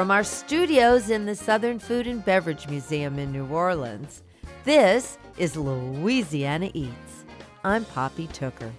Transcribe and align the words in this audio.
From 0.00 0.10
our 0.10 0.24
studios 0.24 1.10
in 1.10 1.26
the 1.26 1.36
Southern 1.36 1.78
Food 1.78 2.06
and 2.06 2.24
Beverage 2.24 2.66
Museum 2.68 3.18
in 3.18 3.32
New 3.32 3.44
Orleans, 3.44 4.22
this 4.64 5.18
is 5.36 5.58
Louisiana 5.58 6.70
Eats. 6.72 7.26
I'm 7.64 7.84
Poppy 7.84 8.26
Tooker. 8.28 8.72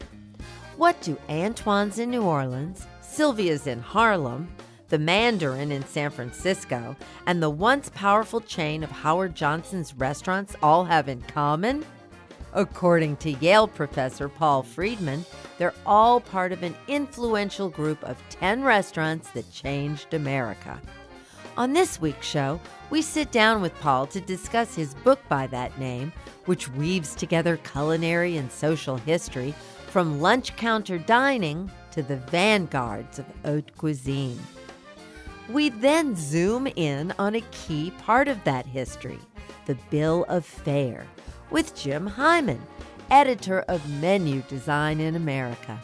What 0.77 0.99
do 1.03 1.19
Antoine's 1.29 1.99
in 1.99 2.09
New 2.09 2.23
Orleans, 2.23 2.87
Sylvia's 3.01 3.67
in 3.67 3.81
Harlem, 3.81 4.49
the 4.89 4.97
Mandarin 4.97 5.71
in 5.71 5.85
San 5.85 6.09
Francisco, 6.09 6.95
and 7.27 7.39
the 7.39 7.51
once 7.51 7.91
powerful 7.93 8.41
chain 8.41 8.83
of 8.83 8.89
Howard 8.89 9.35
Johnson's 9.35 9.93
restaurants 9.93 10.55
all 10.63 10.85
have 10.85 11.07
in 11.07 11.21
common? 11.21 11.85
According 12.53 13.17
to 13.17 13.33
Yale 13.33 13.67
professor 13.67 14.27
Paul 14.27 14.63
Freedman, 14.63 15.23
they're 15.59 15.75
all 15.85 16.19
part 16.19 16.51
of 16.51 16.63
an 16.63 16.75
influential 16.87 17.69
group 17.69 18.03
of 18.05 18.17
10 18.31 18.63
restaurants 18.63 19.29
that 19.29 19.51
changed 19.51 20.15
America. 20.15 20.81
On 21.61 21.73
this 21.73 22.01
week's 22.01 22.25
show, 22.25 22.59
we 22.89 23.03
sit 23.03 23.31
down 23.31 23.61
with 23.61 23.79
Paul 23.81 24.07
to 24.07 24.19
discuss 24.19 24.73
his 24.73 24.95
book 24.95 25.19
by 25.29 25.45
that 25.45 25.77
name, 25.77 26.11
which 26.45 26.67
weaves 26.69 27.13
together 27.13 27.57
culinary 27.57 28.37
and 28.37 28.51
social 28.51 28.97
history 28.97 29.53
from 29.85 30.19
lunch 30.19 30.55
counter 30.55 30.97
dining 30.97 31.69
to 31.91 32.01
the 32.01 32.17
vanguards 32.17 33.19
of 33.19 33.27
haute 33.45 33.77
cuisine. 33.77 34.39
We 35.49 35.69
then 35.69 36.15
zoom 36.15 36.65
in 36.65 37.13
on 37.19 37.35
a 37.35 37.41
key 37.51 37.91
part 37.91 38.27
of 38.27 38.43
that 38.43 38.65
history, 38.65 39.19
the 39.67 39.77
Bill 39.91 40.25
of 40.29 40.43
Fare, 40.43 41.05
with 41.51 41.75
Jim 41.75 42.09
Heimann, 42.09 42.61
editor 43.11 43.59
of 43.67 43.87
Menu 44.01 44.41
Design 44.47 44.99
in 44.99 45.15
America. 45.15 45.79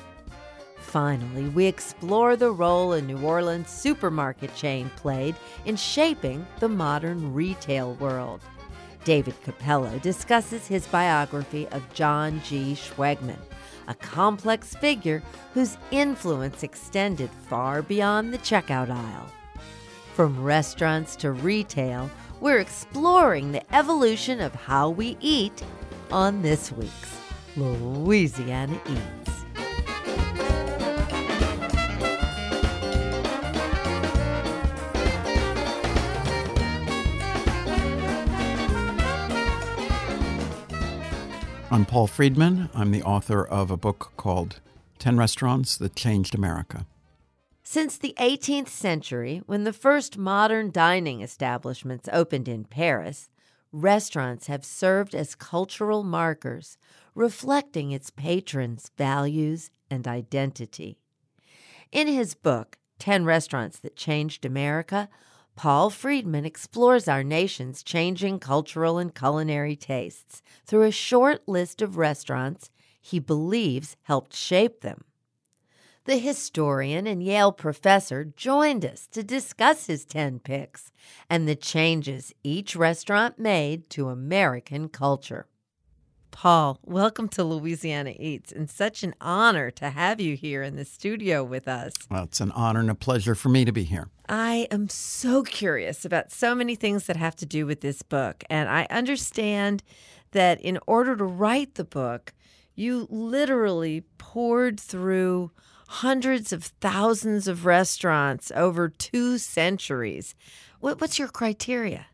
Finally, 0.88 1.50
we 1.50 1.66
explore 1.66 2.38
the 2.38 2.50
role 2.50 2.94
a 2.94 3.02
New 3.02 3.20
Orleans 3.20 3.70
supermarket 3.70 4.56
chain 4.56 4.90
played 4.96 5.36
in 5.66 5.76
shaping 5.76 6.48
the 6.62 6.70
modern 6.70 7.34
retail 7.34 7.96
world. 7.96 8.40
David 9.04 9.36
Capello 9.44 10.02
discusses 10.02 10.66
his 10.66 10.88
biography 10.88 11.68
of 11.68 11.94
John 11.94 12.42
G. 12.46 12.74
Schwegmann, 12.74 13.38
a 13.90 13.96
complex 13.96 14.76
figure 14.76 15.22
whose 15.54 15.78
influence 15.92 16.64
extended 16.64 17.30
far 17.50 17.82
beyond 17.82 18.34
the 18.34 18.38
checkout 18.38 18.90
aisle. 18.90 19.28
From 20.14 20.42
restaurants 20.42 21.18
to 21.18 21.34
retail, 21.34 22.10
we're 22.40 22.60
exploring 22.60 23.52
the 23.52 23.76
evolution 23.76 24.40
of 24.40 24.56
how 24.56 24.90
we 24.90 25.18
eat 25.20 25.62
on 26.12 26.42
this 26.44 26.72
week's 26.72 27.18
Louisiana 27.58 28.80
Eats. 28.90 29.37
I'm 41.70 41.86
Paul 41.86 42.08
Freedman. 42.08 42.70
I'm 42.74 42.92
the 42.92 43.04
author 43.04 43.46
of 43.46 43.72
a 43.72 43.78
book 43.78 44.14
called 44.16 44.62
10 45.00 45.18
Restaurants 45.18 45.76
That 45.76 45.98
Changed 45.98 46.34
America. 46.34 46.86
Since 47.62 47.98
the 47.98 48.16
18th 48.18 48.70
century, 48.70 49.42
when 49.48 49.66
the 49.66 49.74
first 49.74 50.18
modern 50.18 50.72
dining 50.72 51.20
establishments 51.20 52.08
opened 52.14 52.48
in 52.48 52.64
Paris, 52.64 53.30
restaurants 53.74 54.48
have 54.48 54.64
served 54.64 55.14
as 55.14 55.36
cultural 55.36 56.04
markers, 56.04 56.78
reflecting 57.14 57.92
its 57.92 58.12
patrons' 58.12 58.90
values 58.98 59.70
and 59.92 60.08
identity. 60.08 61.00
In 61.92 62.08
his 62.08 62.34
book, 62.34 62.78
10 63.00 63.26
Restaurants 63.26 63.78
That 63.80 63.98
Changed 63.98 64.46
America, 64.46 65.10
Paul 65.58 65.90
Freedman 65.90 66.46
explores 66.46 67.08
our 67.08 67.24
nation's 67.24 67.82
changing 67.82 68.38
cultural 68.38 69.00
and 69.00 69.14
culinary 69.14 69.76
tastes 69.76 70.44
through 70.68 70.84
a 70.84 70.92
short 70.92 71.48
list 71.48 71.82
of 71.82 71.98
restaurants 71.98 72.70
he 73.02 73.18
believes 73.18 73.98
helped 74.04 74.36
shape 74.36 74.82
them. 74.82 75.04
The 76.06 76.18
historian 76.18 77.08
and 77.08 77.24
Yale 77.24 77.52
professor 77.52 78.24
joined 78.24 78.86
us 78.86 79.08
to 79.08 79.24
discuss 79.24 79.88
his 79.88 80.06
10 80.06 80.42
picks 80.42 80.92
and 81.28 81.48
the 81.48 81.56
changes 81.56 82.36
each 82.44 82.76
restaurant 82.76 83.40
made 83.40 83.90
to 83.90 84.10
American 84.10 84.90
culture. 84.90 85.48
Paul, 86.32 86.80
welcome 86.84 87.28
to 87.30 87.44
Louisiana 87.44 88.14
Eats, 88.18 88.52
and 88.52 88.70
such 88.70 89.04
an 89.04 89.16
honor 89.20 89.72
to 89.72 89.90
have 89.90 90.22
you 90.22 90.36
here 90.36 90.62
in 90.62 90.76
the 90.76 90.86
studio 90.86 91.44
with 91.44 91.68
us. 91.68 91.94
Well, 92.12 92.26
it's 92.26 92.42
an 92.42 92.52
honor 92.52 92.80
and 92.82 92.92
a 92.92 92.96
pleasure 92.96 93.34
for 93.34 93.50
me 93.50 93.66
to 93.66 93.72
be 93.72 93.84
here. 93.84 94.10
I 94.30 94.68
am 94.70 94.90
so 94.90 95.44
curious 95.44 96.06
about 96.06 96.32
so 96.32 96.54
many 96.54 96.76
things 96.76 97.06
that 97.08 97.18
have 97.18 97.36
to 97.38 97.46
do 97.46 97.66
with 97.66 97.82
this 97.82 98.02
book, 98.02 98.44
and 98.50 98.70
I 98.70 98.86
understand 98.90 99.84
that 100.32 100.62
in 100.62 100.78
order 100.86 101.16
to 101.16 101.24
write 101.24 101.76
the 101.76 101.86
book, 101.86 102.34
you 102.76 103.08
literally 103.10 104.04
poured 104.18 104.80
through 104.80 105.52
hundreds 105.88 106.52
of 106.52 106.66
thousands 106.66 107.48
of 107.48 107.66
restaurants 107.66 108.52
over 108.56 108.90
two 108.90 109.38
centuries. 109.38 110.36
what's 110.80 111.18
your 111.18 111.30
criteria? 111.30 112.08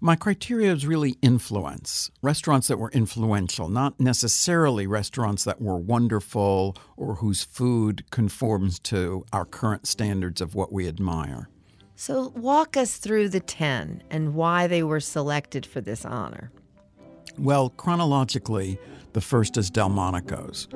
My 0.00 0.16
criteria 0.16 0.72
is 0.72 0.86
really 0.86 1.16
influence. 1.22 2.10
Restaurants 2.22 2.68
that 2.68 2.78
were 2.78 2.90
influential, 2.90 3.68
not 3.68 3.98
necessarily 4.00 4.86
restaurants 4.86 5.44
that 5.44 5.60
were 5.60 5.76
wonderful 5.76 6.76
or 6.96 7.16
whose 7.16 7.44
food 7.44 8.10
conforms 8.10 8.78
to 8.80 9.24
our 9.32 9.44
current 9.44 9.86
standards 9.86 10.40
of 10.40 10.54
what 10.54 10.72
we 10.72 10.88
admire. 10.88 11.48
So, 11.96 12.32
walk 12.34 12.76
us 12.76 12.96
through 12.96 13.28
the 13.28 13.40
10 13.40 14.02
and 14.10 14.34
why 14.34 14.66
they 14.66 14.82
were 14.82 15.00
selected 15.00 15.66
for 15.66 15.82
this 15.82 16.04
honor. 16.04 16.50
Well, 17.38 17.70
chronologically, 17.70 18.78
the 19.12 19.20
first 19.20 19.56
is 19.56 19.70
Delmonico's. 19.70 20.68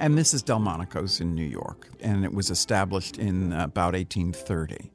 And 0.00 0.16
this 0.16 0.32
is 0.32 0.42
Delmonico's 0.42 1.20
in 1.20 1.34
New 1.34 1.44
York, 1.44 1.88
and 2.00 2.24
it 2.24 2.32
was 2.32 2.50
established 2.50 3.18
in 3.18 3.52
about 3.52 3.92
1830. 3.92 4.90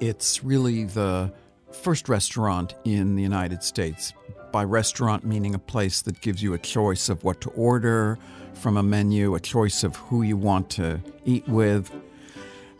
It's 0.00 0.42
really 0.42 0.84
the 0.84 1.30
first 1.72 2.08
restaurant 2.08 2.74
in 2.86 3.16
the 3.16 3.22
United 3.22 3.62
States. 3.62 4.14
By 4.50 4.64
restaurant, 4.64 5.24
meaning 5.24 5.54
a 5.54 5.58
place 5.58 6.00
that 6.02 6.22
gives 6.22 6.42
you 6.42 6.54
a 6.54 6.58
choice 6.58 7.10
of 7.10 7.22
what 7.22 7.42
to 7.42 7.50
order 7.50 8.18
from 8.54 8.78
a 8.78 8.82
menu, 8.82 9.34
a 9.34 9.40
choice 9.40 9.84
of 9.84 9.96
who 9.96 10.22
you 10.22 10.38
want 10.38 10.70
to 10.70 11.02
eat 11.26 11.46
with. 11.46 11.92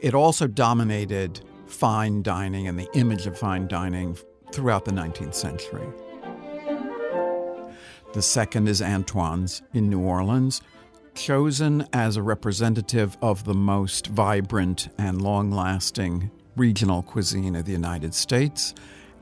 It 0.00 0.14
also 0.14 0.46
dominated 0.46 1.42
fine 1.66 2.22
dining 2.22 2.66
and 2.66 2.78
the 2.78 2.88
image 2.94 3.26
of 3.26 3.38
fine 3.38 3.68
dining 3.68 4.16
throughout 4.50 4.86
the 4.86 4.92
19th 4.92 5.34
century. 5.34 5.86
The 8.14 8.22
second 8.22 8.66
is 8.66 8.80
Antoine's 8.80 9.60
in 9.74 9.90
New 9.90 10.00
Orleans, 10.00 10.62
chosen 11.14 11.86
as 11.92 12.16
a 12.16 12.22
representative 12.22 13.18
of 13.20 13.44
the 13.44 13.52
most 13.52 14.06
vibrant 14.06 14.88
and 14.96 15.20
long 15.20 15.50
lasting 15.50 16.30
regional 16.56 17.02
cuisine 17.02 17.56
of 17.56 17.64
the 17.64 17.72
United 17.72 18.14
States 18.14 18.74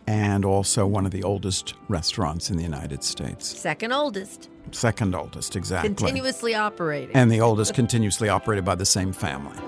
and 0.07 0.45
also 0.45 0.87
one 0.87 1.05
of 1.05 1.13
the 1.13 1.23
oldest 1.23 1.75
restaurants 1.89 2.51
in 2.51 2.57
the 2.57 2.63
United 2.63 3.05
States. 3.05 3.47
Second 3.47 3.93
oldest. 3.93 4.49
Second 4.73 5.15
oldest, 5.15 5.55
exactly. 5.55 5.95
Continuously 5.95 6.55
operating. 6.55 7.15
And 7.15 7.31
the 7.31 7.41
oldest 7.41 7.75
continuously 7.75 8.29
operated 8.29 8.65
by 8.65 8.75
the 8.75 8.87
same 8.87 9.13
family. 9.13 9.59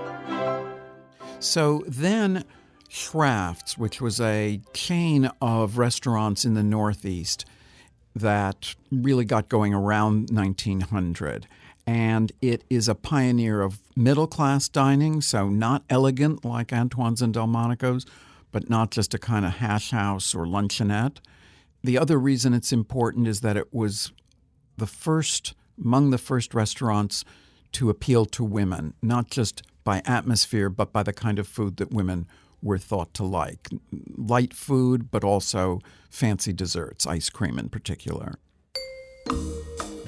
So 1.39 1.85
then 1.87 2.45
Schrafft's, 2.89 3.79
which 3.79 4.01
was 4.01 4.21
a 4.21 4.61
chain 4.73 5.31
of 5.41 5.79
restaurants 5.79 6.45
in 6.45 6.55
the 6.55 6.63
Northeast 6.63 7.45
that 8.17 8.75
really 8.91 9.25
got 9.25 9.49
going 9.49 9.73
around 9.73 10.31
1900 10.31 11.47
and 11.91 12.31
it 12.41 12.63
is 12.71 12.87
a 12.87 12.95
pioneer 12.95 13.63
of 13.63 13.81
middle 13.97 14.29
class 14.29 14.69
dining, 14.69 15.21
so 15.21 15.49
not 15.49 15.83
elegant 15.91 16.45
like 16.45 16.73
Antoine's 16.73 17.21
and 17.21 17.35
Delmonico's, 17.35 18.07
but 18.53 18.71
not 18.71 18.93
just 18.93 19.13
a 19.13 19.19
kind 19.19 19.45
of 19.45 19.55
hash 19.55 19.91
house 19.91 20.33
or 20.33 20.47
luncheonette. 20.47 21.17
The 21.83 21.99
other 21.99 22.17
reason 22.17 22.55
it's 22.55 22.73
important 22.73 23.27
is 23.27 23.41
that 23.41 23.57
it 23.57 23.75
was 23.75 24.13
the 24.77 24.87
first, 24.87 25.55
among 25.85 26.11
the 26.11 26.19
first 26.19 26.55
restaurants 26.55 27.25
to 27.73 27.91
appeal 27.91 28.25
to 28.27 28.45
women, 28.45 28.95
not 29.03 29.29
just 29.29 29.63
by 29.83 30.01
atmosphere, 30.05 30.69
but 30.69 30.93
by 30.93 31.03
the 31.03 31.13
kind 31.13 31.41
of 31.41 31.49
food 31.49 31.79
that 31.79 31.91
women 31.91 32.29
were 32.63 32.79
thought 32.79 33.13
to 33.15 33.25
like. 33.25 33.69
Light 34.17 34.55
food, 34.55 35.11
but 35.11 35.25
also 35.25 35.81
fancy 36.09 36.53
desserts, 36.53 37.05
ice 37.05 37.31
cream 37.31 37.59
in 37.59 37.69
particular. 37.69 38.37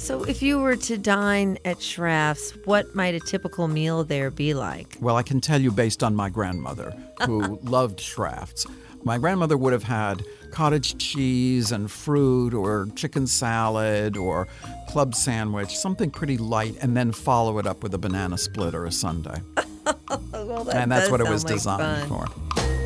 So, 0.02 0.24
if 0.24 0.42
you 0.42 0.58
were 0.58 0.74
to 0.74 0.98
dine 0.98 1.58
at 1.64 1.76
Schrafft's, 1.76 2.56
what 2.64 2.92
might 2.92 3.14
a 3.14 3.20
typical 3.20 3.68
meal 3.68 4.02
there 4.02 4.32
be 4.32 4.52
like? 4.52 4.96
Well, 5.00 5.14
I 5.14 5.22
can 5.22 5.40
tell 5.40 5.60
you 5.60 5.70
based 5.70 6.02
on 6.02 6.16
my 6.16 6.28
grandmother, 6.28 6.92
who 7.24 7.60
loved 7.62 8.00
Schrafft's. 8.00 8.66
My 9.04 9.16
grandmother 9.16 9.56
would 9.56 9.72
have 9.72 9.84
had 9.84 10.24
cottage 10.50 10.98
cheese 10.98 11.70
and 11.70 11.88
fruit, 11.88 12.52
or 12.52 12.88
chicken 12.96 13.28
salad, 13.28 14.16
or 14.16 14.48
club 14.88 15.14
sandwich, 15.14 15.78
something 15.78 16.10
pretty 16.10 16.36
light, 16.36 16.76
and 16.82 16.96
then 16.96 17.12
follow 17.12 17.60
it 17.60 17.66
up 17.68 17.84
with 17.84 17.94
a 17.94 17.98
banana 17.98 18.38
split 18.38 18.74
or 18.74 18.86
a 18.86 18.92
sundae. 18.92 19.40
well, 20.32 20.64
that 20.64 20.74
and 20.74 20.90
that's 20.90 21.12
what 21.12 21.20
it 21.20 21.28
was 21.28 21.44
like 21.44 21.54
designed 21.54 22.08
fun. 22.08 22.26
for. 22.26 22.81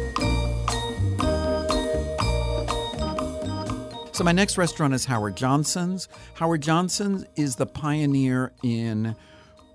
So 4.16 4.24
my 4.24 4.32
next 4.32 4.56
restaurant 4.56 4.94
is 4.94 5.04
Howard 5.04 5.36
Johnson's. 5.36 6.08
Howard 6.36 6.62
Johnson's 6.62 7.26
is 7.36 7.56
the 7.56 7.66
pioneer 7.66 8.50
in 8.62 9.14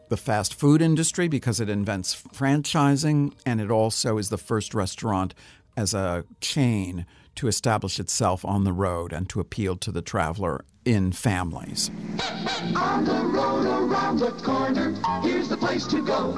the 0.10 0.18
fast 0.18 0.56
food 0.56 0.82
industry 0.82 1.28
because 1.28 1.60
it 1.60 1.70
invents 1.70 2.16
franchising 2.16 3.34
and 3.46 3.62
it 3.62 3.70
also 3.70 4.18
is 4.18 4.30
the 4.30 4.40
first 4.40 4.74
restaurant 4.74 5.36
as 5.78 5.94
a 5.94 6.26
chain 6.40 7.06
to 7.36 7.48
establish 7.48 8.00
itself 8.00 8.44
on 8.44 8.64
the 8.64 8.74
road 8.74 9.14
and 9.14 9.30
to 9.30 9.40
appeal 9.40 9.78
to 9.78 9.92
the 9.92 10.02
traveler 10.02 10.66
in 10.86 11.12
families. 11.12 11.92
On 12.76 13.06
the 13.06 13.24
road 13.24 13.68
around 13.68 14.18
the 14.18 14.32
corner, 14.32 14.96
here's 15.22 15.50
the 15.50 15.58
place 15.58 15.86
to 15.86 16.04
go. 16.04 16.32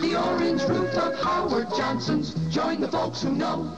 The 0.00 0.20
orange 0.20 0.62
roof 0.64 0.92
of 0.94 1.16
Howard 1.20 1.68
Johnson's. 1.76 2.34
Join 2.52 2.80
the 2.80 2.88
folks 2.88 3.22
who 3.22 3.30
know. 3.30 3.76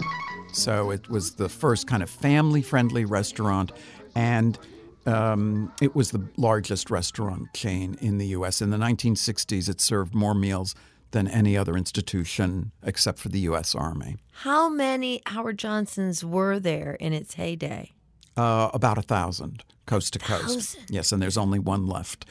So 0.55 0.91
it 0.91 1.09
was 1.11 1.33
the 1.33 1.49
first 1.49 1.87
kind 1.87 2.03
of 2.03 2.09
family 2.09 2.63
friendly 2.63 3.05
restaurant, 3.05 3.73
and 4.15 4.59
um, 5.05 5.73
it 5.83 5.95
was 5.95 6.13
the 6.13 6.27
largest 6.37 6.91
restaurant 6.91 7.53
chain 7.55 7.97
in 8.01 8.19
the 8.19 8.29
U.S. 8.29 8.63
In 8.63 8.71
the 8.71 8.77
1960s, 8.77 9.69
it 9.69 9.81
served 9.81 10.15
more 10.15 10.35
meals 10.35 10.75
than 11.11 11.29
any 11.29 11.57
other 11.57 11.77
institution 11.77 12.73
except 12.83 13.19
for 13.19 13.29
the 13.29 13.41
U.S. 13.41 13.75
Army. 13.75 14.17
How 14.33 14.69
many 14.69 15.23
Howard 15.27 15.59
Johnsons 15.59 16.25
were 16.25 16.59
there 16.59 16.95
in 16.95 17.13
its 17.13 17.35
heyday? 17.35 17.93
Uh, 18.37 18.71
about 18.75 18.99
a 18.99 19.03
thousand, 19.03 19.65
coast 19.87 20.13
to 20.15 20.19
coast. 20.19 20.43
Thousand? 20.43 20.91
Yes, 20.91 21.13
and 21.13 21.23
there's 21.23 21.37
only 21.37 21.59
one 21.59 21.87
left. 21.87 22.27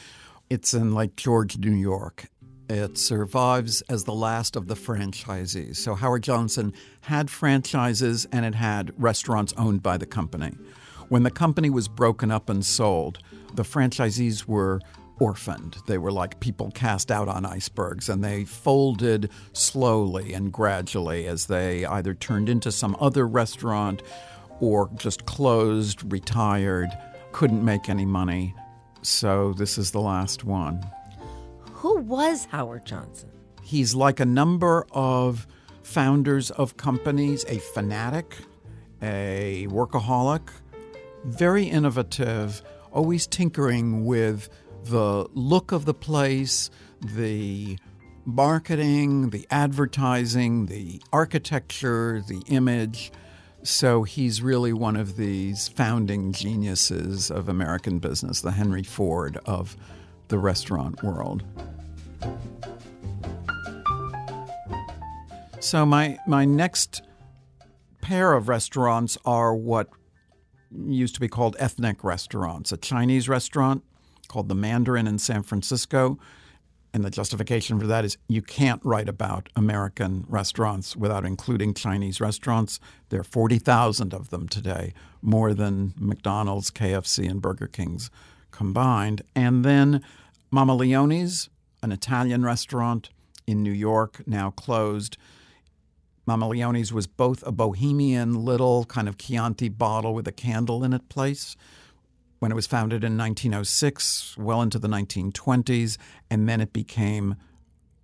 It's 0.49 0.73
in 0.73 0.93
Lake 0.93 1.15
George, 1.15 1.57
New 1.57 1.71
York. 1.71 2.25
It 2.69 2.97
survives 2.97 3.81
as 3.83 4.05
the 4.05 4.13
last 4.13 4.55
of 4.55 4.67
the 4.67 4.75
franchisees. 4.75 5.75
So 5.75 5.95
Howard 5.95 6.23
Johnson 6.23 6.73
had 7.01 7.29
franchises 7.29 8.25
and 8.31 8.45
it 8.45 8.55
had 8.55 8.93
restaurants 9.01 9.53
owned 9.57 9.83
by 9.83 9.97
the 9.97 10.05
company. 10.05 10.53
When 11.09 11.23
the 11.23 11.31
company 11.31 11.69
was 11.69 11.87
broken 11.87 12.31
up 12.31 12.49
and 12.49 12.65
sold, 12.65 13.19
the 13.53 13.63
franchisees 13.63 14.47
were 14.47 14.79
orphaned. 15.19 15.77
They 15.85 15.97
were 15.97 16.11
like 16.11 16.39
people 16.39 16.71
cast 16.71 17.11
out 17.11 17.27
on 17.27 17.45
icebergs, 17.45 18.09
and 18.09 18.23
they 18.23 18.45
folded 18.45 19.29
slowly 19.53 20.33
and 20.33 20.51
gradually 20.51 21.27
as 21.27 21.45
they 21.45 21.85
either 21.85 22.13
turned 22.13 22.49
into 22.49 22.71
some 22.71 22.97
other 22.99 23.27
restaurant 23.27 24.01
or 24.59 24.89
just 24.95 25.25
closed, 25.25 26.11
retired, 26.11 26.89
couldn't 27.31 27.63
make 27.63 27.89
any 27.89 28.05
money. 28.05 28.55
So 29.01 29.53
this 29.53 29.77
is 29.77 29.91
the 29.91 30.01
last 30.01 30.43
one. 30.43 30.83
Who 31.83 31.97
was 31.97 32.45
Howard 32.45 32.85
Johnson? 32.85 33.29
He's 33.61 33.93
like 33.93 34.21
a 34.21 34.25
number 34.25 34.87
of 34.93 35.45
founders 35.81 36.49
of 36.49 36.77
companies, 36.77 37.43
a 37.49 37.57
fanatic, 37.57 38.37
a 39.01 39.67
workaholic, 39.69 40.47
very 41.25 41.65
innovative, 41.65 42.61
always 42.93 43.27
tinkering 43.27 44.05
with 44.05 44.47
the 44.85 45.27
look 45.33 45.73
of 45.73 45.83
the 45.83 45.93
place, 45.93 46.69
the 47.01 47.77
marketing, 48.23 49.31
the 49.31 49.45
advertising, 49.51 50.67
the 50.67 51.01
architecture, 51.11 52.23
the 52.25 52.43
image. 52.47 53.11
So 53.63 54.03
he's 54.03 54.41
really 54.41 54.71
one 54.71 54.95
of 54.95 55.17
these 55.17 55.67
founding 55.67 56.31
geniuses 56.31 57.29
of 57.29 57.49
American 57.49 57.99
business, 57.99 58.39
the 58.39 58.51
Henry 58.51 58.83
Ford 58.83 59.37
of 59.45 59.75
the 60.29 60.37
restaurant 60.37 61.03
world. 61.03 61.43
So 65.59 65.85
my 65.85 66.19
my 66.27 66.45
next 66.45 67.01
pair 68.01 68.33
of 68.33 68.49
restaurants 68.49 69.17
are 69.25 69.55
what 69.55 69.89
used 70.71 71.15
to 71.15 71.21
be 71.21 71.27
called 71.27 71.55
ethnic 71.57 72.03
restaurants. 72.03 72.71
A 72.71 72.77
Chinese 72.77 73.29
restaurant 73.29 73.83
called 74.27 74.49
the 74.49 74.55
Mandarin 74.55 75.07
in 75.07 75.19
San 75.19 75.43
Francisco. 75.43 76.17
And 76.93 77.03
the 77.03 77.09
justification 77.09 77.79
for 77.79 77.87
that 77.87 78.05
is 78.05 78.17
you 78.27 78.41
can't 78.41 78.83
write 78.83 79.09
about 79.09 79.49
American 79.55 80.25
restaurants 80.27 80.95
without 80.95 81.25
including 81.25 81.73
Chinese 81.73 82.21
restaurants. 82.21 82.79
There 83.09 83.19
are 83.19 83.23
40,000 83.23 84.13
of 84.13 84.29
them 84.29 84.47
today, 84.47 84.93
more 85.21 85.55
than 85.55 85.93
McDonald's, 85.97 86.69
KFC, 86.69 87.27
and 87.27 87.41
Burger 87.41 87.67
King's 87.67 88.11
combined. 88.51 89.23
And 89.35 89.65
then 89.65 90.03
Mama 90.51 90.75
Leone's, 90.75 91.49
an 91.83 91.91
Italian 91.91 92.43
restaurant 92.43 93.09
in 93.45 93.61
New 93.61 93.71
York, 93.71 94.23
now 94.25 94.51
closed. 94.51 95.17
Mama 96.25 96.47
Leone's 96.47 96.93
was 96.93 97.05
both 97.05 97.45
a 97.45 97.51
bohemian 97.51 98.45
little 98.45 98.85
kind 98.85 99.09
of 99.09 99.17
Chianti 99.17 99.67
bottle 99.69 100.13
with 100.13 100.27
a 100.27 100.31
candle 100.31 100.83
in 100.83 100.93
it 100.93 101.09
place 101.09 101.55
when 102.39 102.51
it 102.51 102.55
was 102.55 102.67
founded 102.67 103.03
in 103.03 103.17
1906, 103.17 104.37
well 104.37 104.61
into 104.61 104.79
the 104.79 104.87
1920s, 104.87 105.97
and 106.29 106.47
then 106.49 106.59
it 106.59 106.73
became 106.73 107.35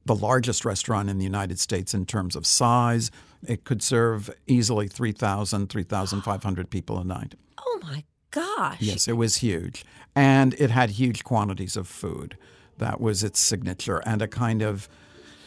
the 0.06 0.16
largest 0.16 0.64
restaurant 0.64 1.10
in 1.10 1.18
the 1.18 1.26
United 1.26 1.60
States 1.60 1.94
in 1.94 2.06
terms 2.06 2.36
of 2.36 2.46
size. 2.46 3.12
It 3.46 3.64
could 3.64 3.84
serve 3.84 4.30
easily 4.48 4.88
3,000, 4.88 5.68
3,500 5.68 6.70
people 6.70 7.00
a 7.00 7.04
night. 7.04 7.36
Oh 7.60 7.80
my 7.84 8.04
gosh. 8.31 8.78
Yes, 8.80 9.08
it 9.08 9.18
was 9.18 9.38
huge. 9.38 9.86
And 10.16 10.54
it 10.54 10.72
had 10.72 10.92
huge 10.92 11.24
quantities 11.24 11.76
of 11.76 11.88
food. 11.88 12.38
That 12.80 13.00
was 13.00 13.24
its 13.24 13.40
signature 13.40 14.02
and 14.06 14.22
a 14.22 14.28
kind 14.28 14.62
of 14.62 14.90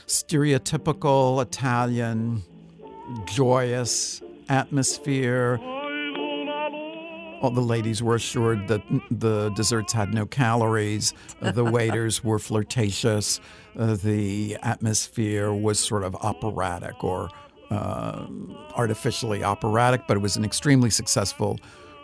stereotypical 0.06 1.42
Italian, 1.42 2.42
joyous 3.26 4.22
atmosphere. 4.48 5.58
All 7.40 7.50
the 7.50 7.60
ladies 7.60 8.02
were 8.02 8.14
assured 8.14 8.68
that 8.68 8.82
the 9.10 9.50
desserts 9.50 9.92
had 9.92 10.14
no 10.14 10.26
calories. 10.26 11.12
The 11.40 11.64
waiters 11.78 12.22
were 12.22 12.38
flirtatious. 12.38 13.40
Uh, 13.76 13.96
the 13.96 14.56
atmosphere 14.62 15.52
was 15.52 15.80
sort 15.80 16.04
of 16.04 16.14
operatic 16.16 17.02
or 17.02 17.30
uh, 17.70 18.26
artificially 18.76 19.42
operatic, 19.42 20.02
but 20.06 20.18
it 20.18 20.20
was 20.20 20.36
an 20.36 20.44
extremely 20.44 20.90
successful 20.90 21.58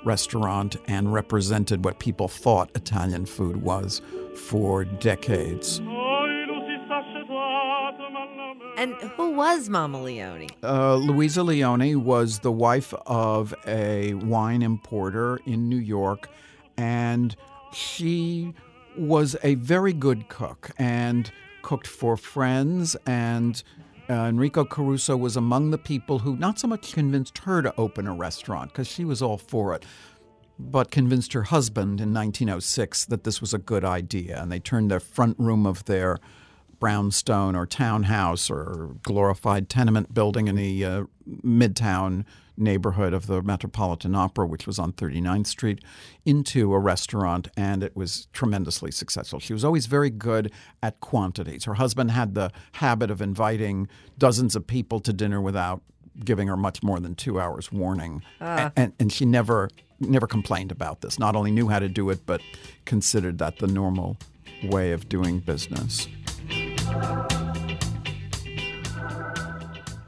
restaurant 0.04 0.76
and 0.86 1.12
represented 1.12 1.84
what 1.84 1.98
people 1.98 2.28
thought 2.28 2.70
Italian 2.74 3.26
food 3.26 3.62
was 3.62 4.00
for 4.34 4.84
decades. 4.84 5.80
And 8.78 8.94
who 9.16 9.32
was 9.32 9.68
Mama 9.68 10.00
Leone? 10.00 10.46
Uh, 10.62 10.94
Louisa 10.94 11.42
Leone 11.42 12.04
was 12.04 12.38
the 12.38 12.52
wife 12.52 12.94
of 13.06 13.52
a 13.66 14.14
wine 14.14 14.62
importer 14.62 15.40
in 15.46 15.68
New 15.68 15.78
York, 15.78 16.28
and 16.76 17.34
she 17.72 18.54
was 18.96 19.34
a 19.42 19.56
very 19.56 19.92
good 19.92 20.28
cook 20.28 20.70
and 20.78 21.32
cooked 21.62 21.88
for 21.88 22.16
friends. 22.16 22.96
And 23.04 23.60
uh, 24.10 24.14
Enrico 24.14 24.64
Caruso 24.64 25.16
was 25.16 25.36
among 25.36 25.70
the 25.70 25.78
people 25.78 26.20
who 26.20 26.36
not 26.36 26.58
so 26.58 26.66
much 26.66 26.92
convinced 26.92 27.38
her 27.38 27.62
to 27.62 27.74
open 27.76 28.06
a 28.06 28.14
restaurant 28.14 28.72
because 28.72 28.88
she 28.88 29.04
was 29.04 29.20
all 29.20 29.36
for 29.36 29.74
it, 29.74 29.84
but 30.58 30.90
convinced 30.90 31.32
her 31.34 31.44
husband 31.44 32.00
in 32.00 32.12
1906 32.14 33.04
that 33.06 33.24
this 33.24 33.40
was 33.40 33.52
a 33.52 33.58
good 33.58 33.84
idea. 33.84 34.40
And 34.40 34.50
they 34.50 34.60
turned 34.60 34.90
the 34.90 35.00
front 35.00 35.38
room 35.38 35.66
of 35.66 35.84
their 35.84 36.18
brownstone 36.80 37.54
or 37.54 37.66
townhouse 37.66 38.50
or 38.50 38.96
glorified 39.02 39.68
tenement 39.68 40.14
building 40.14 40.48
in 40.48 40.56
the 40.56 40.84
uh, 40.84 41.04
midtown 41.44 42.24
neighborhood 42.58 43.12
of 43.14 43.26
the 43.26 43.42
Metropolitan 43.42 44.14
Opera, 44.14 44.46
which 44.46 44.66
was 44.66 44.78
on 44.78 44.92
39th 44.92 45.46
Street, 45.46 45.84
into 46.24 46.72
a 46.74 46.78
restaurant, 46.78 47.48
and 47.56 47.82
it 47.82 47.96
was 47.96 48.26
tremendously 48.32 48.90
successful. 48.90 49.38
She 49.40 49.52
was 49.52 49.64
always 49.64 49.86
very 49.86 50.10
good 50.10 50.52
at 50.82 51.00
quantities. 51.00 51.64
Her 51.64 51.74
husband 51.74 52.10
had 52.10 52.34
the 52.34 52.50
habit 52.72 53.10
of 53.10 53.22
inviting 53.22 53.88
dozens 54.18 54.56
of 54.56 54.66
people 54.66 55.00
to 55.00 55.12
dinner 55.12 55.40
without 55.40 55.82
giving 56.24 56.48
her 56.48 56.56
much 56.56 56.82
more 56.82 56.98
than 57.00 57.14
two 57.14 57.40
hours 57.40 57.70
warning, 57.70 58.22
A- 58.40 58.44
ah. 58.44 58.72
and, 58.76 58.92
and 58.98 59.12
she 59.12 59.24
never 59.24 59.70
never 60.00 60.26
complained 60.26 60.70
about 60.70 61.00
this. 61.00 61.18
Not 61.18 61.34
only 61.34 61.50
knew 61.50 61.68
how 61.68 61.80
to 61.80 61.88
do 61.88 62.10
it, 62.10 62.20
but 62.24 62.40
considered 62.84 63.38
that 63.38 63.58
the 63.58 63.66
normal 63.66 64.16
way 64.62 64.92
of 64.92 65.08
doing 65.08 65.40
business. 65.40 66.06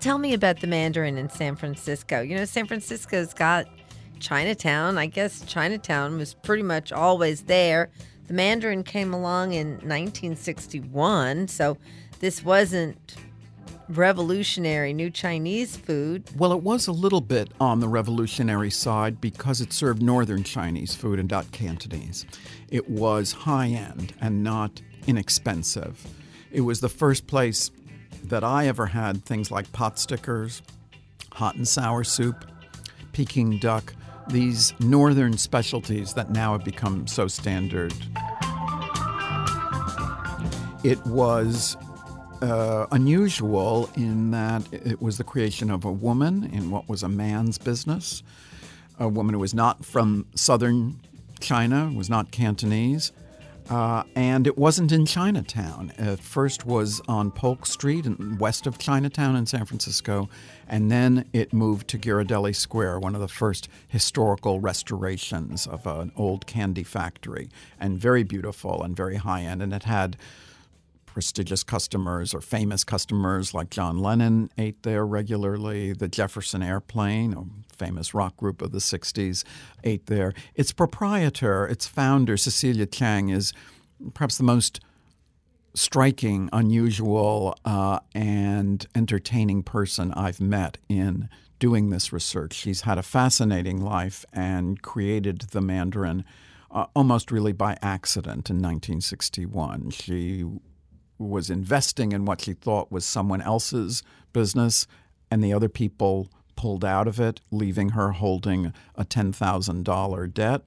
Tell 0.01 0.17
me 0.17 0.33
about 0.33 0.61
the 0.61 0.67
Mandarin 0.67 1.19
in 1.19 1.29
San 1.29 1.57
Francisco. 1.57 2.23
You 2.23 2.37
know, 2.37 2.47
San 2.47 2.67
Francisco's 2.67 3.35
got 3.35 3.67
Chinatown. 4.19 4.97
I 4.97 5.05
guess 5.05 5.43
Chinatown 5.43 6.17
was 6.17 6.33
pretty 6.33 6.63
much 6.63 6.91
always 6.91 7.43
there. 7.43 7.91
The 8.27 8.33
Mandarin 8.33 8.83
came 8.83 9.13
along 9.13 9.53
in 9.53 9.73
1961, 9.73 11.49
so 11.49 11.77
this 12.21 12.43
wasn't 12.43 13.17
revolutionary 13.91 14.95
new 14.95 15.11
Chinese 15.11 15.77
food. 15.77 16.25
Well, 16.35 16.53
it 16.53 16.63
was 16.63 16.87
a 16.87 16.93
little 16.93 17.21
bit 17.21 17.51
on 17.61 17.81
the 17.81 17.89
revolutionary 17.89 18.71
side 18.71 19.21
because 19.21 19.61
it 19.61 19.71
served 19.71 20.01
northern 20.01 20.45
Chinese 20.45 20.95
food 20.95 21.19
and 21.19 21.31
not 21.31 21.53
Cantonese. 21.53 22.25
It 22.71 22.89
was 22.89 23.33
high 23.33 23.69
end 23.69 24.15
and 24.19 24.43
not 24.43 24.81
inexpensive. 25.07 26.07
It 26.51 26.63
was 26.63 26.81
the 26.81 26.89
first 26.89 27.27
place 27.27 27.71
that 28.25 28.45
I 28.45 28.67
ever 28.67 28.87
had 28.87 29.25
things 29.25 29.51
like 29.51 29.71
pot 29.73 29.99
stickers, 29.99 30.63
hot 31.33 31.55
and 31.57 31.67
sour 31.67 32.05
soup, 32.05 32.45
Peking 33.13 33.59
duck, 33.59 33.95
these 34.29 34.73
northern 34.79 35.37
specialties 35.37 36.15
that 36.15 36.31
now 36.31 36.53
have 36.53 36.65
become 36.65 37.07
so 37.07 37.27
standard. 37.27 37.93
It 40.83 41.05
was 41.07 41.77
uh, 42.43 42.87
unusual 42.93 43.91
in 43.97 44.31
that 44.31 44.63
it 44.73 45.03
was 45.03 45.19
the 45.19 45.25
creation 45.25 45.71
of 45.71 45.85
a 45.85 45.93
woman 45.93 46.45
in 46.53 46.71
what 46.71 46.89
was 46.89 47.03
a 47.03 47.09
man's 47.09 47.59
business, 47.59 48.23
a 48.99 49.09
woman 49.09 49.35
who 49.35 49.41
was 49.41 49.55
not 49.55 49.85
from 49.85 50.27
southern 50.35 51.01
China, 51.41 51.91
was 51.95 52.09
not 52.09 52.31
Cantonese. 52.31 53.13
Uh, 53.71 54.03
and 54.17 54.49
it 54.49 54.59
wasn't 54.59 54.91
in 54.91 55.07
Chinatown. 55.07 55.93
It 55.97 56.19
first 56.19 56.67
was 56.67 57.01
on 57.07 57.31
Polk 57.31 57.67
Street, 57.67 58.05
west 58.41 58.67
of 58.67 58.79
Chinatown 58.79 59.37
in 59.37 59.47
San 59.47 59.65
Francisco, 59.65 60.29
and 60.67 60.91
then 60.91 61.25
it 61.33 61.53
moved 61.53 61.87
to 61.89 61.99
Ghirardelli 61.99 62.57
Square, 62.57 62.99
one 62.99 63.15
of 63.15 63.21
the 63.21 63.29
first 63.29 63.69
historical 63.87 64.59
restorations 64.59 65.69
of 65.69 65.87
an 65.87 66.11
old 66.17 66.47
candy 66.47 66.83
factory, 66.83 67.49
and 67.79 67.97
very 67.97 68.25
beautiful 68.25 68.83
and 68.83 68.97
very 68.97 69.17
high 69.17 69.43
end. 69.43 69.63
And 69.63 69.73
it 69.73 69.85
had 69.85 70.17
prestigious 71.13 71.63
customers 71.63 72.33
or 72.33 72.41
famous 72.41 72.85
customers 72.85 73.53
like 73.53 73.71
John 73.71 73.99
Lennon 73.99 74.51
ate 74.57 74.83
there 74.83 75.05
regularly. 75.05 75.93
The 75.93 76.09
Jefferson 76.09 76.63
Airplane, 76.63 77.35
a 77.35 77.75
famous 77.77 78.15
rock 78.15 78.37
group 78.37 78.63
of 78.63 78.73
the 78.73 78.79
60s, 78.79 79.45
ate 79.85 80.07
there. 80.07 80.33
Its 80.55 80.73
proprietor, 80.73 81.67
its 81.67 81.87
founder, 81.87 82.37
Cecilia 82.37 82.87
Chiang, 82.87 83.29
is 83.29 83.53
perhaps 84.15 84.39
the 84.39 84.45
most 84.45 84.81
striking, 85.75 86.49
unusual, 86.53 87.57
uh, 87.65 88.01
and 88.15 88.87
entertaining 88.95 89.63
person 89.63 90.13
I've 90.13 90.41
met 90.41 90.79
in 90.89 91.29
doing 91.59 91.91
this 91.91 92.13
research. 92.13 92.55
She's 92.55 92.83
had 92.83 92.99
a 92.99 93.03
fascinating 93.03 93.81
life 93.81 94.25
and 94.33 94.81
created 94.83 95.43
the 95.53 95.61
Mandarin. 95.61 96.25
Uh, 96.73 96.87
almost 96.95 97.33
really 97.33 97.53
by 97.53 97.77
accident 97.83 98.49
in 98.49 98.63
1961. 98.63 99.91
She 99.91 100.45
was 101.21 101.51
investing 101.51 102.13
in 102.13 102.25
what 102.25 102.41
she 102.41 102.55
thought 102.55 102.91
was 102.91 103.05
someone 103.05 103.43
else's 103.43 104.03
business, 104.33 104.87
and 105.31 105.45
the 105.45 105.53
other 105.53 105.69
people 105.69 106.31
pulled 106.57 106.85
out 106.85 107.07
of 107.07 107.21
it, 107.21 107.41
leaving 107.51 107.91
her 107.91 108.13
holding 108.13 108.73
a 108.95 109.05
$10,000 109.05 110.35
debt. 110.35 110.63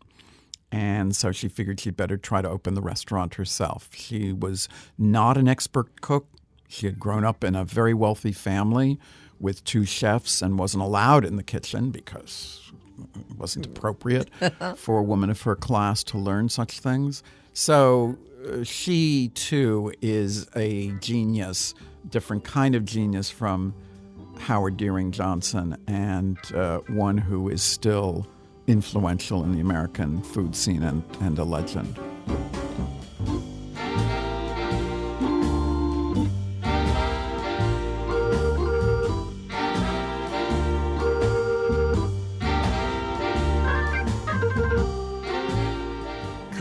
And 0.71 1.15
so 1.15 1.31
she 1.31 1.47
figured 1.47 1.79
she'd 1.79 1.97
better 1.97 2.17
try 2.17 2.41
to 2.41 2.49
open 2.49 2.73
the 2.73 2.81
restaurant 2.81 3.35
herself. 3.35 3.89
She 3.93 4.33
was 4.33 4.67
not 4.97 5.37
an 5.37 5.47
expert 5.47 6.01
cook. 6.01 6.27
She 6.67 6.87
had 6.87 6.99
grown 6.99 7.23
up 7.23 7.43
in 7.43 7.55
a 7.55 7.63
very 7.63 7.93
wealthy 7.93 8.31
family 8.31 8.99
with 9.39 9.63
two 9.65 9.85
chefs 9.85 10.41
and 10.41 10.57
wasn't 10.57 10.83
allowed 10.83 11.25
in 11.25 11.35
the 11.35 11.43
kitchen 11.43 11.91
because 11.91 12.71
it 13.15 13.37
wasn't 13.37 13.65
appropriate 13.65 14.29
for 14.77 14.97
a 14.97 15.03
woman 15.03 15.29
of 15.29 15.41
her 15.43 15.55
class 15.55 16.03
to 16.05 16.17
learn 16.17 16.49
such 16.49 16.79
things. 16.79 17.21
So 17.53 18.17
she 18.63 19.29
too 19.29 19.93
is 20.01 20.47
a 20.55 20.91
genius, 20.99 21.73
different 22.09 22.43
kind 22.43 22.75
of 22.75 22.85
genius 22.85 23.29
from 23.29 23.73
Howard 24.39 24.77
Deering 24.77 25.11
Johnson, 25.11 25.77
and 25.87 26.37
uh, 26.53 26.79
one 26.87 27.17
who 27.17 27.49
is 27.49 27.61
still 27.61 28.27
influential 28.67 29.43
in 29.43 29.53
the 29.53 29.59
American 29.59 30.21
food 30.21 30.55
scene 30.55 30.83
and, 30.83 31.03
and 31.21 31.37
a 31.39 31.43
legend. 31.43 31.99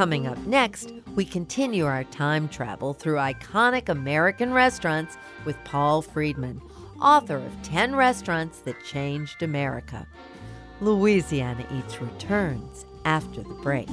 Coming 0.02 0.26
up 0.26 0.38
next, 0.48 0.92
we 1.14 1.24
continue 1.24 1.86
our 1.86 2.02
time 2.02 2.48
travel 2.48 2.92
through 2.92 3.18
iconic 3.18 3.88
American 3.88 4.52
restaurants 4.52 5.16
with 5.44 5.56
Paul 5.62 6.02
Freedman, 6.02 6.60
author 7.00 7.36
of 7.36 7.62
10 7.62 7.94
Restaurants 7.94 8.58
That 8.62 8.74
Changed 8.84 9.44
America. 9.44 10.08
Louisiana 10.80 11.64
Eats 11.72 12.00
returns 12.00 12.84
after 13.04 13.44
the 13.44 13.54
break. 13.62 13.86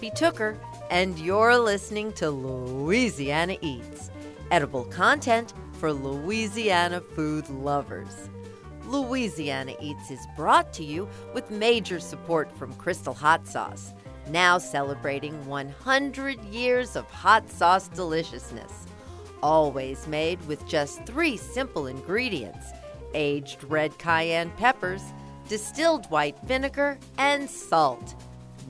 Poppy 0.00 0.12
Tooker, 0.12 0.56
and 0.90 1.18
you're 1.18 1.58
listening 1.58 2.10
to 2.14 2.30
Louisiana 2.30 3.58
Eats, 3.60 4.10
edible 4.50 4.84
content 4.84 5.52
for 5.74 5.92
Louisiana 5.92 7.02
food 7.02 7.46
lovers. 7.50 8.30
Louisiana 8.86 9.74
Eats 9.78 10.10
is 10.10 10.26
brought 10.38 10.72
to 10.72 10.84
you 10.84 11.06
with 11.34 11.50
major 11.50 12.00
support 12.00 12.50
from 12.56 12.72
Crystal 12.76 13.12
Hot 13.12 13.46
Sauce, 13.46 13.92
now 14.30 14.56
celebrating 14.56 15.34
100 15.44 16.42
years 16.46 16.96
of 16.96 17.04
hot 17.10 17.50
sauce 17.50 17.88
deliciousness. 17.88 18.86
Always 19.42 20.06
made 20.06 20.42
with 20.46 20.66
just 20.66 21.04
three 21.04 21.36
simple 21.36 21.88
ingredients 21.88 22.68
aged 23.12 23.62
red 23.64 23.98
cayenne 23.98 24.50
peppers, 24.56 25.02
distilled 25.46 26.06
white 26.06 26.38
vinegar, 26.44 26.98
and 27.18 27.50
salt 27.50 28.14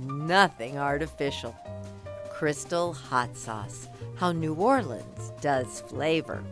nothing 0.07 0.78
artificial. 0.78 1.54
Crystal 2.33 2.95
Hot 2.95 3.37
Sauce, 3.37 3.88
how 4.16 4.33
New 4.33 4.54
Orleans 4.54 5.33
does 5.40 5.83
flavor. 5.83 6.42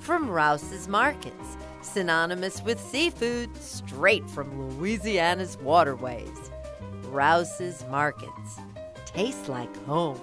From 0.00 0.28
Rouse's 0.28 0.88
Markets, 0.88 1.56
synonymous 1.82 2.62
with 2.62 2.80
seafood 2.80 3.56
straight 3.56 4.28
from 4.28 4.70
Louisiana's 4.78 5.56
waterways. 5.58 6.50
Rouse's 7.04 7.84
Markets, 7.90 8.58
taste 9.06 9.48
like 9.48 9.74
home. 9.84 10.20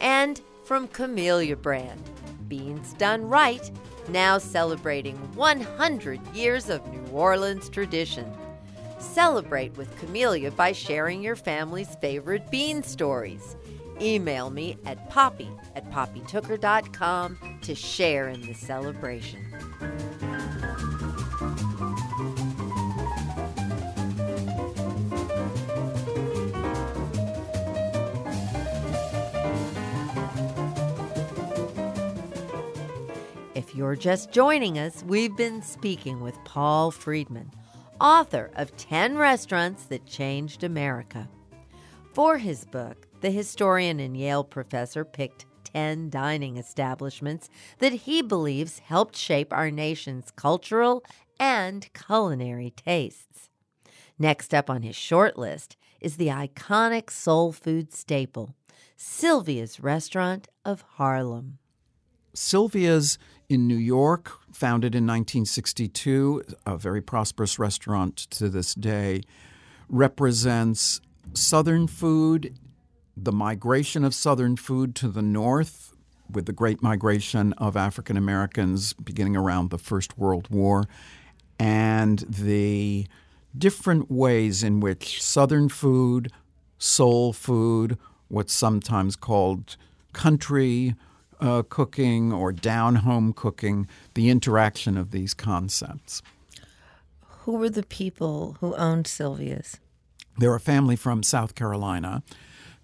And 0.00 0.40
from 0.64 0.88
Camellia 0.88 1.56
Brand, 1.56 2.02
beans 2.48 2.94
done 2.94 3.28
right, 3.28 3.70
now 4.08 4.38
celebrating 4.38 5.16
100 5.34 6.34
years 6.34 6.70
of 6.70 6.86
New 6.88 7.04
Orleans 7.12 7.68
tradition. 7.68 8.32
Celebrate 9.00 9.74
with 9.78 9.96
Camellia 9.98 10.50
by 10.50 10.72
sharing 10.72 11.22
your 11.22 11.34
family's 11.34 11.96
favorite 12.02 12.50
bean 12.50 12.82
stories. 12.82 13.56
Email 14.00 14.50
me 14.50 14.76
at 14.84 15.08
poppy 15.10 15.50
at 15.74 15.90
poppytooker.com 15.90 17.58
to 17.62 17.74
share 17.74 18.28
in 18.28 18.42
the 18.42 18.54
celebration. 18.54 19.44
If 33.54 33.74
you're 33.74 33.96
just 33.96 34.30
joining 34.30 34.78
us, 34.78 35.02
we've 35.06 35.36
been 35.36 35.62
speaking 35.62 36.20
with 36.20 36.36
Paul 36.44 36.90
Freedman 36.90 37.50
author 38.00 38.50
of 38.54 38.76
10 38.76 39.16
Restaurants 39.18 39.84
That 39.84 40.06
Changed 40.06 40.64
America. 40.64 41.28
For 42.12 42.38
his 42.38 42.64
book, 42.64 43.06
the 43.20 43.30
historian 43.30 44.00
and 44.00 44.16
Yale 44.16 44.44
professor 44.44 45.04
picked 45.04 45.46
10 45.64 46.10
dining 46.10 46.56
establishments 46.56 47.48
that 47.78 47.92
he 47.92 48.22
believes 48.22 48.80
helped 48.80 49.16
shape 49.16 49.52
our 49.52 49.70
nation's 49.70 50.30
cultural 50.32 51.04
and 51.38 51.88
culinary 51.92 52.70
tastes. 52.70 53.50
Next 54.18 54.54
up 54.54 54.68
on 54.68 54.82
his 54.82 54.96
short 54.96 55.38
list 55.38 55.76
is 56.00 56.16
the 56.16 56.28
iconic 56.28 57.10
soul 57.10 57.52
food 57.52 57.92
staple, 57.92 58.54
Sylvia's 58.96 59.80
Restaurant 59.80 60.48
of 60.64 60.82
Harlem. 60.96 61.58
Sylvia's 62.34 63.18
in 63.50 63.66
New 63.66 63.76
York, 63.76 64.30
founded 64.52 64.94
in 64.94 65.04
1962, 65.04 66.44
a 66.64 66.76
very 66.76 67.02
prosperous 67.02 67.58
restaurant 67.58 68.16
to 68.16 68.48
this 68.48 68.74
day, 68.74 69.22
represents 69.88 71.00
Southern 71.34 71.88
food, 71.88 72.54
the 73.16 73.32
migration 73.32 74.04
of 74.04 74.14
Southern 74.14 74.56
food 74.56 74.94
to 74.94 75.08
the 75.08 75.20
North, 75.20 75.92
with 76.30 76.46
the 76.46 76.52
great 76.52 76.80
migration 76.80 77.52
of 77.54 77.76
African 77.76 78.16
Americans 78.16 78.92
beginning 78.92 79.36
around 79.36 79.70
the 79.70 79.78
First 79.78 80.16
World 80.16 80.46
War, 80.48 80.84
and 81.58 82.20
the 82.20 83.08
different 83.58 84.12
ways 84.12 84.62
in 84.62 84.78
which 84.78 85.20
Southern 85.20 85.68
food, 85.68 86.30
soul 86.78 87.32
food, 87.32 87.98
what's 88.28 88.52
sometimes 88.52 89.16
called 89.16 89.76
country 90.12 90.94
uh, 91.40 91.62
cooking 91.68 92.32
or 92.32 92.52
down 92.52 92.96
home 92.96 93.32
cooking, 93.32 93.88
the 94.14 94.28
interaction 94.28 94.96
of 94.96 95.10
these 95.10 95.34
concepts. 95.34 96.22
Who 97.44 97.52
were 97.52 97.70
the 97.70 97.82
people 97.82 98.56
who 98.60 98.74
owned 98.76 99.06
Sylvia's? 99.06 99.78
They're 100.38 100.54
a 100.54 100.60
family 100.60 100.96
from 100.96 101.22
South 101.22 101.54
Carolina. 101.54 102.22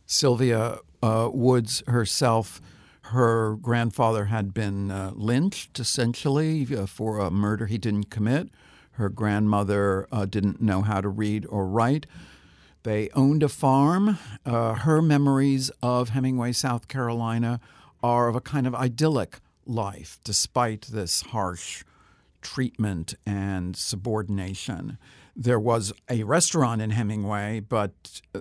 Sylvia 0.07 0.79
uh, 1.03 1.31
Woods 1.33 1.83
herself, 1.87 2.61
her 3.03 3.57
grandfather 3.57 4.27
had 4.27 4.53
been 4.53 4.91
uh, 4.91 5.13
lynched 5.15 5.79
essentially 5.79 6.67
uh, 6.75 6.87
for 6.87 7.19
a 7.19 7.31
murder 7.31 7.67
he 7.67 7.79
didn't 7.79 8.11
commit. 8.11 8.49
Her 8.93 9.09
grandmother 9.09 10.09
uh, 10.11 10.25
didn't 10.25 10.61
know 10.61 10.83
how 10.83 11.01
to 11.01 11.09
read 11.09 11.47
or 11.49 11.67
write. 11.67 12.07
They 12.83 13.11
owned 13.11 13.43
a 13.43 13.49
farm. 13.49 14.19
Uh, 14.45 14.75
her 14.75 15.03
memories 15.03 15.71
of 15.83 16.11
Hemingway, 16.11 16.53
South 16.53 16.89
Carolina, 16.89 17.61
are 18.03 18.29
of 18.29 18.37
a 18.37 18.41
kind 18.41 18.67
of 18.67 18.75
idyllic 18.75 19.41
life, 19.67 20.19
despite 20.25 20.83
this 20.83 21.23
harsh 21.23 21.85
treatment 22.41 23.15
and 23.26 23.76
subordination. 23.76 24.99
There 25.35 25.59
was 25.59 25.93
a 26.09 26.23
restaurant 26.23 26.81
in 26.81 26.91
Hemingway, 26.91 27.61
but 27.61 28.21
uh, 28.35 28.41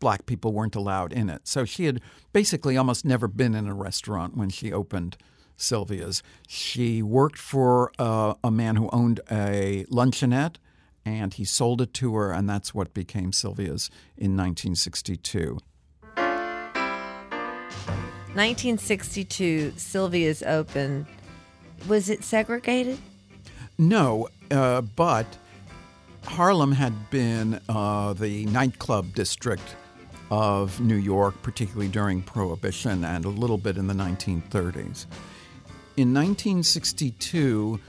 black 0.00 0.26
people 0.26 0.52
weren't 0.52 0.74
allowed 0.74 1.12
in 1.12 1.28
it. 1.28 1.46
So 1.46 1.64
she 1.64 1.84
had 1.84 2.00
basically 2.32 2.76
almost 2.76 3.04
never 3.04 3.28
been 3.28 3.54
in 3.54 3.68
a 3.68 3.74
restaurant 3.74 4.36
when 4.36 4.48
she 4.48 4.72
opened 4.72 5.16
Sylvia's. 5.56 6.22
She 6.48 7.02
worked 7.02 7.38
for 7.38 7.92
uh, 7.98 8.34
a 8.42 8.50
man 8.50 8.76
who 8.76 8.88
owned 8.92 9.20
a 9.30 9.84
luncheonette, 9.90 10.56
and 11.04 11.34
he 11.34 11.44
sold 11.44 11.80
it 11.80 11.94
to 11.94 12.14
her, 12.14 12.32
and 12.32 12.48
that's 12.48 12.74
what 12.74 12.94
became 12.94 13.32
Sylvia's 13.32 13.90
in 14.16 14.36
1962. 14.36 15.58
1962, 18.34 19.72
Sylvia's 19.76 20.42
open. 20.44 21.04
Was 21.88 22.08
it 22.08 22.22
segregated? 22.22 22.98
No, 23.76 24.28
uh, 24.52 24.82
but 24.82 25.26
Harlem 26.24 26.70
had 26.70 27.10
been 27.10 27.60
uh, 27.68 28.12
the 28.12 28.46
nightclub 28.46 29.14
district 29.14 29.74
of 30.30 30.80
New 30.80 30.96
York, 30.96 31.42
particularly 31.42 31.88
during 31.88 32.22
Prohibition 32.22 33.04
and 33.04 33.24
a 33.24 33.28
little 33.28 33.58
bit 33.58 33.76
in 33.76 33.88
the 33.88 33.94
1930s. 33.94 35.06
In 35.96 36.14
1962, 36.14 37.80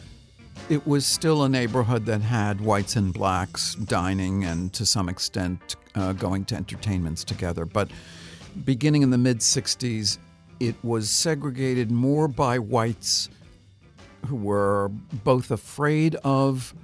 it 0.70 0.88
was 0.88 1.06
still 1.06 1.44
a 1.44 1.50
neighborhood 1.50 2.08
that 2.08 2.22
had 2.22 2.62
whites 2.62 2.96
and 2.96 3.14
blacks 3.14 3.76
dining 3.76 4.44
and 4.44 4.74
to 4.74 4.88
some 4.88 5.08
extent 5.08 5.76
uh, 5.94 6.14
going 6.14 6.46
to 6.46 6.56
entertainments 6.56 7.24
together. 7.24 7.66
But 7.66 7.92
beginning 8.66 9.04
in 9.04 9.12
the 9.12 9.18
mid 9.18 9.40
60s, 9.40 10.18
it 10.62 10.76
was 10.84 11.10
segregated 11.10 11.90
more 11.90 12.28
by 12.28 12.60
whites 12.60 13.30
who 14.28 14.36
were 14.36 14.90
both 15.24 15.50
afraid 15.50 16.14
of 16.24 16.76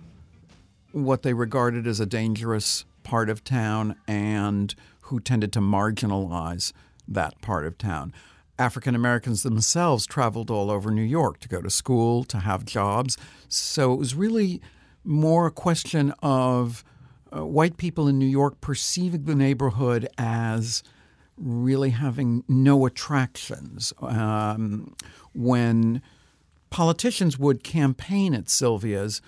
what 0.93 1.21
they 1.21 1.31
regarded 1.31 1.85
as 1.85 1.99
a 1.99 2.05
dangerous 2.07 2.85
part 3.03 3.29
of 3.29 3.43
town 3.43 3.95
and 4.07 4.73
who 5.01 5.19
tended 5.19 5.53
to 5.53 5.59
marginalize 5.59 6.73
that 7.07 7.39
part 7.41 7.67
of 7.67 7.77
town. 7.77 8.11
African 8.57 8.95
Americans 8.95 9.43
themselves 9.43 10.07
traveled 10.07 10.49
all 10.49 10.71
over 10.71 10.89
New 10.89 11.03
York 11.03 11.39
to 11.41 11.47
go 11.47 11.61
to 11.61 11.69
school, 11.69 12.23
to 12.23 12.39
have 12.39 12.65
jobs. 12.65 13.15
So 13.47 13.93
it 13.93 13.97
was 13.97 14.15
really 14.15 14.59
more 15.03 15.45
a 15.45 15.51
question 15.51 16.15
of 16.23 16.83
uh, 17.31 17.45
white 17.45 17.77
people 17.77 18.07
in 18.07 18.17
New 18.17 18.25
York 18.25 18.59
perceiving 18.59 19.25
the 19.25 19.35
neighborhood 19.35 20.07
as 20.17 20.81
really 21.37 21.91
having 21.91 22.43
no 22.47 22.85
attractions. 22.85 23.93
Um, 24.01 24.95
when 25.33 26.01
politicians 26.69 27.37
would 27.37 27.63
campaign 27.63 28.33
at 28.33 28.49
Sylvia's, 28.49 29.21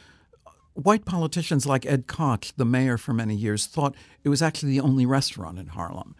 white 0.74 1.06
politicians 1.06 1.66
like 1.66 1.86
Ed 1.86 2.08
Koch, 2.08 2.54
the 2.58 2.66
mayor 2.66 2.98
for 2.98 3.14
many 3.14 3.36
years, 3.36 3.66
thought 3.66 3.96
it 4.24 4.30
was 4.30 4.42
actually 4.42 4.72
the 4.72 4.80
only 4.80 5.06
restaurant 5.06 5.60
in 5.60 5.68
Harlem. 5.68 6.16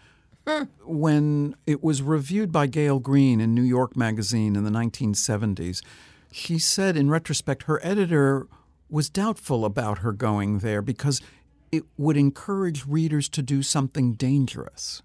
When 0.84 1.56
it 1.68 1.84
was 1.84 2.02
reviewed 2.02 2.52
by 2.52 2.66
Gael 2.66 3.00
Greene 3.00 3.40
in 3.40 3.54
New 3.54 3.62
York 3.62 3.96
Magazine 3.96 4.56
in 4.56 4.64
the 4.64 4.72
1970s, 4.72 5.84
she 6.32 6.58
said 6.58 6.98
in 6.98 7.10
retrospect 7.10 7.64
her 7.64 7.80
editor 7.84 8.48
was 8.90 9.10
doubtful 9.10 9.64
about 9.64 10.00
her 10.00 10.12
going 10.12 10.60
there 10.60 10.82
because 10.82 11.22
it 11.72 11.84
would 11.98 12.18
encourage 12.18 12.86
readers 12.86 13.30
to 13.30 13.44
do 13.44 13.62
something 13.62 14.14
dangerous, 14.14 15.04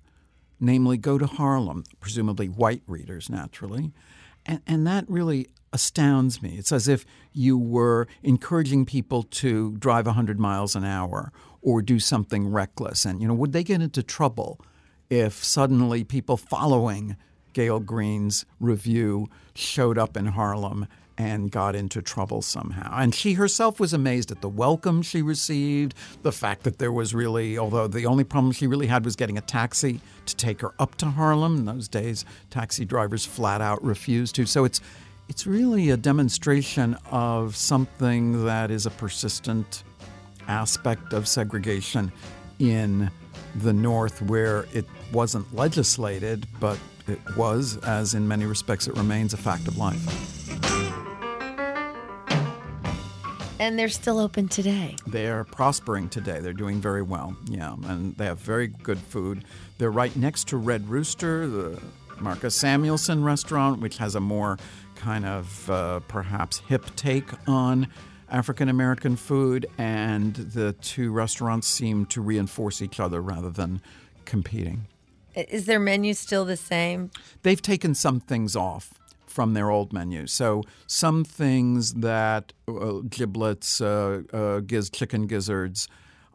namely 0.60 0.96
go 0.96 1.18
to 1.18 1.26
Harlem, 1.26 1.84
presumably 2.00 2.46
white 2.48 2.82
readers 2.86 3.28
naturally. 3.28 3.92
And, 4.46 4.60
and 4.66 4.86
that 4.86 5.08
really 5.08 5.48
astounds 5.72 6.40
me. 6.42 6.56
It's 6.56 6.72
as 6.72 6.86
if 6.86 7.04
you 7.32 7.58
were 7.58 8.06
encouraging 8.22 8.86
people 8.86 9.24
to 9.24 9.72
drive 9.78 10.06
100 10.06 10.38
miles 10.38 10.76
an 10.76 10.84
hour 10.84 11.32
or 11.60 11.82
do 11.82 11.98
something 11.98 12.50
reckless. 12.50 13.04
And, 13.04 13.20
you 13.20 13.28
know, 13.28 13.34
would 13.34 13.52
they 13.52 13.64
get 13.64 13.82
into 13.82 14.02
trouble 14.02 14.60
if 15.10 15.42
suddenly 15.42 16.04
people 16.04 16.36
following 16.36 17.16
Gael 17.52 17.80
Greene's 17.80 18.44
review 18.60 19.28
showed 19.54 19.98
up 19.98 20.16
in 20.16 20.26
Harlem 20.26 20.86
and 21.16 21.50
got 21.50 21.76
into 21.76 22.02
trouble 22.02 22.42
somehow. 22.42 22.98
And 22.98 23.14
she 23.14 23.34
herself 23.34 23.78
was 23.78 23.92
amazed 23.92 24.30
at 24.30 24.40
the 24.40 24.48
welcome 24.48 25.02
she 25.02 25.22
received, 25.22 25.94
the 26.22 26.32
fact 26.32 26.64
that 26.64 26.78
there 26.78 26.92
was 26.92 27.14
really, 27.14 27.56
although 27.56 27.86
the 27.86 28.06
only 28.06 28.24
problem 28.24 28.52
she 28.52 28.66
really 28.66 28.86
had 28.86 29.04
was 29.04 29.16
getting 29.16 29.38
a 29.38 29.42
taxi 29.42 30.00
to 30.26 30.36
take 30.36 30.60
her 30.60 30.72
up 30.78 30.96
to 30.96 31.06
Harlem. 31.06 31.58
In 31.58 31.64
those 31.64 31.88
days, 31.88 32.24
taxi 32.50 32.84
drivers 32.84 33.24
flat 33.24 33.60
out 33.60 33.82
refused 33.84 34.34
to. 34.36 34.46
So 34.46 34.64
it's 34.64 34.80
it's 35.28 35.46
really 35.46 35.90
a 35.90 35.96
demonstration 35.96 36.96
of 37.10 37.56
something 37.56 38.44
that 38.44 38.70
is 38.70 38.84
a 38.84 38.90
persistent 38.90 39.82
aspect 40.48 41.14
of 41.14 41.26
segregation 41.26 42.12
in 42.58 43.10
the 43.56 43.72
North 43.72 44.20
where 44.22 44.66
it 44.74 44.84
wasn't 45.12 45.54
legislated, 45.54 46.46
but 46.60 46.78
it 47.08 47.18
was, 47.36 47.78
as 47.78 48.14
in 48.14 48.26
many 48.26 48.44
respects 48.44 48.86
it 48.86 48.96
remains, 48.96 49.32
a 49.32 49.38
fact 49.38 49.66
of 49.68 49.78
life. 49.78 50.43
And 53.64 53.78
they're 53.78 53.88
still 53.88 54.18
open 54.18 54.48
today. 54.48 54.94
They're 55.06 55.44
prospering 55.44 56.10
today. 56.10 56.40
They're 56.40 56.52
doing 56.52 56.82
very 56.82 57.00
well. 57.00 57.34
Yeah, 57.46 57.74
and 57.84 58.14
they 58.18 58.26
have 58.26 58.38
very 58.38 58.66
good 58.66 58.98
food. 58.98 59.42
They're 59.78 59.90
right 59.90 60.14
next 60.16 60.48
to 60.48 60.58
Red 60.58 60.86
Rooster, 60.86 61.46
the 61.46 61.80
Marcus 62.20 62.54
Samuelsson 62.54 63.24
restaurant, 63.24 63.80
which 63.80 63.96
has 63.96 64.16
a 64.16 64.20
more 64.20 64.58
kind 64.96 65.24
of 65.24 65.70
uh, 65.70 66.00
perhaps 66.00 66.58
hip 66.58 66.84
take 66.94 67.24
on 67.48 67.88
African 68.28 68.68
American 68.68 69.16
food, 69.16 69.64
and 69.78 70.34
the 70.34 70.74
two 70.74 71.10
restaurants 71.10 71.66
seem 71.66 72.04
to 72.04 72.20
reinforce 72.20 72.82
each 72.82 73.00
other 73.00 73.22
rather 73.22 73.48
than 73.48 73.80
competing. 74.26 74.88
Is 75.34 75.64
their 75.64 75.80
menu 75.80 76.12
still 76.12 76.44
the 76.44 76.58
same? 76.58 77.10
They've 77.42 77.62
taken 77.62 77.94
some 77.94 78.20
things 78.20 78.54
off 78.54 78.92
from 79.34 79.52
their 79.52 79.68
old 79.68 79.92
menu. 79.92 80.28
So 80.28 80.62
some 80.86 81.24
things 81.24 81.94
that 81.94 82.52
uh, 82.68 83.00
giblets, 83.08 83.80
uh, 83.80 84.22
uh, 84.32 84.60
giz, 84.60 84.90
chicken 84.90 85.26
gizzards 85.26 85.88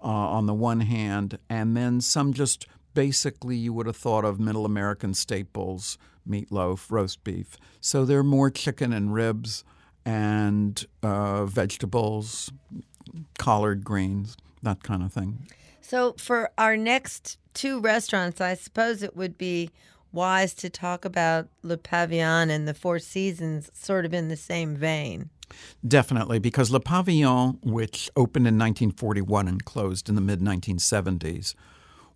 uh, 0.03 0.07
on 0.07 0.47
the 0.47 0.53
one 0.53 0.81
hand, 0.81 1.39
and 1.49 1.77
then 1.77 2.01
some 2.01 2.33
just 2.33 2.67
basically 2.93 3.55
you 3.55 3.71
would 3.71 3.85
have 3.85 3.95
thought 3.95 4.25
of 4.25 4.37
middle 4.37 4.65
American 4.65 5.13
staples, 5.13 5.97
meatloaf, 6.29 6.91
roast 6.91 7.23
beef. 7.23 7.55
So 7.79 8.03
they're 8.03 8.21
more 8.21 8.49
chicken 8.49 8.91
and 8.91 9.13
ribs 9.13 9.63
and 10.05 10.85
uh, 11.01 11.45
vegetables, 11.45 12.51
collard 13.37 13.85
greens, 13.85 14.35
that 14.61 14.83
kind 14.83 15.03
of 15.03 15.13
thing. 15.13 15.47
So 15.79 16.15
for 16.17 16.51
our 16.57 16.75
next 16.75 17.37
two 17.53 17.79
restaurants, 17.79 18.41
I 18.41 18.55
suppose 18.55 19.01
it 19.01 19.15
would 19.15 19.37
be 19.37 19.69
wise 20.11 20.53
to 20.55 20.69
talk 20.69 21.05
about 21.05 21.47
Le 21.63 21.77
Pavillon 21.77 22.49
and 22.49 22.67
the 22.67 22.73
Four 22.73 22.99
Seasons 22.99 23.69
sort 23.73 24.05
of 24.05 24.13
in 24.13 24.27
the 24.27 24.35
same 24.35 24.75
vein. 24.75 25.29
Definitely, 25.87 26.39
because 26.39 26.71
Le 26.71 26.79
Pavillon, 26.79 27.57
which 27.63 28.09
opened 28.15 28.47
in 28.47 28.55
1941 28.55 29.47
and 29.47 29.65
closed 29.65 30.09
in 30.09 30.15
the 30.15 30.21
mid 30.21 30.41
1970s, 30.41 31.55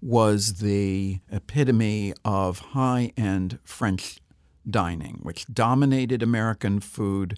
was 0.01 0.55
the 0.55 1.19
epitome 1.31 2.13
of 2.25 2.59
high 2.59 3.11
end 3.15 3.59
French 3.63 4.19
dining, 4.69 5.19
which 5.23 5.45
dominated 5.51 6.21
American 6.21 6.79
food 6.79 7.37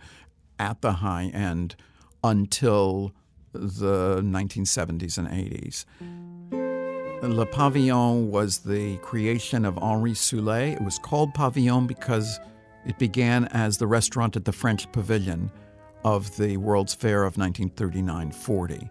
at 0.60 0.82
the 0.82 0.94
high 0.94 1.26
end 1.34 1.76
until 2.24 3.14
the 3.54 4.22
1970s 4.22 5.18
and 5.18 5.28
80s. 5.28 5.86
Le 7.22 7.46
Pavillon 7.46 8.30
was 8.30 8.60
the 8.60 8.98
creation 8.98 9.66
of 9.66 9.78
Henri 9.78 10.12
Soulé. 10.12 10.74
It 10.74 10.82
was 10.82 11.00
called 11.00 11.34
Pavillon 11.34 11.88
because 11.88 12.40
it 12.86 13.00
began 13.00 13.46
as 13.46 13.78
the 13.78 13.88
restaurant 13.88 14.36
at 14.36 14.46
the 14.46 14.52
French 14.52 14.92
Pavilion 14.92 15.50
of 16.04 16.36
the 16.38 16.58
World's 16.58 16.94
Fair 16.94 17.24
of 17.24 17.38
1939 17.38 18.32
40. 18.32 18.90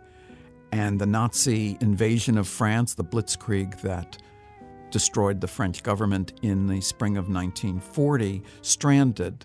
And 0.72 1.00
the 1.00 1.06
Nazi 1.06 1.76
invasion 1.80 2.36
of 2.36 2.48
France, 2.48 2.94
the 2.94 3.04
Blitzkrieg 3.04 3.80
that 3.82 4.18
destroyed 4.90 5.40
the 5.40 5.46
French 5.46 5.82
government 5.82 6.32
in 6.42 6.66
the 6.66 6.80
spring 6.80 7.16
of 7.16 7.28
1940, 7.28 8.42
stranded 8.62 9.44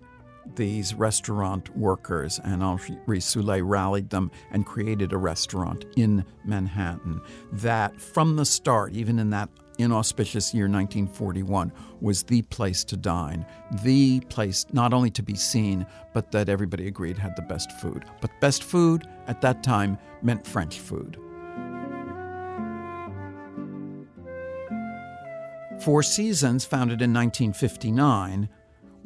these 0.56 0.94
restaurant 0.94 1.76
workers, 1.78 2.40
and 2.44 2.64
Henri 2.64 3.20
Soulé 3.20 3.62
rallied 3.64 4.10
them 4.10 4.32
and 4.52 4.66
created 4.66 5.14
a 5.14 5.18
restaurant 5.18 5.86
in 5.96 6.26
Manhattan 6.46 7.22
that, 7.52 8.00
from 8.00 8.36
the 8.36 8.46
start, 8.46 8.94
even 8.94 9.20
in 9.20 9.30
that 9.32 9.50
inauspicious 9.78 10.54
year 10.54 10.66
1941, 10.66 11.72
was 12.02 12.24
the 12.24 12.42
place 12.44 12.84
to 12.84 12.98
dine, 12.98 13.46
the 13.84 14.20
place 14.30 14.66
not 14.74 14.94
only 14.94 15.10
to 15.10 15.24
be 15.24 15.36
seen, 15.36 15.86
but 16.14 16.32
that 16.32 16.50
everybody 16.50 16.88
agreed 16.88 17.18
had 17.18 17.36
the 17.36 17.42
best 17.44 17.72
food. 17.74 18.06
But 18.22 18.32
best 18.42 18.64
food 18.64 19.08
at 19.28 19.42
that 19.42 19.64
time 19.64 19.98
meant 20.22 20.46
French 20.46 20.80
food. 20.80 21.18
Four 25.82 26.04
Seasons, 26.04 26.66
founded 26.66 27.02
in 27.02 27.14
1959, 27.14 28.50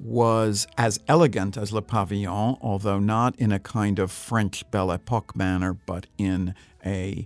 was 0.03 0.67
as 0.77 0.99
elegant 1.07 1.55
as 1.57 1.71
Le 1.71 1.81
Pavillon, 1.81 2.57
although 2.61 2.99
not 2.99 3.35
in 3.37 3.51
a 3.51 3.59
kind 3.59 3.99
of 3.99 4.11
French 4.11 4.69
Belle 4.69 4.91
Epoque 4.91 5.35
manner, 5.35 5.73
but 5.73 6.07
in 6.17 6.53
a 6.85 7.25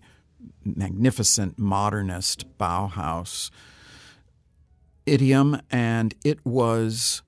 magnificent 0.63 1.57
modernist 1.57 2.45
Bauhaus 2.57 3.49
idiom, 5.05 5.59
and 5.71 6.13
it 6.23 6.45
was 6.45 7.23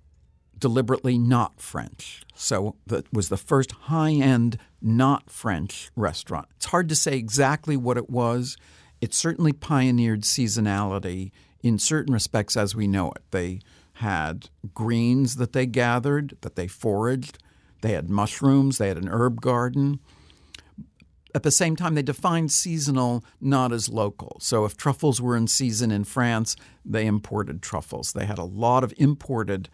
deliberately 0.57 1.17
not 1.17 1.59
French. 1.59 2.23
So 2.35 2.75
that 2.85 3.12
was 3.12 3.29
the 3.29 3.38
first 3.38 3.71
high 3.71 4.12
end, 4.12 4.57
not 4.81 5.29
French 5.29 5.89
restaurant. 5.95 6.47
It's 6.57 6.67
hard 6.67 6.89
to 6.89 6.95
say 6.95 7.17
exactly 7.17 7.77
what 7.77 7.97
it 7.97 8.09
was. 8.09 8.57
It 9.01 9.13
certainly 9.13 9.53
pioneered 9.53 10.21
seasonality 10.21 11.31
in 11.63 11.79
certain 11.79 12.13
respects 12.13 12.55
as 12.57 12.75
we 12.75 12.88
know 12.88 13.12
it. 13.12 13.23
They 13.31 13.62
had 13.99 14.49
greens 14.73 15.35
that 15.35 15.51
they 15.51 15.65
gathered, 15.65 16.38
that 16.39 16.55
they 16.55 16.67
foraged. 16.67 17.38
They 17.81 17.91
had 17.91 18.09
mushrooms. 18.09 18.77
They 18.77 18.88
had 18.88 18.97
an 18.97 19.09
herb 19.09 19.41
garden. 19.41 19.99
At 21.35 21.43
the 21.43 21.51
same 21.51 21.75
time, 21.75 21.95
they 21.95 22.01
defined 22.01 22.49
seasonal 22.49 23.25
not 23.41 23.73
as 23.73 23.89
local. 23.89 24.38
So 24.39 24.63
if 24.63 24.77
truffles 24.77 25.21
were 25.21 25.35
in 25.35 25.47
season 25.47 25.91
in 25.91 26.05
France, 26.05 26.55
they 26.85 27.05
imported 27.05 27.62
truffles. 27.62 28.13
They 28.13 28.25
had 28.25 28.38
a 28.38 28.45
lot 28.45 28.85
of 28.85 28.93
imported 28.95 29.67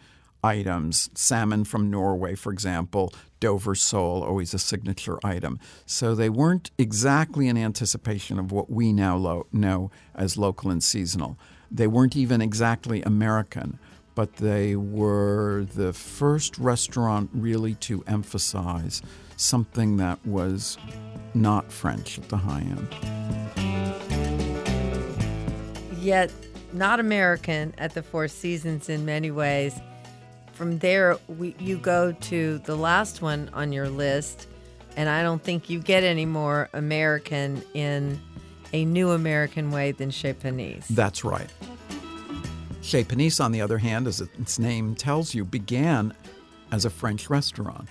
items, 0.43 1.11
salmon 1.13 1.63
from 1.63 1.91
Norway, 1.91 2.33
for 2.33 2.51
example, 2.51 3.13
Dover 3.39 3.75
sole, 3.75 4.23
always 4.23 4.55
a 4.55 4.59
signature 4.59 5.19
item. 5.23 5.59
So 5.85 6.15
they 6.15 6.29
weren't 6.29 6.71
exactly 6.79 7.47
in 7.47 7.57
anticipation 7.57 8.39
of 8.39 8.51
what 8.51 8.71
we 8.71 8.91
now 8.91 9.17
lo- 9.17 9.45
know 9.51 9.91
as 10.15 10.35
local 10.35 10.71
and 10.71 10.83
seasonal. 10.83 11.37
They 11.69 11.87
weren't 11.87 12.15
even 12.15 12.41
exactly 12.41 13.03
American 13.03 13.77
but 14.15 14.33
they 14.37 14.75
were 14.75 15.65
the 15.75 15.93
first 15.93 16.57
restaurant 16.57 17.29
really 17.33 17.75
to 17.75 18.03
emphasize 18.07 19.01
something 19.37 19.97
that 19.97 20.25
was 20.25 20.77
not 21.33 21.71
French 21.71 22.17
at 22.17 22.29
the 22.29 22.37
high 22.37 22.61
end. 22.61 22.87
Yet 25.99 26.31
not 26.71 26.99
American 26.99 27.73
at 27.77 27.93
the 27.93 28.03
Four 28.03 28.27
Seasons 28.27 28.89
in 28.89 29.05
many 29.05 29.31
ways. 29.31 29.79
From 30.53 30.79
there, 30.79 31.17
we, 31.27 31.55
you 31.59 31.77
go 31.77 32.13
to 32.13 32.59
the 32.59 32.75
last 32.75 33.21
one 33.21 33.49
on 33.53 33.73
your 33.73 33.89
list, 33.89 34.47
and 34.95 35.09
I 35.09 35.21
don't 35.21 35.43
think 35.43 35.69
you 35.69 35.79
get 35.79 36.03
any 36.03 36.25
more 36.25 36.69
American 36.73 37.61
in 37.73 38.19
a 38.71 38.85
new 38.85 39.11
American 39.11 39.71
way 39.71 39.91
than 39.91 40.11
Chez 40.11 40.33
Panisse. 40.33 40.87
That's 40.87 41.23
right. 41.23 41.49
Chez 42.85 43.03
Panisse, 43.03 43.43
on 43.43 43.51
the 43.51 43.61
other 43.61 43.79
hand, 43.79 44.05
as 44.05 44.21
its 44.21 44.59
name 44.59 44.93
tells 44.93 45.33
you, 45.33 45.43
began 45.43 46.13
as 46.71 46.85
a 46.85 46.89
French 46.91 47.31
restaurant. 47.31 47.89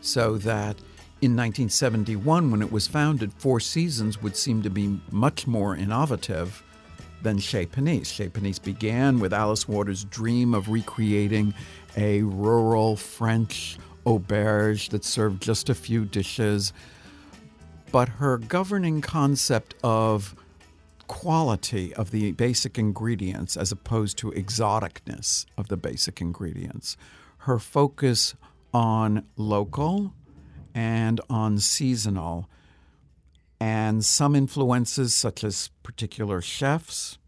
So 0.00 0.38
that 0.38 0.78
in 1.20 1.36
1971, 1.36 2.50
when 2.50 2.62
it 2.62 2.72
was 2.72 2.86
founded, 2.86 3.30
Four 3.34 3.60
Seasons 3.60 4.22
would 4.22 4.34
seem 4.34 4.62
to 4.62 4.70
be 4.70 4.98
much 5.10 5.46
more 5.46 5.76
innovative 5.76 6.62
than 7.20 7.38
Chez 7.38 7.66
Panisse. 7.66 8.10
Chez 8.10 8.30
Panisse 8.30 8.58
began 8.58 9.20
with 9.20 9.34
Alice 9.34 9.68
Waters' 9.68 10.04
dream 10.04 10.54
of 10.54 10.70
recreating 10.70 11.52
a 11.98 12.22
rural 12.22 12.96
French 12.96 13.76
auberge 14.06 14.88
that 14.88 15.04
served 15.04 15.42
just 15.42 15.68
a 15.68 15.74
few 15.74 16.06
dishes. 16.06 16.72
But 17.92 18.08
her 18.08 18.38
governing 18.38 19.02
concept 19.02 19.74
of 19.84 20.34
quality 21.08 21.94
of 21.94 22.10
the 22.10 22.32
basic 22.32 22.78
ingredients 22.78 23.56
as 23.56 23.72
opposed 23.72 24.18
to 24.18 24.30
exoticness 24.32 25.46
of 25.56 25.68
the 25.68 25.76
basic 25.76 26.20
ingredients. 26.20 26.96
Her 27.38 27.58
focus 27.58 28.34
on 28.72 29.24
local 29.36 30.14
and 30.74 31.20
on 31.28 31.58
seasonal, 31.58 32.48
and 33.60 34.04
some 34.04 34.34
influences 34.34 35.14
such 35.14 35.44
as 35.44 35.70
particular 35.82 36.40
chefs, 36.40 37.18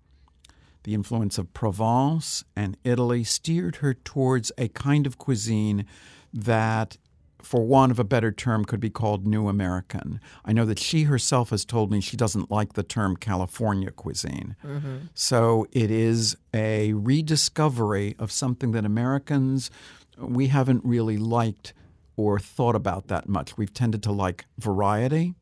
the 0.85 0.95
influence 0.95 1.39
of 1.39 1.53
Provence 1.55 2.45
and 2.57 2.77
Italy 2.85 3.25
steered 3.25 3.77
her 3.77 3.95
towards 3.95 4.51
a 4.59 4.69
kind 4.69 5.07
of 5.07 5.19
cuisine 5.19 5.87
that 6.33 6.97
for 7.45 7.65
want 7.65 7.93
of 7.93 7.99
a 7.99 8.05
better 8.05 8.33
term, 8.33 8.65
could 8.65 8.81
be 8.81 8.91
called 8.91 9.27
New 9.27 9.49
American. 9.49 10.21
I 10.45 10.53
know 10.53 10.65
that 10.65 10.79
she 10.79 11.05
herself 11.05 11.51
has 11.51 11.65
told 11.65 11.91
me 11.91 12.01
she 12.01 12.17
doesn't 12.17 12.51
like 12.51 12.73
the 12.73 12.83
term 12.83 13.17
California 13.17 13.91
cuisine. 13.91 14.57
Mm-hmm. 14.65 14.97
So 15.15 15.67
it 15.73 15.91
is 15.91 16.37
a 16.53 16.93
rediscovery 16.95 18.17
of 18.19 18.33
something 18.33 18.73
that 18.73 18.85
Americans, 18.85 19.71
we 20.19 20.49
haven't 20.49 20.85
really 20.85 21.17
liked 21.17 21.75
or 22.17 22.39
thought 22.39 22.75
about 22.75 23.09
that 23.09 23.29
much. 23.29 23.57
We've 23.57 23.75
tended 23.75 24.03
to 24.05 24.13
like 24.13 24.47
variety 24.59 25.35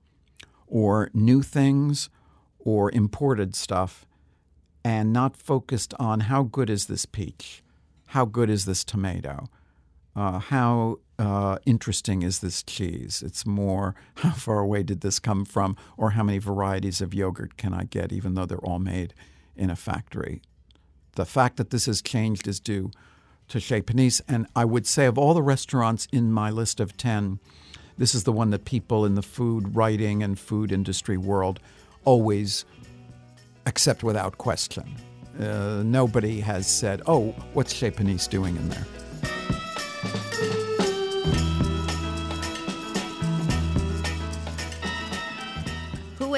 or 0.67 1.11
new 1.13 1.43
things 1.43 2.09
or 2.59 2.91
imported 2.91 3.55
stuff 3.55 4.07
and 4.85 5.13
not 5.13 5.37
focused 5.37 5.95
on 5.99 6.21
how 6.21 6.43
good 6.43 6.71
is 6.71 6.87
this 6.87 7.07
peach? 7.07 7.63
How 8.07 8.25
good 8.25 8.51
is 8.51 8.65
this 8.65 8.85
tomato? 8.85 9.49
Uh, 10.15 10.39
how 10.39 10.99
uh, 11.19 11.59
interesting 11.65 12.23
is 12.23 12.41
this 12.41 12.63
cheese? 12.63 13.23
It's 13.25 13.47
more 13.47 13.95
how 14.17 14.33
far 14.33 14.59
away 14.59 14.83
did 14.83 15.01
this 15.01 15.19
come 15.19 15.45
from, 15.45 15.77
or 15.97 16.11
how 16.11 16.23
many 16.23 16.39
varieties 16.39 17.01
of 17.01 17.15
yogurt 17.15 17.57
can 17.57 17.73
I 17.73 17.85
get, 17.85 18.13
even 18.13 18.35
though 18.35 18.47
they're 18.47 18.59
all 18.59 18.79
made 18.79 19.15
in 19.57 19.71
a 19.71 19.77
factory. 19.77 20.43
The 21.15 21.27
fact 21.27 21.57
that 21.57 21.71
this 21.71 21.87
has 21.87 22.01
changed 22.01 22.49
is 22.49 22.61
due 22.61 22.91
to 23.49 23.61
Chez 23.61 23.83
Panisse, 23.83 24.23
and 24.27 24.47
I 24.57 24.65
would 24.65 24.87
say 24.87 25.07
of 25.07 25.19
all 25.19 25.35
the 25.35 25.43
restaurants 25.43 26.09
in 26.11 26.33
my 26.33 26.51
list 26.51 26.81
of 26.81 26.97
10, 26.97 27.39
this 27.99 28.15
is 28.15 28.25
the 28.25 28.33
one 28.33 28.51
that 28.51 28.65
people 28.65 29.05
in 29.05 29.15
the 29.15 29.23
food 29.23 29.77
writing 29.77 30.23
and 30.23 30.39
food 30.39 30.73
industry 30.73 31.19
world 31.19 31.61
always 32.05 32.65
accept 33.67 34.03
without 34.03 34.39
question. 34.39 34.97
Uh, 35.39 35.83
nobody 35.85 36.41
has 36.41 36.67
said, 36.67 37.03
oh, 37.07 37.31
what's 37.53 37.73
Chez 37.73 37.91
Panisse 37.91 38.29
doing 38.29 38.57
in 38.57 38.69
there? 38.71 38.87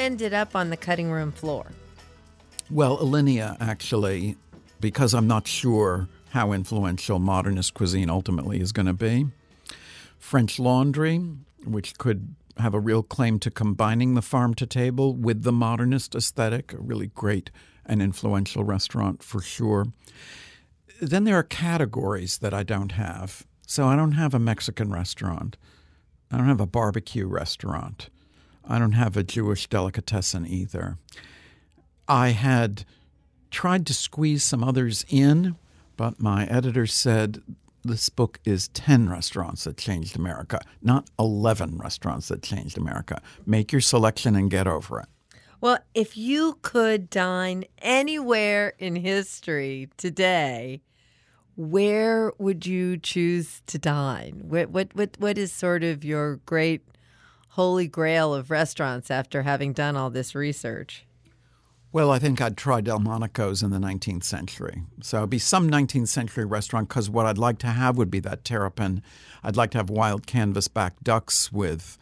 Ended 0.04 0.34
up 0.34 0.54
on 0.54 0.70
the 0.70 0.76
cutting 0.76 1.10
room 1.10 1.32
floor? 1.32 1.66
Well, 2.70 2.98
Alinea, 2.98 3.56
actually, 3.58 4.36
because 4.80 5.14
I'm 5.14 5.26
not 5.26 5.46
sure 5.46 6.08
how 6.30 6.52
influential 6.52 7.18
modernist 7.18 7.74
cuisine 7.74 8.10
ultimately 8.10 8.60
is 8.60 8.70
going 8.70 8.86
to 8.86 8.92
be. 8.92 9.26
French 10.18 10.58
Laundry, 10.58 11.18
which 11.64 11.96
could 11.98 12.34
have 12.58 12.74
a 12.74 12.80
real 12.80 13.02
claim 13.02 13.38
to 13.40 13.50
combining 13.50 14.14
the 14.14 14.22
farm 14.22 14.54
to 14.54 14.66
table 14.66 15.14
with 15.14 15.42
the 15.42 15.52
modernist 15.52 16.14
aesthetic, 16.14 16.72
a 16.72 16.78
really 16.78 17.08
great 17.08 17.50
and 17.86 18.00
influential 18.00 18.62
restaurant 18.62 19.22
for 19.22 19.40
sure. 19.40 19.86
Then 21.00 21.24
there 21.24 21.38
are 21.38 21.42
categories 21.42 22.38
that 22.38 22.54
I 22.54 22.62
don't 22.62 22.92
have. 22.92 23.46
So 23.66 23.86
I 23.86 23.96
don't 23.96 24.12
have 24.12 24.34
a 24.34 24.38
Mexican 24.38 24.92
restaurant. 24.92 25.56
I 26.30 26.36
don't 26.36 26.48
have 26.48 26.60
a 26.60 26.66
barbecue 26.66 27.26
restaurant. 27.26 28.10
I 28.66 28.78
don't 28.78 28.92
have 28.92 29.16
a 29.16 29.22
Jewish 29.22 29.66
delicatessen 29.68 30.46
either. 30.46 30.98
I 32.08 32.30
had 32.30 32.84
tried 33.50 33.86
to 33.86 33.94
squeeze 33.94 34.42
some 34.42 34.64
others 34.64 35.04
in, 35.08 35.56
but 35.96 36.20
my 36.20 36.46
editor 36.46 36.86
said 36.86 37.42
this 37.84 38.08
book 38.08 38.40
is 38.44 38.68
10 38.68 39.08
restaurants 39.08 39.64
that 39.64 39.76
changed 39.76 40.16
America, 40.16 40.60
not 40.82 41.08
11 41.18 41.78
restaurants 41.78 42.28
that 42.28 42.42
changed 42.42 42.78
America. 42.78 43.20
Make 43.46 43.72
your 43.72 43.80
selection 43.80 44.34
and 44.34 44.50
get 44.50 44.66
over 44.66 45.00
it. 45.00 45.06
Well, 45.60 45.78
if 45.94 46.16
you 46.16 46.58
could 46.62 47.08
dine 47.08 47.64
anywhere 47.78 48.74
in 48.78 48.96
history 48.96 49.88
today, 49.96 50.82
where 51.56 52.32
would 52.38 52.66
you 52.66 52.96
choose 52.96 53.62
to 53.66 53.78
dine? 53.78 54.42
What 54.48 54.70
what 54.70 54.94
what, 54.94 55.16
what 55.18 55.38
is 55.38 55.52
sort 55.52 55.84
of 55.84 56.04
your 56.04 56.36
great 56.46 56.82
holy 57.50 57.86
grail 57.86 58.34
of 58.34 58.50
restaurants 58.50 59.10
after 59.10 59.42
having 59.42 59.72
done 59.72 59.96
all 59.96 60.10
this 60.10 60.34
research? 60.34 61.06
Well, 61.92 62.10
I 62.10 62.18
think 62.18 62.40
I'd 62.40 62.56
try 62.56 62.80
Delmonico's 62.80 63.62
in 63.62 63.70
the 63.70 63.78
19th 63.78 64.24
century. 64.24 64.82
So 65.00 65.18
it'd 65.18 65.30
be 65.30 65.38
some 65.38 65.70
19th 65.70 66.08
century 66.08 66.44
restaurant 66.44 66.88
because 66.88 67.08
what 67.08 67.26
I'd 67.26 67.38
like 67.38 67.58
to 67.58 67.68
have 67.68 67.96
would 67.96 68.10
be 68.10 68.18
that 68.18 68.44
terrapin. 68.44 69.00
I'd 69.44 69.56
like 69.56 69.70
to 69.72 69.78
have 69.78 69.90
wild 69.90 70.26
canvasback 70.26 70.94
ducks 71.04 71.52
with 71.52 71.96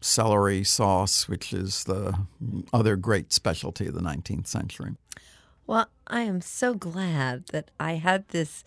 celery 0.00 0.64
sauce, 0.64 1.28
which 1.28 1.52
is 1.52 1.84
the 1.84 2.18
other 2.72 2.96
great 2.96 3.34
specialty 3.34 3.88
of 3.88 3.94
the 3.94 4.00
19th 4.00 4.46
century. 4.46 4.94
Well, 5.68 5.90
I 6.06 6.22
am 6.22 6.40
so 6.40 6.72
glad 6.72 7.48
that 7.48 7.70
I 7.78 7.96
had 7.96 8.26
this 8.28 8.64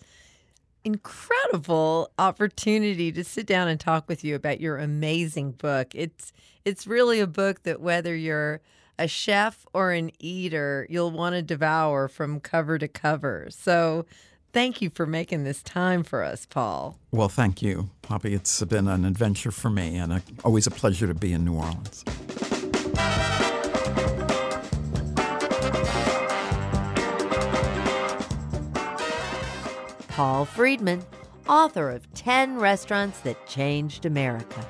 incredible 0.84 2.12
opportunity 2.16 3.10
to 3.10 3.24
sit 3.24 3.44
down 3.44 3.66
and 3.66 3.80
talk 3.80 4.08
with 4.08 4.22
you 4.22 4.36
about 4.36 4.60
your 4.60 4.78
amazing 4.78 5.50
book. 5.50 5.88
It's 5.96 6.32
it's 6.64 6.86
really 6.86 7.18
a 7.18 7.26
book 7.26 7.64
that 7.64 7.80
whether 7.80 8.14
you're 8.14 8.60
a 9.00 9.08
chef 9.08 9.66
or 9.74 9.90
an 9.90 10.12
eater, 10.20 10.86
you'll 10.88 11.10
want 11.10 11.34
to 11.34 11.42
devour 11.42 12.06
from 12.06 12.38
cover 12.38 12.78
to 12.78 12.86
cover. 12.86 13.48
So 13.50 14.06
thank 14.52 14.80
you 14.80 14.88
for 14.88 15.04
making 15.04 15.42
this 15.42 15.60
time 15.60 16.04
for 16.04 16.22
us, 16.22 16.46
Paul. 16.46 17.00
Well, 17.10 17.28
thank 17.28 17.62
you, 17.62 17.90
Poppy. 18.02 18.32
It's 18.32 18.62
been 18.62 18.86
an 18.86 19.04
adventure 19.04 19.50
for 19.50 19.70
me 19.70 19.96
and 19.96 20.12
a, 20.12 20.22
always 20.44 20.68
a 20.68 20.70
pleasure 20.70 21.08
to 21.08 21.14
be 21.14 21.32
in 21.32 21.44
New 21.44 21.54
Orleans. 21.54 22.04
Paul 30.12 30.44
Freedman, 30.44 31.02
author 31.48 31.88
of 31.88 32.12
10 32.12 32.58
Restaurants 32.58 33.20
That 33.20 33.46
Changed 33.46 34.04
America. 34.04 34.66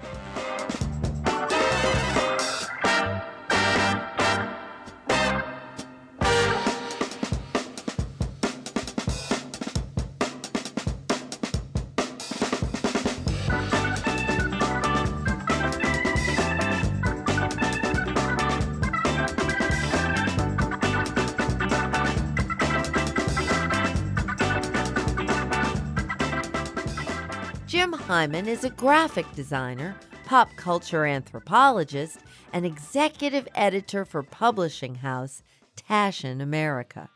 Heimann 28.12 28.46
is 28.46 28.62
a 28.62 28.68
graphic 28.68 29.25
designer, 29.35 29.96
pop 30.27 30.51
culture 30.57 31.07
anthropologist, 31.07 32.18
and 32.53 32.66
executive 32.66 33.48
editor 33.55 34.05
for 34.05 34.22
publishing 34.22 34.96
house 34.96 35.42
Taschen 35.77 36.42
America. 36.42 37.09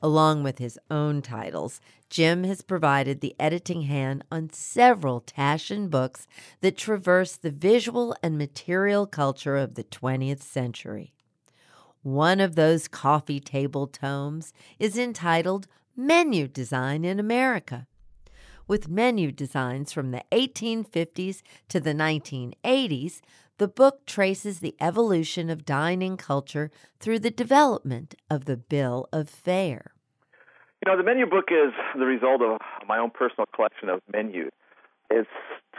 Along 0.00 0.42
with 0.42 0.56
his 0.56 0.78
own 0.90 1.20
titles, 1.20 1.78
Jim 2.08 2.44
has 2.44 2.62
provided 2.62 3.20
the 3.20 3.36
editing 3.38 3.82
hand 3.82 4.24
on 4.32 4.48
several 4.48 5.20
Taschen 5.20 5.90
books 5.90 6.26
that 6.62 6.78
traverse 6.78 7.36
the 7.36 7.50
visual 7.50 8.16
and 8.22 8.38
material 8.38 9.06
culture 9.06 9.58
of 9.58 9.74
the 9.74 9.84
20th 9.84 10.40
century. 10.40 11.12
One 12.02 12.40
of 12.40 12.54
those 12.54 12.88
coffee 12.88 13.40
table 13.40 13.86
tomes 13.86 14.54
is 14.78 14.96
entitled 14.96 15.68
Menu 15.94 16.48
Design 16.48 17.04
in 17.04 17.20
America 17.20 17.86
with 18.66 18.88
menu 18.88 19.32
designs 19.32 19.92
from 19.92 20.10
the 20.10 20.22
1850s 20.32 21.42
to 21.68 21.80
the 21.80 21.92
1980s, 21.92 23.20
the 23.58 23.68
book 23.68 24.04
traces 24.06 24.58
the 24.58 24.74
evolution 24.80 25.48
of 25.48 25.64
dining 25.64 26.16
culture 26.16 26.70
through 26.98 27.20
the 27.20 27.30
development 27.30 28.14
of 28.28 28.46
the 28.46 28.56
Bill 28.56 29.06
of 29.12 29.28
Fare. 29.28 29.92
You 30.84 30.90
know, 30.90 30.98
the 30.98 31.04
menu 31.04 31.26
book 31.26 31.46
is 31.50 31.72
the 31.96 32.04
result 32.04 32.42
of 32.42 32.58
my 32.86 32.98
own 32.98 33.10
personal 33.10 33.46
collection 33.54 33.88
of 33.88 34.00
menus. 34.12 34.50
It's 35.10 35.28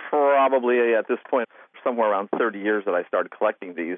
probably 0.09 0.93
at 0.93 1.07
this 1.07 1.19
point 1.29 1.49
somewhere 1.83 2.11
around 2.11 2.29
30 2.37 2.59
years 2.59 2.83
that 2.85 2.95
I 2.95 3.03
started 3.07 3.31
collecting 3.37 3.75
these. 3.75 3.97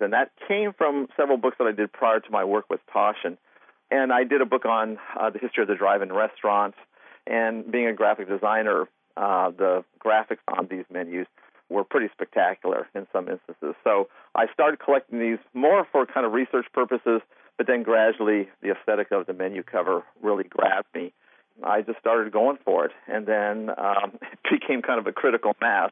And 0.00 0.12
that 0.12 0.30
came 0.46 0.72
from 0.72 1.08
several 1.16 1.38
books 1.38 1.56
that 1.58 1.66
I 1.66 1.72
did 1.72 1.92
prior 1.92 2.20
to 2.20 2.30
my 2.30 2.44
work 2.44 2.66
with 2.70 2.80
Taschen. 2.94 3.36
And 3.90 4.12
I 4.12 4.22
did 4.24 4.40
a 4.40 4.46
book 4.46 4.64
on 4.64 4.98
uh, 5.18 5.30
the 5.30 5.38
history 5.38 5.62
of 5.62 5.68
the 5.68 5.74
drive-in 5.74 6.12
restaurants 6.12 6.78
and 7.28 7.70
being 7.70 7.86
a 7.86 7.92
graphic 7.92 8.28
designer, 8.28 8.88
uh, 9.16 9.50
the 9.50 9.84
graphics 10.04 10.38
on 10.56 10.66
these 10.70 10.84
menus 10.90 11.26
were 11.68 11.84
pretty 11.84 12.08
spectacular 12.12 12.88
in 12.94 13.06
some 13.12 13.28
instances. 13.28 13.74
So 13.84 14.08
I 14.34 14.46
started 14.52 14.80
collecting 14.80 15.20
these 15.20 15.38
more 15.52 15.86
for 15.92 16.06
kind 16.06 16.24
of 16.24 16.32
research 16.32 16.66
purposes, 16.72 17.20
but 17.58 17.66
then 17.66 17.82
gradually 17.82 18.48
the 18.62 18.70
aesthetic 18.70 19.12
of 19.12 19.26
the 19.26 19.34
menu 19.34 19.62
cover 19.62 20.02
really 20.22 20.44
grabbed 20.44 20.86
me. 20.94 21.12
I 21.62 21.82
just 21.82 21.98
started 21.98 22.32
going 22.32 22.58
for 22.64 22.86
it, 22.86 22.92
and 23.06 23.26
then 23.26 23.70
um, 23.76 24.18
it 24.22 24.38
became 24.50 24.80
kind 24.80 24.98
of 24.98 25.06
a 25.06 25.12
critical 25.12 25.54
mass. 25.60 25.90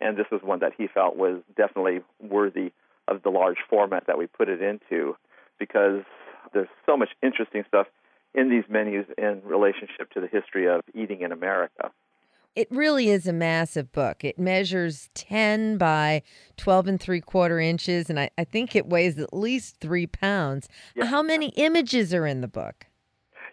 And 0.00 0.16
this 0.18 0.26
was 0.30 0.42
one 0.42 0.58
that 0.58 0.72
he 0.76 0.88
felt 0.88 1.16
was 1.16 1.40
definitely 1.56 2.00
worthy 2.20 2.72
of 3.06 3.22
the 3.22 3.30
large 3.30 3.58
format 3.70 4.06
that 4.08 4.18
we 4.18 4.26
put 4.26 4.48
it 4.48 4.60
into, 4.60 5.16
because 5.58 6.02
there's 6.52 6.68
so 6.84 6.96
much 6.96 7.10
interesting 7.22 7.64
stuff 7.68 7.86
in 8.34 8.50
these 8.50 8.64
menus 8.68 9.06
in 9.16 9.40
relationship 9.44 10.10
to 10.12 10.20
the 10.20 10.26
history 10.26 10.68
of 10.68 10.82
eating 10.94 11.22
in 11.22 11.32
America. 11.32 11.90
It 12.56 12.68
really 12.70 13.10
is 13.10 13.26
a 13.26 13.32
massive 13.32 13.90
book. 13.90 14.22
It 14.22 14.38
measures 14.38 15.10
10 15.14 15.76
by 15.76 16.22
12 16.56 16.86
and 16.86 17.00
three 17.00 17.20
quarter 17.20 17.58
inches, 17.58 18.08
and 18.08 18.20
I, 18.20 18.30
I 18.38 18.44
think 18.44 18.76
it 18.76 18.86
weighs 18.86 19.18
at 19.18 19.34
least 19.34 19.78
three 19.80 20.06
pounds. 20.06 20.68
Yeah. 20.94 21.06
How 21.06 21.22
many 21.22 21.48
images 21.56 22.14
are 22.14 22.26
in 22.26 22.42
the 22.42 22.48
book? 22.48 22.86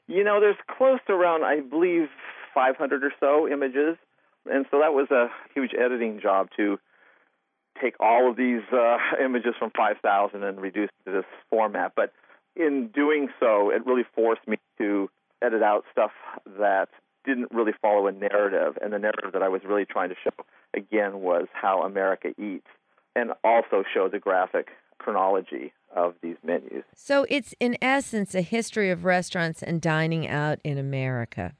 You 0.08 0.24
know, 0.24 0.40
there's 0.40 0.58
close 0.78 1.00
to 1.08 1.14
around, 1.14 1.44
I 1.44 1.62
believe, 1.62 2.10
500 2.54 3.04
or 3.04 3.14
so 3.20 3.48
images. 3.48 3.98
And 4.50 4.66
so 4.70 4.80
that 4.80 4.94
was 4.94 5.10
a 5.10 5.28
huge 5.54 5.72
editing 5.74 6.20
job 6.20 6.50
to 6.58 6.80
take 7.82 7.96
all 8.00 8.30
of 8.30 8.38
these 8.38 8.62
uh, 8.72 8.98
images 9.24 9.54
from 9.58 9.72
5,000 9.76 10.44
and 10.44 10.62
reduce 10.62 10.90
to 11.06 11.12
this 11.12 11.26
format. 11.50 11.94
But 11.96 12.14
in 12.56 12.90
doing 12.94 13.30
so, 13.40 13.70
it 13.70 13.86
really 13.86 14.06
forced 14.16 14.48
me 14.48 14.58
to 14.78 15.10
edit 15.42 15.64
out 15.64 15.86
stuff 15.92 16.12
that 16.60 16.90
didn't 17.26 17.52
really 17.52 17.74
follow 17.82 18.08
a 18.08 18.12
narrative. 18.12 18.78
And 18.82 18.94
the 18.94 19.00
narrative 19.00 19.32
that 19.34 19.44
I 19.44 19.50
was 19.50 19.62
really 19.64 19.86
trying 19.86 20.10
to 20.10 20.16
show, 20.24 20.32
again, 20.76 21.22
was 21.22 21.48
how 21.54 21.84
America 21.84 22.30
eats 22.38 22.68
and 23.16 23.32
also 23.44 23.84
show 23.94 24.10
the 24.10 24.20
graphic 24.20 24.70
chronology 24.98 25.74
of 25.96 26.16
these 26.22 26.38
menus. 26.44 26.84
So 26.96 27.26
it's, 27.30 27.54
in 27.60 27.78
essence, 27.82 28.34
a 28.36 28.42
history 28.42 28.90
of 28.90 29.04
restaurants 29.04 29.62
and 29.62 29.82
dining 29.82 30.28
out 30.28 30.60
in 30.64 30.78
America. 30.78 31.54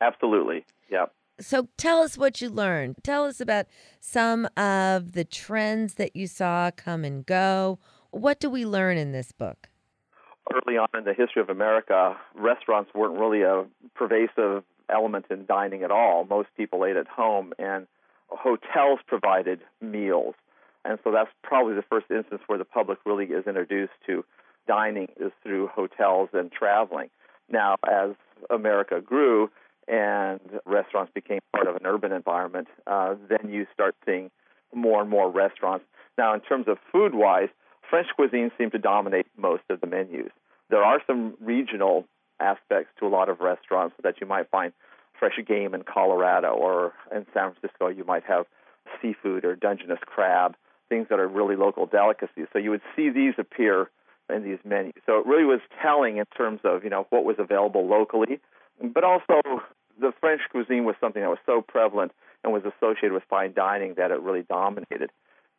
Absolutely. 0.00 0.64
Yep. 0.90 1.12
So 1.40 1.68
tell 1.76 2.02
us 2.02 2.16
what 2.16 2.40
you 2.40 2.48
learned. 2.48 2.96
Tell 3.02 3.24
us 3.24 3.40
about 3.40 3.66
some 4.00 4.48
of 4.56 5.12
the 5.12 5.24
trends 5.24 5.94
that 5.94 6.16
you 6.16 6.26
saw 6.26 6.70
come 6.70 7.04
and 7.04 7.26
go. 7.26 7.78
What 8.10 8.40
do 8.40 8.48
we 8.48 8.64
learn 8.64 8.96
in 8.96 9.12
this 9.12 9.32
book? 9.32 9.68
Early 10.52 10.78
on 10.78 10.88
in 10.94 11.04
the 11.04 11.14
history 11.14 11.42
of 11.42 11.50
America, 11.50 12.16
restaurants 12.34 12.90
weren't 12.94 13.18
really 13.18 13.42
a 13.42 13.64
pervasive 13.94 14.62
element 14.88 15.26
in 15.30 15.46
dining 15.46 15.82
at 15.82 15.90
all. 15.90 16.24
Most 16.24 16.48
people 16.56 16.84
ate 16.84 16.96
at 16.96 17.08
home, 17.08 17.52
and 17.58 17.86
hotels 18.28 19.00
provided 19.06 19.60
meals. 19.80 20.34
And 20.84 20.98
so 21.02 21.10
that's 21.10 21.30
probably 21.42 21.74
the 21.74 21.82
first 21.82 22.06
instance 22.10 22.42
where 22.46 22.58
the 22.58 22.64
public 22.64 22.98
really 23.04 23.26
is 23.26 23.46
introduced 23.46 23.92
to 24.06 24.24
dining 24.68 25.08
is 25.18 25.32
through 25.42 25.68
hotels 25.68 26.28
and 26.32 26.50
traveling. 26.50 27.10
Now, 27.50 27.76
as 27.88 28.10
America 28.50 29.00
grew 29.00 29.50
and 29.88 30.40
restaurants 30.64 31.12
became 31.14 31.40
part 31.52 31.68
of 31.68 31.76
an 31.76 31.86
urban 31.86 32.12
environment, 32.12 32.68
uh, 32.86 33.14
then 33.28 33.52
you 33.52 33.66
start 33.72 33.94
seeing 34.04 34.30
more 34.74 35.00
and 35.00 35.08
more 35.10 35.30
restaurants. 35.30 35.84
Now, 36.18 36.34
in 36.34 36.40
terms 36.40 36.66
of 36.68 36.78
food 36.92 37.14
wise, 37.14 37.48
French 37.88 38.08
cuisine 38.14 38.50
seemed 38.58 38.72
to 38.72 38.78
dominate 38.78 39.26
most 39.36 39.62
of 39.70 39.80
the 39.80 39.86
menus. 39.86 40.30
There 40.70 40.82
are 40.82 41.00
some 41.06 41.34
regional 41.40 42.04
aspects 42.40 42.90
to 42.98 43.06
a 43.06 43.08
lot 43.08 43.28
of 43.28 43.40
restaurants 43.40 43.96
that 44.02 44.20
you 44.20 44.26
might 44.26 44.50
find 44.50 44.72
fresh 45.18 45.38
game 45.46 45.74
in 45.74 45.82
Colorado 45.82 46.48
or 46.48 46.92
in 47.14 47.26
San 47.32 47.52
Francisco. 47.52 47.88
You 47.88 48.04
might 48.04 48.24
have 48.24 48.46
seafood 49.00 49.44
or 49.44 49.56
Dungeness 49.56 49.98
crab, 50.04 50.56
things 50.88 51.06
that 51.10 51.18
are 51.18 51.28
really 51.28 51.56
local 51.56 51.86
delicacies. 51.86 52.46
So 52.52 52.58
you 52.58 52.70
would 52.70 52.82
see 52.94 53.10
these 53.10 53.34
appear 53.38 53.90
in 54.28 54.42
these 54.42 54.58
menus. 54.64 54.92
So 55.06 55.18
it 55.18 55.26
really 55.26 55.44
was 55.44 55.60
telling 55.82 56.18
in 56.18 56.24
terms 56.36 56.60
of 56.64 56.84
you 56.84 56.90
know 56.90 57.06
what 57.10 57.24
was 57.24 57.36
available 57.38 57.86
locally, 57.86 58.40
but 58.82 59.04
also 59.04 59.40
the 60.00 60.12
French 60.20 60.42
cuisine 60.50 60.84
was 60.84 60.96
something 61.00 61.22
that 61.22 61.28
was 61.28 61.38
so 61.46 61.62
prevalent 61.62 62.12
and 62.44 62.52
was 62.52 62.62
associated 62.64 63.12
with 63.12 63.22
fine 63.30 63.52
dining 63.54 63.94
that 63.96 64.10
it 64.10 64.20
really 64.20 64.42
dominated. 64.42 65.10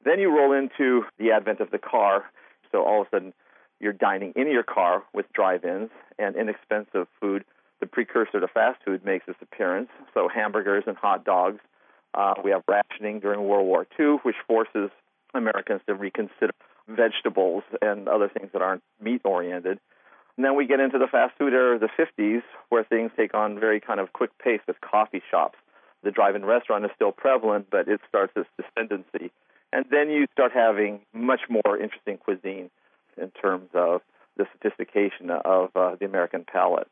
Then 0.07 0.19
you 0.19 0.35
roll 0.35 0.53
into 0.53 1.03
the 1.19 1.31
advent 1.31 1.59
of 1.59 1.69
the 1.69 1.77
car, 1.77 2.23
so 2.71 2.83
all 2.83 3.01
of 3.01 3.07
a 3.07 3.09
sudden 3.09 3.33
you're 3.81 3.91
dining 3.91 4.31
in 4.37 4.49
your 4.49 4.63
car 4.63 5.03
with 5.13 5.25
drive-ins 5.33 5.89
and 6.17 6.35
inexpensive 6.35 7.07
food. 7.19 7.43
The 7.81 7.87
precursor 7.87 8.39
to 8.39 8.47
fast 8.47 8.79
food 8.85 9.03
makes 9.03 9.27
its 9.27 9.37
appearance, 9.41 9.89
so 10.13 10.29
hamburgers 10.33 10.85
and 10.87 10.95
hot 10.95 11.25
dogs. 11.25 11.59
Uh, 12.13 12.35
we 12.41 12.51
have 12.51 12.63
rationing 12.69 13.19
during 13.19 13.47
World 13.47 13.67
War 13.67 13.85
II, 13.99 14.19
which 14.23 14.37
forces 14.47 14.89
Americans 15.33 15.81
to 15.87 15.93
reconsider 15.93 16.53
vegetables 16.87 17.63
and 17.81 18.07
other 18.07 18.29
things 18.29 18.49
that 18.53 18.61
aren't 18.61 18.83
meat 19.01 19.21
oriented. 19.25 19.77
And 20.37 20.45
then 20.45 20.55
we 20.55 20.67
get 20.67 20.79
into 20.79 20.99
the 20.99 21.07
fast 21.07 21.37
food 21.37 21.51
era 21.51 21.75
of 21.75 21.81
the 21.81 21.89
50s, 21.99 22.43
where 22.69 22.85
things 22.85 23.11
take 23.17 23.33
on 23.33 23.59
very 23.59 23.81
kind 23.81 23.99
of 23.99 24.13
quick 24.13 24.31
pace 24.39 24.61
with 24.67 24.79
coffee 24.79 25.21
shops. 25.29 25.57
The 26.03 26.11
drive-in 26.11 26.45
restaurant 26.45 26.85
is 26.85 26.91
still 26.95 27.11
prevalent, 27.11 27.67
but 27.69 27.89
it 27.89 27.99
starts 28.07 28.31
its 28.37 28.47
descendancy. 28.57 29.31
And 29.77 29.85
then 29.91 30.09
you 30.09 30.25
start 30.33 30.53
having 30.53 31.01
much 31.13 31.41
more 31.51 31.77
interesting 31.77 32.17
cuisine 32.17 32.71
in 33.15 33.29
terms 33.39 33.69
of 33.75 34.01
the 34.35 34.47
sophistication 34.51 35.29
of 35.29 35.69
uh, 35.75 35.95
the 35.99 36.05
American 36.05 36.45
palate. 36.51 36.87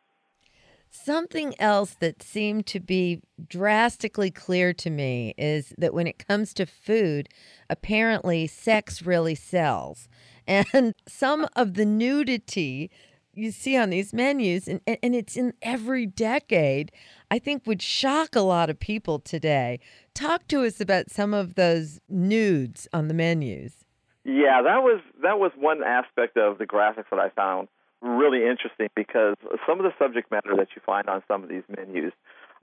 Something 0.91 1.60
else 1.60 1.95
that 2.00 2.21
seemed 2.21 2.67
to 2.67 2.80
be 2.80 3.21
drastically 3.50 4.30
clear 4.30 4.71
to 4.74 4.91
me 4.91 5.34
is 5.36 5.74
that 5.80 5.95
when 5.95 6.06
it 6.06 6.28
comes 6.28 6.54
to 6.54 6.67
food, 6.67 7.28
apparently 7.71 8.45
sex 8.45 9.02
really 9.02 9.34
sells. 9.34 10.08
And 10.45 10.93
some 11.08 11.48
of 11.56 11.74
the 11.74 11.86
nudity 11.86 12.91
you 13.36 13.52
see 13.52 13.78
on 13.78 13.89
these 13.89 14.13
menus, 14.13 14.67
and, 14.67 14.82
and 14.86 15.15
it's 15.15 15.36
in 15.36 15.54
every 15.62 16.06
decade, 16.06 16.91
I 17.30 17.39
think 17.39 17.65
would 17.65 17.82
shock 17.82 18.36
a 18.36 18.41
lot 18.41 18.69
of 18.69 18.80
people 18.80 19.19
today. 19.19 19.80
Talk 20.13 20.48
to 20.50 20.65
us 20.65 20.80
about 20.80 21.10
some 21.10 21.34
of 21.34 21.56
those 21.56 22.00
nudes 22.10 22.88
on 22.93 23.08
the 23.08 23.13
menus. 23.13 23.86
Yeah, 24.24 24.62
that 24.63 24.82
was 24.82 25.02
that 25.21 25.38
was 25.38 25.52
one 25.56 25.84
aspect 25.84 26.38
of 26.38 26.58
the 26.58 26.65
graphics 26.65 27.10
that 27.12 27.19
I 27.19 27.30
found 27.30 27.67
really 28.02 28.48
interesting 28.48 28.89
because 28.95 29.36
some 29.67 29.80
of 29.80 29.84
the 29.84 29.93
subject 30.00 30.32
matter 30.32 30.56
that 30.58 30.69
you 30.76 30.82
find 30.86 31.08
on 31.10 31.24
some 31.28 31.43
of 31.43 31.50
these 31.50 31.63
menus, 31.69 32.13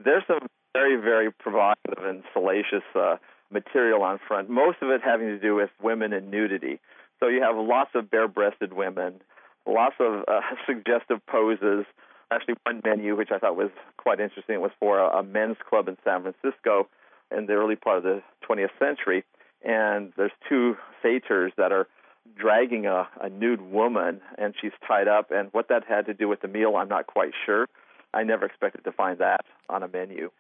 there's 0.02 0.22
some 0.26 0.46
very, 0.72 0.96
very 0.96 1.30
provocative 1.30 2.04
and 2.04 2.22
salacious 2.32 2.84
uh, 2.94 3.16
material 3.50 4.02
on 4.02 4.18
front. 4.26 4.48
Most 4.48 4.78
of 4.82 4.90
it 4.90 5.00
having 5.04 5.28
to 5.28 5.38
do 5.38 5.54
with 5.54 5.70
women 5.82 6.12
and 6.12 6.30
nudity. 6.30 6.80
So 7.20 7.28
you 7.28 7.42
have 7.42 7.56
lots 7.56 7.90
of 7.94 8.10
bare-breasted 8.10 8.72
women, 8.72 9.20
lots 9.66 9.96
of 10.00 10.24
uh, 10.28 10.40
suggestive 10.66 11.24
poses. 11.26 11.84
Actually, 12.30 12.54
one 12.64 12.80
menu 12.84 13.14
which 13.16 13.30
I 13.30 13.38
thought 13.38 13.56
was 13.56 13.70
quite 13.98 14.20
interesting 14.20 14.60
was 14.60 14.70
for 14.80 14.98
a, 14.98 15.18
a 15.18 15.22
men's 15.22 15.58
club 15.68 15.88
in 15.88 15.96
San 16.04 16.22
Francisco 16.22 16.88
in 17.36 17.46
the 17.46 17.54
early 17.54 17.76
part 17.76 17.98
of 17.98 18.02
the 18.04 18.22
20th 18.48 18.70
century, 18.78 19.24
and 19.64 20.12
there's 20.16 20.32
two 20.48 20.76
satyrs 21.02 21.52
that 21.56 21.72
are 21.72 21.86
dragging 22.36 22.86
a, 22.86 23.08
a 23.20 23.28
nude 23.28 23.60
woman 23.60 24.20
and 24.38 24.54
she's 24.60 24.72
tied 24.86 25.08
up. 25.08 25.30
And 25.30 25.48
what 25.52 25.68
that 25.68 25.84
had 25.88 26.06
to 26.06 26.14
do 26.14 26.28
with 26.28 26.40
the 26.40 26.48
meal, 26.48 26.76
I'm 26.76 26.88
not 26.88 27.06
quite 27.06 27.32
sure. 27.44 27.68
I 28.14 28.22
never 28.22 28.44
expected 28.44 28.84
to 28.84 28.92
find 28.92 29.18
that 29.18 29.44
on 29.68 29.82
a 29.82 29.88
menu. 29.88 30.30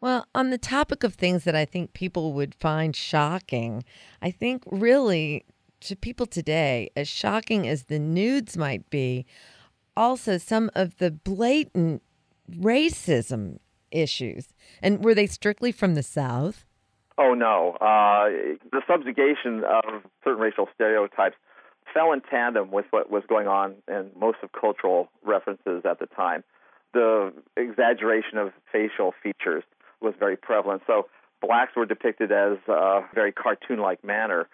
Well, 0.00 0.26
on 0.34 0.50
the 0.50 0.58
topic 0.58 1.02
of 1.02 1.14
things 1.14 1.44
that 1.44 1.54
I 1.56 1.64
think 1.64 1.94
people 1.94 2.34
would 2.34 2.54
find 2.54 2.94
shocking, 2.94 3.84
I 4.20 4.30
think 4.30 4.62
really 4.70 5.44
to 5.84 5.96
people 5.96 6.26
today, 6.26 6.90
as 6.96 7.08
shocking 7.08 7.68
as 7.68 7.84
the 7.84 7.98
nudes 7.98 8.56
might 8.56 8.88
be, 8.90 9.26
also 9.96 10.38
some 10.38 10.70
of 10.74 10.96
the 10.98 11.10
blatant 11.10 12.02
racism 12.50 13.58
issues. 13.90 14.48
And 14.82 15.04
were 15.04 15.14
they 15.14 15.26
strictly 15.26 15.72
from 15.72 15.94
the 15.94 16.02
South? 16.02 16.64
Oh 17.16 17.34
no, 17.34 17.76
uh, 17.80 18.28
the 18.72 18.82
subjugation 18.88 19.62
of 19.64 20.02
certain 20.24 20.40
racial 20.40 20.68
stereotypes 20.74 21.36
fell 21.92 22.12
in 22.12 22.20
tandem 22.22 22.72
with 22.72 22.86
what 22.90 23.08
was 23.08 23.22
going 23.28 23.46
on 23.46 23.76
in 23.86 24.10
most 24.18 24.38
of 24.42 24.50
cultural 24.50 25.08
references 25.22 25.82
at 25.88 26.00
the 26.00 26.06
time. 26.06 26.42
The 26.92 27.32
exaggeration 27.56 28.38
of 28.38 28.52
facial 28.72 29.14
features 29.22 29.62
was 30.00 30.14
very 30.18 30.36
prevalent. 30.36 30.82
So 30.88 31.06
blacks 31.40 31.72
were 31.76 31.86
depicted 31.86 32.32
as 32.32 32.58
a 32.68 33.02
very 33.14 33.30
cartoon-like 33.32 34.02
manner. 34.02 34.48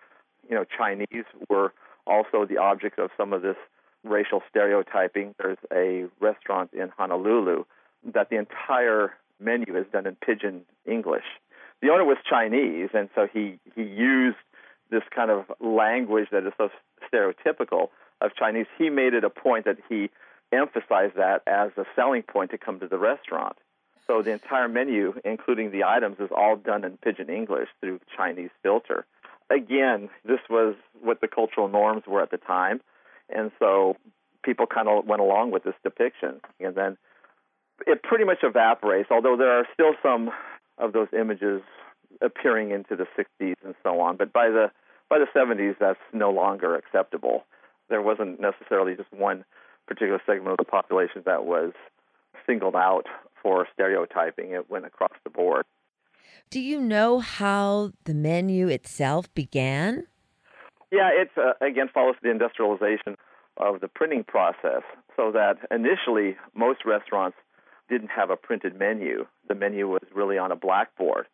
You 0.50 0.56
know, 0.56 0.64
Chinese 0.64 1.24
were 1.48 1.72
also 2.06 2.44
the 2.44 2.58
object 2.58 2.98
of 2.98 3.10
some 3.16 3.32
of 3.32 3.40
this 3.40 3.56
racial 4.04 4.42
stereotyping. 4.50 5.34
There's 5.38 5.58
a 5.72 6.06
restaurant 6.20 6.70
in 6.74 6.90
Honolulu 6.98 7.64
that 8.12 8.28
the 8.28 8.36
entire 8.36 9.14
menu 9.38 9.76
is 9.76 9.86
done 9.92 10.06
in 10.06 10.16
pidgin 10.16 10.62
English 10.86 11.24
the 11.82 11.90
owner 11.90 12.04
was 12.04 12.18
Chinese, 12.28 12.90
and 12.92 13.08
so 13.14 13.26
he 13.32 13.58
he 13.74 13.82
used 13.82 14.36
this 14.90 15.02
kind 15.14 15.30
of 15.30 15.44
language 15.60 16.28
that 16.32 16.46
is 16.46 16.52
so 16.58 16.68
stereotypical 17.12 17.88
of 18.20 18.34
Chinese. 18.34 18.66
He 18.76 18.90
made 18.90 19.14
it 19.14 19.24
a 19.24 19.30
point 19.30 19.64
that 19.64 19.78
he 19.88 20.10
emphasized 20.52 21.16
that 21.16 21.42
as 21.46 21.70
a 21.76 21.84
selling 21.94 22.22
point 22.22 22.50
to 22.50 22.58
come 22.58 22.80
to 22.80 22.88
the 22.88 22.98
restaurant. 22.98 23.56
So 24.06 24.22
the 24.22 24.32
entire 24.32 24.68
menu, 24.68 25.14
including 25.24 25.70
the 25.70 25.84
items, 25.84 26.16
is 26.18 26.30
all 26.36 26.56
done 26.56 26.84
in 26.84 26.96
pidgin 26.98 27.30
English 27.30 27.68
through 27.80 28.00
Chinese 28.16 28.50
filter. 28.62 29.06
Again, 29.50 30.08
this 30.24 30.40
was 30.48 30.74
what 31.02 31.20
the 31.20 31.28
cultural 31.28 31.68
norms 31.68 32.04
were 32.06 32.22
at 32.22 32.30
the 32.30 32.38
time, 32.38 32.80
and 33.28 33.50
so 33.58 33.96
people 34.44 34.66
kind 34.66 34.88
of 34.88 35.06
went 35.06 35.20
along 35.20 35.50
with 35.50 35.64
this 35.64 35.74
depiction. 35.82 36.40
And 36.60 36.74
then 36.74 36.96
it 37.86 38.02
pretty 38.02 38.24
much 38.24 38.38
evaporates, 38.42 39.10
although 39.10 39.36
there 39.36 39.58
are 39.58 39.66
still 39.74 39.94
some 40.02 40.30
of 40.78 40.92
those 40.92 41.08
images 41.18 41.62
appearing 42.20 42.70
into 42.70 42.96
the 42.96 43.06
60s 43.18 43.54
and 43.64 43.74
so 43.82 44.00
on. 44.00 44.16
But 44.16 44.32
by 44.32 44.48
the 44.48 44.70
by 45.08 45.18
the 45.18 45.26
70s, 45.36 45.74
that's 45.80 45.98
no 46.12 46.30
longer 46.30 46.76
acceptable. 46.76 47.44
There 47.88 48.00
wasn't 48.00 48.40
necessarily 48.40 48.94
just 48.94 49.12
one 49.12 49.44
particular 49.88 50.20
segment 50.24 50.52
of 50.52 50.58
the 50.58 50.70
population 50.70 51.22
that 51.26 51.44
was 51.44 51.72
singled 52.46 52.76
out 52.76 53.06
for 53.42 53.66
stereotyping. 53.74 54.52
It 54.52 54.70
went 54.70 54.86
across 54.86 55.10
the 55.24 55.30
board. 55.30 55.64
Do 56.50 56.58
you 56.58 56.80
know 56.80 57.20
how 57.20 57.92
the 58.06 58.14
menu 58.14 58.66
itself 58.66 59.32
began? 59.34 60.08
Yeah, 60.90 61.10
it 61.12 61.30
uh, 61.36 61.52
again 61.64 61.88
follows 61.94 62.16
the 62.24 62.30
industrialization 62.32 63.14
of 63.56 63.80
the 63.80 63.86
printing 63.86 64.24
process, 64.24 64.82
so 65.16 65.30
that 65.30 65.58
initially 65.70 66.36
most 66.52 66.80
restaurants 66.84 67.36
didn't 67.88 68.10
have 68.10 68.30
a 68.30 68.36
printed 68.36 68.76
menu. 68.76 69.26
The 69.46 69.54
menu 69.54 69.86
was 69.88 70.02
really 70.12 70.38
on 70.38 70.50
a 70.50 70.56
blackboard. 70.56 71.26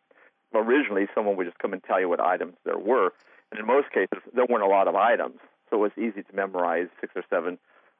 Originally, 0.53 1.07
someone 1.15 1.35
would 1.35 1.47
just 1.47 1.57
come 1.57 1.73
and 1.73 1.83
tell 1.83 1.99
you 1.99 2.09
what 2.09 2.19
items 2.19 2.53
there 2.63 2.77
were, 2.77 3.11
and 3.51 3.59
in 3.59 3.65
most 3.65 3.89
cases, 3.91 4.21
there 4.35 4.45
weren't 4.47 4.63
a 4.63 4.67
lot 4.67 4.87
of 4.87 4.93
items, 4.93 5.39
so 5.71 5.77
it 5.77 5.79
was 5.79 5.91
easy 5.97 6.21
to 6.21 6.35
memorize 6.35 6.89
six 7.01 7.13
or 7.15 7.23
seven 7.27 7.57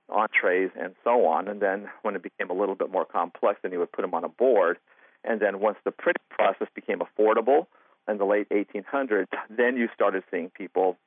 entrees 0.10 0.70
and 0.80 0.94
so 1.04 1.26
on. 1.26 1.48
And 1.48 1.62
then 1.64 1.90
when 2.04 2.16
it 2.16 2.22
became 2.22 2.52
a 2.52 2.54
little 2.54 2.76
bit 2.76 2.92
more 2.92 3.06
complex, 3.06 3.60
then 3.64 3.72
you 3.72 3.80
would 3.80 3.92
put 3.92 4.04
them 4.04 4.14
on 4.14 4.24
a 4.24 4.30
board. 4.30 4.78
And 5.24 5.42
then 5.42 5.60
once 5.60 5.78
the 5.84 5.92
printing 5.92 6.24
process 6.30 6.68
became 6.74 7.00
affordable 7.00 7.68
in 8.08 8.18
the 8.18 8.26
late 8.26 8.48
1800s, 8.50 9.28
then 9.50 9.78
you 9.78 9.90
started 9.94 10.24
seeing 10.32 10.50
people 10.50 10.98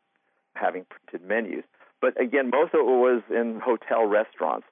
having 0.55 0.85
printed 0.85 1.27
menus. 1.27 1.65
But 2.01 2.21
again, 2.21 2.51
most 2.51 2.75
of 2.75 2.81
it 2.81 2.85
was 2.85 3.23
in 3.31 3.61
hotel 3.61 4.07
restaurants 4.07 4.67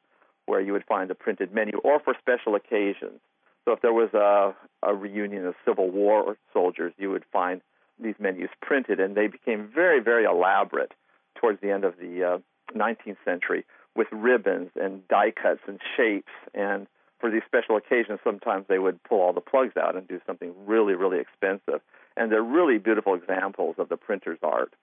where 0.46 0.60
you 0.60 0.72
would 0.72 0.84
find 0.84 1.10
the 1.10 1.14
printed 1.14 1.52
menu, 1.52 1.78
or 1.84 2.00
for 2.00 2.14
special 2.18 2.54
occasions. 2.54 3.20
So 3.64 3.72
if 3.72 3.82
there 3.82 3.92
was 3.92 4.08
a, 4.14 4.54
a 4.82 4.94
reunion 4.94 5.44
of 5.46 5.54
Civil 5.66 5.90
War 5.90 6.38
soldiers, 6.54 6.94
you 6.96 7.10
would 7.10 7.24
find 7.30 7.60
these 8.02 8.14
menus 8.18 8.48
printed, 8.62 8.98
and 8.98 9.14
they 9.14 9.26
became 9.26 9.68
very, 9.72 10.00
very 10.00 10.24
elaborate 10.24 10.92
towards 11.38 11.60
the 11.60 11.70
end 11.70 11.84
of 11.84 11.94
the 12.00 12.24
uh, 12.24 12.38
19th 12.74 13.18
century 13.24 13.66
with 13.94 14.08
ribbons 14.10 14.70
and 14.80 15.06
die 15.08 15.32
cuts 15.32 15.60
and 15.66 15.80
shapes. 15.96 16.32
And 16.54 16.86
for 17.20 17.30
these 17.30 17.42
special 17.46 17.76
occasions, 17.76 18.20
sometimes 18.22 18.66
they 18.68 18.78
would 18.78 19.02
pull 19.02 19.20
all 19.20 19.32
the 19.32 19.40
plugs 19.40 19.76
out 19.76 19.96
and 19.96 20.06
do 20.06 20.20
something 20.26 20.52
really, 20.66 20.94
really 20.94 21.18
expensive. 21.18 21.80
And 22.16 22.30
they're 22.30 22.42
really 22.42 22.78
beautiful 22.78 23.14
examples 23.14 23.76
of 23.78 23.88
the 23.88 23.96
printer's 23.96 24.38
art. 24.42 24.74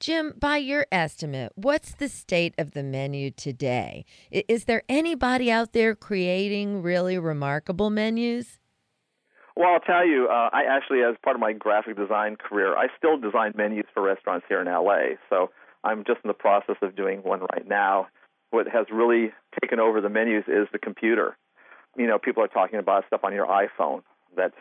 Jim, 0.00 0.34
by 0.38 0.56
your 0.56 0.86
estimate, 0.90 1.52
what's 1.54 1.94
the 1.94 2.08
state 2.08 2.54
of 2.58 2.72
the 2.72 2.82
menu 2.82 3.30
today? 3.30 4.04
Is 4.30 4.64
there 4.64 4.82
anybody 4.88 5.50
out 5.50 5.72
there 5.72 5.94
creating 5.94 6.82
really 6.82 7.18
remarkable 7.18 7.90
menus? 7.90 8.58
Well, 9.56 9.68
I'll 9.72 9.80
tell 9.80 10.06
you, 10.06 10.26
uh, 10.28 10.50
I 10.52 10.64
actually, 10.68 11.02
as 11.02 11.14
part 11.22 11.36
of 11.36 11.40
my 11.40 11.52
graphic 11.52 11.96
design 11.96 12.36
career, 12.36 12.76
I 12.76 12.88
still 12.98 13.18
design 13.18 13.52
menus 13.56 13.84
for 13.94 14.02
restaurants 14.02 14.46
here 14.48 14.60
in 14.60 14.66
LA. 14.66 15.16
So 15.30 15.50
I'm 15.84 16.04
just 16.04 16.20
in 16.24 16.28
the 16.28 16.34
process 16.34 16.76
of 16.82 16.96
doing 16.96 17.22
one 17.22 17.40
right 17.40 17.66
now. 17.66 18.08
What 18.50 18.66
has 18.66 18.86
really 18.92 19.32
taken 19.62 19.78
over 19.78 20.00
the 20.00 20.08
menus 20.08 20.44
is 20.48 20.66
the 20.72 20.78
computer. 20.78 21.36
You 21.96 22.06
know, 22.06 22.18
people 22.18 22.42
are 22.42 22.48
talking 22.48 22.78
about 22.78 23.06
stuff 23.06 23.20
on 23.22 23.32
your 23.32 23.46
iPhone 23.46 24.02
that 24.36 24.52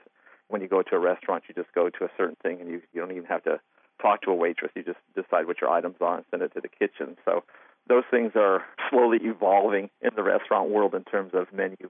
when 0.47 0.61
you 0.61 0.67
go 0.67 0.83
to 0.83 0.95
a 0.95 0.99
restaurant, 0.99 1.43
you 1.47 1.55
just 1.55 1.73
go 1.73 1.89
to 1.89 2.05
a 2.05 2.09
certain 2.17 2.37
thing 2.43 2.59
and 2.61 2.69
you, 2.69 2.81
you 2.93 3.01
don't 3.01 3.11
even 3.11 3.25
have 3.25 3.43
to 3.43 3.59
talk 4.01 4.21
to 4.21 4.31
a 4.31 4.35
waitress. 4.35 4.71
You 4.75 4.83
just 4.83 4.99
decide 5.15 5.47
what 5.47 5.61
your 5.61 5.69
items 5.69 5.95
are 6.01 6.17
and 6.17 6.25
send 6.29 6.43
it 6.43 6.53
to 6.53 6.61
the 6.61 6.67
kitchen. 6.67 7.17
So 7.25 7.43
those 7.87 8.03
things 8.11 8.33
are 8.35 8.63
slowly 8.89 9.19
evolving 9.21 9.89
in 10.01 10.09
the 10.15 10.23
restaurant 10.23 10.69
world 10.69 10.93
in 10.93 11.03
terms 11.03 11.31
of 11.33 11.51
menu. 11.53 11.89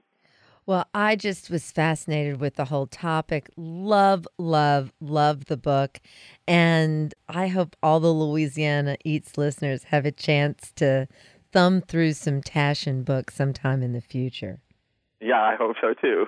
Well, 0.66 0.86
I 0.94 1.14
just 1.14 1.50
was 1.50 1.70
fascinated 1.70 2.40
with 2.40 2.54
the 2.54 2.64
whole 2.64 2.86
topic. 2.86 3.50
Love, 3.56 4.26
love, 4.38 4.92
love 4.98 5.44
the 5.44 5.58
book. 5.58 6.00
And 6.48 7.12
I 7.28 7.48
hope 7.48 7.76
all 7.82 8.00
the 8.00 8.08
Louisiana 8.08 8.96
Eats 9.04 9.36
listeners 9.36 9.84
have 9.84 10.06
a 10.06 10.12
chance 10.12 10.72
to 10.76 11.06
thumb 11.52 11.82
through 11.82 12.14
some 12.14 12.40
Taschen 12.40 13.04
books 13.04 13.34
sometime 13.34 13.82
in 13.82 13.92
the 13.92 14.00
future. 14.00 14.60
Yeah, 15.20 15.40
I 15.40 15.56
hope 15.56 15.76
so 15.80 15.94
too. 15.94 16.26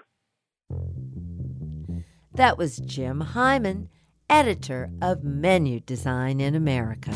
That 2.34 2.59
was 2.59 2.76
Jim 2.78 3.22
Heimann, 3.34 3.89
editor 4.28 4.91
of 5.01 5.24
Menu 5.24 5.80
Design 5.80 6.41
in 6.41 6.55
America. 6.55 7.12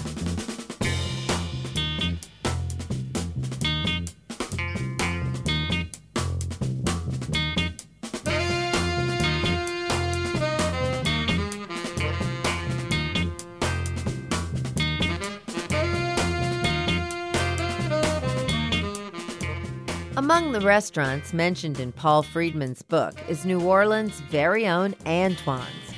Among 20.40 20.52
the 20.52 20.66
restaurants 20.66 21.34
mentioned 21.34 21.78
in 21.80 21.92
Paul 21.92 22.22
Freedman's 22.22 22.80
book 22.80 23.12
is 23.28 23.44
New 23.44 23.60
Orleans' 23.60 24.20
very 24.20 24.66
own 24.66 24.94
Antoine's. 25.04 25.92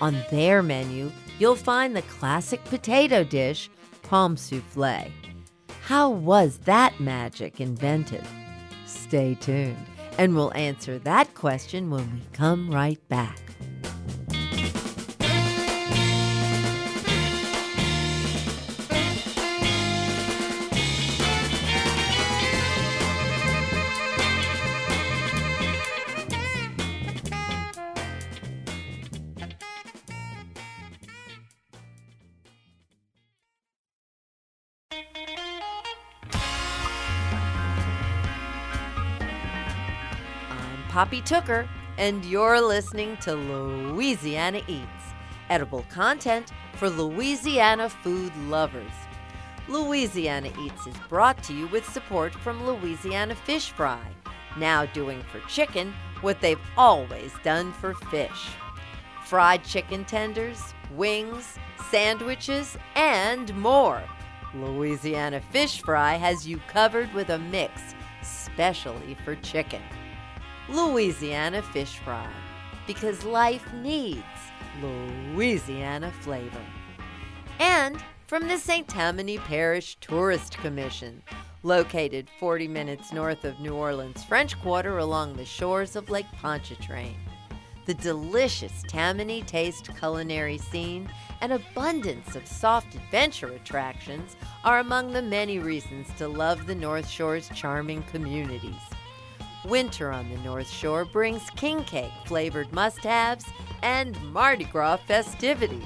On 0.00 0.16
their 0.30 0.62
menu, 0.62 1.10
you'll 1.40 1.56
find 1.56 1.96
the 1.96 2.02
classic 2.02 2.64
potato 2.66 3.24
dish, 3.24 3.68
pomme 4.04 4.36
souffle. 4.36 5.10
How 5.82 6.10
was 6.10 6.58
that 6.58 7.00
magic 7.00 7.60
invented? 7.60 8.22
Stay 8.86 9.34
tuned, 9.34 9.84
and 10.16 10.36
we'll 10.36 10.54
answer 10.54 11.00
that 11.00 11.34
question 11.34 11.90
when 11.90 12.08
we 12.12 12.20
come 12.32 12.70
right 12.70 13.00
back. 13.08 13.47
Poppy 40.98 41.22
Tooker, 41.22 41.68
and 41.96 42.24
you're 42.24 42.60
listening 42.60 43.16
to 43.18 43.36
Louisiana 43.36 44.62
Eats, 44.66 45.14
edible 45.48 45.84
content 45.88 46.50
for 46.72 46.90
Louisiana 46.90 47.88
food 47.88 48.32
lovers. 48.48 48.90
Louisiana 49.68 50.50
Eats 50.60 50.88
is 50.88 50.96
brought 51.08 51.40
to 51.44 51.54
you 51.54 51.68
with 51.68 51.88
support 51.88 52.34
from 52.34 52.66
Louisiana 52.66 53.36
Fish 53.36 53.70
Fry, 53.70 54.04
now 54.56 54.86
doing 54.86 55.22
for 55.30 55.38
chicken 55.48 55.94
what 56.20 56.40
they've 56.40 56.58
always 56.76 57.32
done 57.44 57.72
for 57.74 57.94
fish. 57.94 58.48
Fried 59.24 59.62
chicken 59.62 60.04
tenders, 60.04 60.74
wings, 60.96 61.60
sandwiches, 61.92 62.76
and 62.96 63.54
more. 63.54 64.02
Louisiana 64.52 65.40
Fish 65.52 65.80
Fry 65.80 66.14
has 66.14 66.44
you 66.44 66.60
covered 66.66 67.14
with 67.14 67.30
a 67.30 67.38
mix 67.38 67.94
specially 68.20 69.16
for 69.24 69.36
chicken. 69.36 69.82
Louisiana 70.68 71.62
fish 71.62 71.98
fry 72.04 72.28
because 72.86 73.24
life 73.24 73.72
needs 73.72 74.22
Louisiana 74.82 76.12
flavor. 76.20 76.64
And 77.58 77.98
from 78.26 78.48
the 78.48 78.58
St. 78.58 78.86
Tammany 78.86 79.38
Parish 79.38 79.96
Tourist 80.00 80.58
Commission, 80.58 81.22
located 81.62 82.28
40 82.38 82.68
minutes 82.68 83.12
north 83.12 83.44
of 83.44 83.58
New 83.60 83.74
Orleans 83.74 84.22
French 84.24 84.60
Quarter 84.60 84.98
along 84.98 85.34
the 85.34 85.44
shores 85.44 85.96
of 85.96 86.10
Lake 86.10 86.26
Pontchartrain. 86.40 87.16
The 87.86 87.94
delicious 87.94 88.82
Tammany 88.86 89.40
taste 89.42 89.88
culinary 89.98 90.58
scene 90.58 91.10
and 91.40 91.52
abundance 91.52 92.36
of 92.36 92.46
soft 92.46 92.94
adventure 92.94 93.48
attractions 93.48 94.36
are 94.64 94.80
among 94.80 95.12
the 95.12 95.22
many 95.22 95.58
reasons 95.58 96.08
to 96.18 96.28
love 96.28 96.66
the 96.66 96.74
North 96.74 97.08
Shore's 97.08 97.48
charming 97.54 98.02
communities. 98.02 98.74
Winter 99.68 100.10
on 100.10 100.28
the 100.30 100.38
North 100.38 100.70
Shore 100.70 101.04
brings 101.04 101.50
king 101.50 101.84
cake 101.84 102.10
flavored 102.24 102.72
must 102.72 103.00
haves 103.00 103.44
and 103.82 104.18
Mardi 104.32 104.64
Gras 104.64 104.96
festivities. 105.06 105.82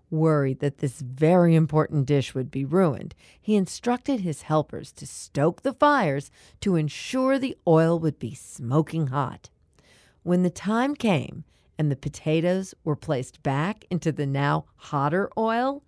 Worried 0.10 0.60
that 0.60 0.78
this 0.78 1.02
very 1.02 1.56
important 1.56 2.06
dish 2.06 2.36
would 2.36 2.52
be 2.52 2.66
ruined, 2.66 3.16
he 3.42 3.56
instructed 3.56 4.20
his 4.20 4.44
helpers 4.44 4.92
to 4.94 5.08
stoke 5.08 5.62
the 5.62 5.74
fires 5.74 6.30
to 6.62 6.76
ensure 6.76 7.40
the 7.40 7.58
oil 7.68 7.98
would 8.00 8.20
be 8.20 8.36
smoking 8.36 9.08
hot. 9.08 9.50
When 10.22 10.44
the 10.44 10.50
time 10.50 10.96
came 10.96 11.44
and 11.78 11.92
the 11.92 11.96
potatoes 11.96 12.76
were 12.84 12.96
placed 12.96 13.42
back 13.44 13.86
into 13.90 14.12
the 14.12 14.28
now 14.28 14.66
hotter 14.76 15.30
oil, 15.38 15.84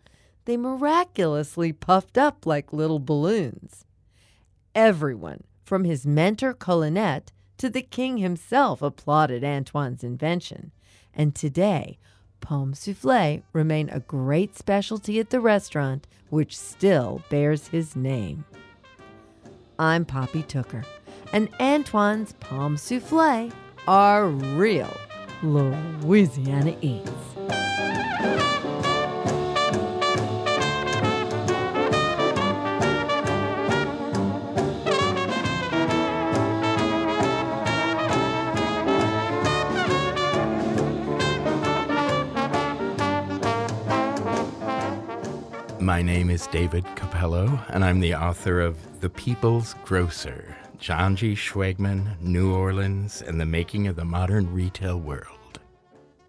they 0.46 0.58
miraculously 0.58 1.72
puffed 1.72 2.18
up 2.18 2.46
like 2.46 2.74
little 2.74 3.00
balloons. 3.00 3.86
Everyone, 4.74 5.44
from 5.64 5.84
his 5.84 6.06
mentor 6.06 6.54
Collinet 6.54 7.32
to 7.58 7.70
the 7.70 7.82
king 7.82 8.18
himself 8.18 8.82
applauded 8.82 9.44
Antoine's 9.44 10.04
invention. 10.04 10.72
And 11.14 11.34
today, 11.34 11.98
pomme 12.42 12.74
souffle 12.74 13.42
remain 13.54 13.90
a 13.90 14.02
great 14.02 14.56
specialty 14.58 15.20
at 15.20 15.30
the 15.30 15.40
restaurant, 15.40 16.08
which 16.30 16.58
still 16.58 17.22
bears 17.30 17.68
his 17.68 17.96
name. 17.96 18.46
I'm 19.80 20.06
Poppy 20.06 20.44
Tooker, 20.44 20.84
and 21.34 21.50
Antoine's 21.60 22.34
pomme 22.34 22.78
souffle 22.78 23.52
are 23.88 24.28
real 24.28 24.96
Louisiana 25.44 26.76
eats. 26.82 27.12
My 45.86 46.02
name 46.02 46.32
is 46.32 46.48
David 46.48 46.84
Cappello, 46.96 47.64
and 47.70 47.86
I'm 47.86 48.00
the 48.00 48.16
author 48.16 48.60
of 48.60 49.02
The 49.02 49.10
People's 49.12 49.76
Grocer 49.86 50.58
John 50.80 51.16
G. 51.16 51.36
Schwegmann, 51.36 52.20
New 52.20 52.56
Orleans, 52.56 53.22
and 53.22 53.40
the 53.40 53.46
Making 53.46 53.86
of 53.86 53.96
the 53.96 54.04
Modern 54.04 54.52
Retail 54.52 55.00
World. 55.00 55.60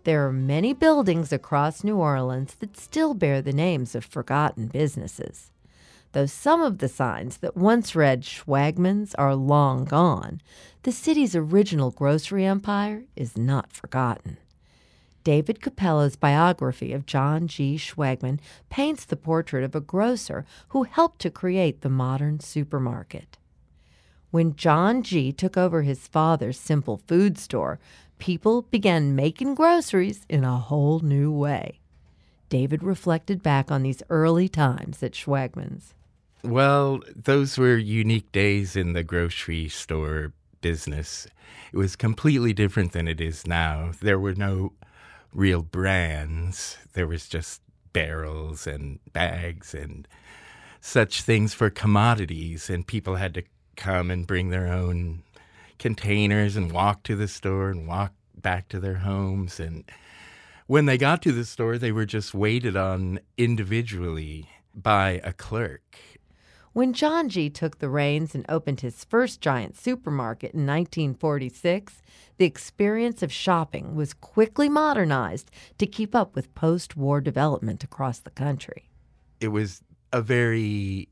There 0.05 0.27
are 0.27 0.33
many 0.33 0.75
buildings 0.75 1.33
across 1.33 1.83
New 1.83 1.97
Orleans 1.97 2.57
that 2.57 2.77
still 2.77 3.15
bear 3.15 3.41
the 3.41 3.55
names 3.55 3.95
of 3.95 4.05
forgotten 4.05 4.67
businesses. 4.67 5.51
Though 6.13 6.27
some 6.27 6.61
of 6.61 6.77
the 6.77 6.89
signs 6.89 7.39
that 7.39 7.57
once 7.57 7.97
read 7.97 8.25
Schwegmann's 8.25 9.15
are 9.15 9.35
long 9.35 9.87
gone, 9.87 10.43
the 10.83 10.93
city's 10.93 11.35
original 11.35 11.93
grocery 11.93 12.45
empire 12.45 13.05
is 13.17 13.39
not 13.39 13.73
forgotten. 13.73 14.37
David 15.27 15.61
Cappello's 15.61 16.15
biography 16.15 16.93
of 16.93 17.05
John 17.05 17.49
G. 17.49 17.77
Schwegmann 17.77 18.39
paints 18.71 19.05
the 19.05 19.17
portrait 19.17 19.65
of 19.65 19.75
a 19.75 19.81
grocer 19.81 20.47
who 20.69 20.85
helped 20.85 21.21
to 21.23 21.31
create 21.33 21.81
the 21.81 21.89
modern 21.89 22.39
supermarket. 22.39 23.37
When 24.31 24.55
John 24.55 25.03
G. 25.03 25.33
took 25.33 25.57
over 25.57 25.83
his 25.83 26.07
father's 26.07 26.61
simple 26.61 26.99
food 27.09 27.39
store, 27.39 27.81
people 28.21 28.63
began 28.71 29.17
making 29.17 29.57
groceries 29.57 30.25
in 30.29 30.45
a 30.45 30.59
whole 30.59 31.01
new 31.01 31.33
way. 31.33 31.81
David 32.49 32.85
reflected 32.85 33.43
back 33.43 33.69
on 33.69 33.83
these 33.83 34.05
early 34.09 34.49
times 34.49 35.03
at 35.03 35.15
Schwegmann's. 35.15 35.93
Well, 36.45 37.01
those 37.17 37.59
were 37.59 37.77
unique 37.77 38.31
days 38.31 38.77
in 38.77 38.93
the 38.93 39.03
grocery 39.03 39.69
store 39.71 40.35
business. 40.61 41.27
It 41.73 41.79
was 41.79 41.97
completely 41.97 42.53
different 42.53 42.93
than 42.93 43.09
it 43.09 43.21
is 43.21 43.45
now. 43.45 43.91
There 44.01 44.21
were 44.21 44.37
no 44.37 44.73
real 45.33 45.63
brands. 45.63 46.79
There 46.95 47.07
was 47.07 47.29
just 47.29 47.63
barrels 47.93 48.67
and 48.67 49.01
bags 49.13 49.75
and 49.75 50.07
such 50.81 51.23
things 51.23 51.55
for 51.55 51.71
commodities, 51.71 52.71
and 52.71 52.87
people 52.87 53.17
had 53.17 53.35
to 53.35 53.43
come 53.77 54.11
and 54.11 54.27
bring 54.27 54.51
their 54.51 54.67
own 54.69 55.23
containers 55.79 56.57
and 56.57 56.73
walk 56.73 57.03
to 57.05 57.17
the 57.17 57.29
store 57.29 57.71
and 57.71 57.87
walk 57.87 58.13
back 58.35 58.69
to 58.69 58.81
their 58.81 58.97
homes. 58.97 59.59
And 59.61 59.85
when 60.67 60.87
they 60.87 60.99
got 60.99 61.23
to 61.23 61.33
the 61.33 61.45
store, 61.45 61.79
they 61.79 61.93
were 61.93 62.07
just 62.07 62.35
waited 62.35 62.77
on 62.77 63.21
individually 63.37 64.49
by 64.75 65.21
a 65.25 65.33
clerk. 65.33 65.99
When 66.77 66.93
John 66.93 67.31
G. 67.31 67.49
took 67.49 67.79
the 67.79 67.89
reins 67.89 68.35
and 68.35 68.45
opened 68.51 68.83
his 68.83 69.03
first 69.03 69.41
giant 69.41 69.79
supermarket 69.79 70.53
in 70.53 70.67
1946, 70.67 72.03
the 72.37 72.45
experience 72.45 73.23
of 73.23 73.33
shopping 73.33 73.95
was 73.95 74.13
quickly 74.13 74.69
modernized 74.69 75.51
to 75.79 75.87
keep 75.87 76.15
up 76.15 76.35
with 76.35 76.55
post 76.55 76.95
war 76.95 77.23
development 77.23 77.83
across 77.83 78.19
the 78.19 78.29
country. 78.29 78.91
It 79.41 79.49
was 79.49 79.81
a 80.13 80.21
very 80.21 81.09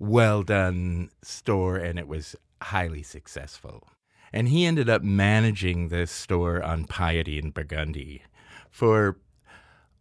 well 0.00 0.42
done 0.42 1.10
store 1.22 1.76
and 1.76 2.00
it 2.00 2.08
was 2.08 2.34
highly 2.60 3.04
successful. 3.04 3.86
And 4.32 4.48
he 4.48 4.66
ended 4.66 4.90
up 4.90 5.04
managing 5.04 5.86
this 5.86 6.10
store 6.10 6.64
on 6.64 6.84
Piety 6.84 7.38
and 7.38 7.54
Burgundy 7.54 8.24
for 8.70 9.18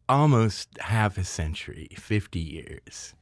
almost 0.09 0.69
half 0.79 1.15
a 1.19 1.23
century, 1.23 1.89
50 1.95 2.39
years. 2.39 3.13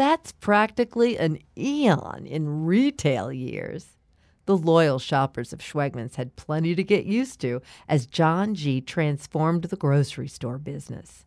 That's 0.00 0.32
practically 0.32 1.18
an 1.18 1.40
eon 1.58 2.24
in 2.24 2.64
retail 2.64 3.30
years. 3.30 3.98
The 4.46 4.56
loyal 4.56 4.98
shoppers 4.98 5.52
of 5.52 5.58
Schwegmann's 5.58 6.16
had 6.16 6.36
plenty 6.36 6.74
to 6.74 6.82
get 6.82 7.04
used 7.04 7.38
to 7.42 7.60
as 7.86 8.06
John 8.06 8.54
G. 8.54 8.80
transformed 8.80 9.64
the 9.64 9.76
grocery 9.76 10.26
store 10.26 10.56
business. 10.56 11.26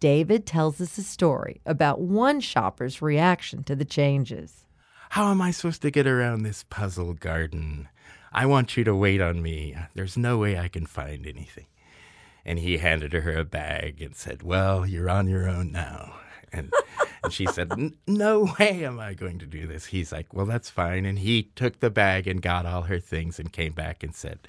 David 0.00 0.46
tells 0.46 0.80
us 0.80 0.98
a 0.98 1.04
story 1.04 1.60
about 1.64 2.00
one 2.00 2.40
shopper's 2.40 3.00
reaction 3.00 3.62
to 3.62 3.76
the 3.76 3.84
changes. 3.84 4.66
How 5.10 5.30
am 5.30 5.40
I 5.40 5.52
supposed 5.52 5.82
to 5.82 5.92
get 5.92 6.08
around 6.08 6.42
this 6.42 6.64
puzzle 6.68 7.14
garden? 7.14 7.88
I 8.32 8.46
want 8.46 8.76
you 8.76 8.82
to 8.82 8.96
wait 8.96 9.20
on 9.20 9.42
me. 9.42 9.76
There's 9.94 10.18
no 10.18 10.38
way 10.38 10.58
I 10.58 10.66
can 10.66 10.86
find 10.86 11.24
anything. 11.24 11.66
And 12.44 12.58
he 12.58 12.78
handed 12.78 13.12
her 13.12 13.38
a 13.38 13.44
bag 13.44 14.02
and 14.02 14.16
said, 14.16 14.42
Well, 14.42 14.84
you're 14.84 15.08
on 15.08 15.28
your 15.28 15.48
own 15.48 15.70
now. 15.70 16.16
And, 16.52 16.72
and 17.22 17.32
she 17.32 17.46
said, 17.46 17.72
No 18.06 18.48
way 18.58 18.84
am 18.84 19.00
I 19.00 19.14
going 19.14 19.38
to 19.38 19.46
do 19.46 19.66
this. 19.66 19.86
He's 19.86 20.12
like, 20.12 20.32
Well, 20.32 20.46
that's 20.46 20.70
fine. 20.70 21.04
And 21.04 21.18
he 21.18 21.44
took 21.54 21.80
the 21.80 21.90
bag 21.90 22.26
and 22.26 22.42
got 22.42 22.66
all 22.66 22.82
her 22.82 23.00
things 23.00 23.38
and 23.38 23.52
came 23.52 23.72
back 23.72 24.02
and 24.02 24.14
said, 24.14 24.40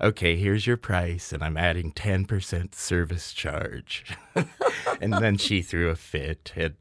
Okay, 0.00 0.36
here's 0.36 0.66
your 0.66 0.76
price, 0.76 1.32
and 1.32 1.44
I'm 1.44 1.56
adding 1.56 1.92
10% 1.92 2.74
service 2.74 3.32
charge. 3.32 4.16
and 5.00 5.12
then 5.12 5.36
she 5.36 5.62
threw 5.62 5.90
a 5.90 5.94
fit. 5.94 6.52
And 6.56 6.74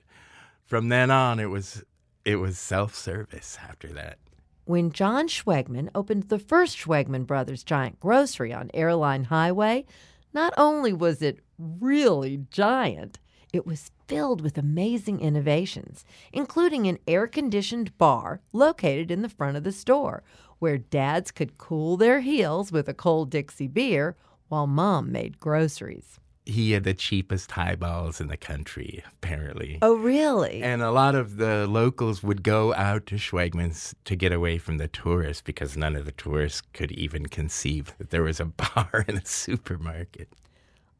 from 0.65 0.89
then 0.89 1.11
on, 1.11 1.39
it 1.39 1.49
was 1.49 1.83
it 2.25 2.37
was 2.37 2.57
self 2.57 2.95
service 2.95 3.57
after 3.61 3.87
that. 3.89 4.17
When 4.65 4.91
John 4.91 5.27
Schwegmann 5.27 5.89
opened 5.93 6.29
the 6.29 6.39
first 6.39 6.77
Schwegmann 6.77 7.25
Brothers 7.25 7.63
giant 7.63 7.99
grocery 7.99 8.53
on 8.53 8.71
Airline 8.73 9.25
Highway, 9.25 9.85
not 10.33 10.53
only 10.57 10.93
was 10.93 11.21
it 11.21 11.39
really 11.57 12.45
giant, 12.49 13.19
it 13.53 13.65
was 13.65 13.91
filled 14.07 14.41
with 14.41 14.57
amazing 14.57 15.19
innovations, 15.19 16.05
including 16.31 16.87
an 16.87 16.99
air 17.07 17.27
conditioned 17.27 17.97
bar 17.97 18.41
located 18.53 19.11
in 19.11 19.21
the 19.21 19.29
front 19.29 19.57
of 19.57 19.63
the 19.63 19.71
store 19.71 20.23
where 20.59 20.77
dads 20.77 21.31
could 21.31 21.57
cool 21.57 21.97
their 21.97 22.19
heels 22.19 22.71
with 22.71 22.87
a 22.87 22.93
cold 22.93 23.31
Dixie 23.31 23.67
beer 23.67 24.15
while 24.47 24.67
mom 24.67 25.11
made 25.11 25.39
groceries. 25.39 26.19
He 26.45 26.71
had 26.71 26.83
the 26.83 26.93
cheapest 26.93 27.51
highballs 27.51 28.21
in 28.21 28.27
the 28.27 28.37
country, 28.37 29.03
apparently. 29.11 29.79
Oh, 29.81 29.95
really? 29.95 30.61
And 30.61 30.83
a 30.83 30.91
lot 30.91 31.15
of 31.15 31.37
the 31.37 31.67
locals 31.67 32.21
would 32.21 32.43
go 32.43 32.73
out 32.75 33.05
to 33.07 33.15
Schwegmann's 33.15 33.95
to 34.05 34.15
get 34.15 34.31
away 34.31 34.59
from 34.59 34.77
the 34.77 34.87
tourists 34.87 35.41
because 35.41 35.77
none 35.77 35.95
of 35.95 36.05
the 36.05 36.11
tourists 36.11 36.61
could 36.73 36.91
even 36.91 37.27
conceive 37.27 37.95
that 37.97 38.11
there 38.11 38.23
was 38.23 38.39
a 38.39 38.45
bar 38.75 39.05
in 39.07 39.17
a 39.17 39.25
supermarket. 39.25 40.29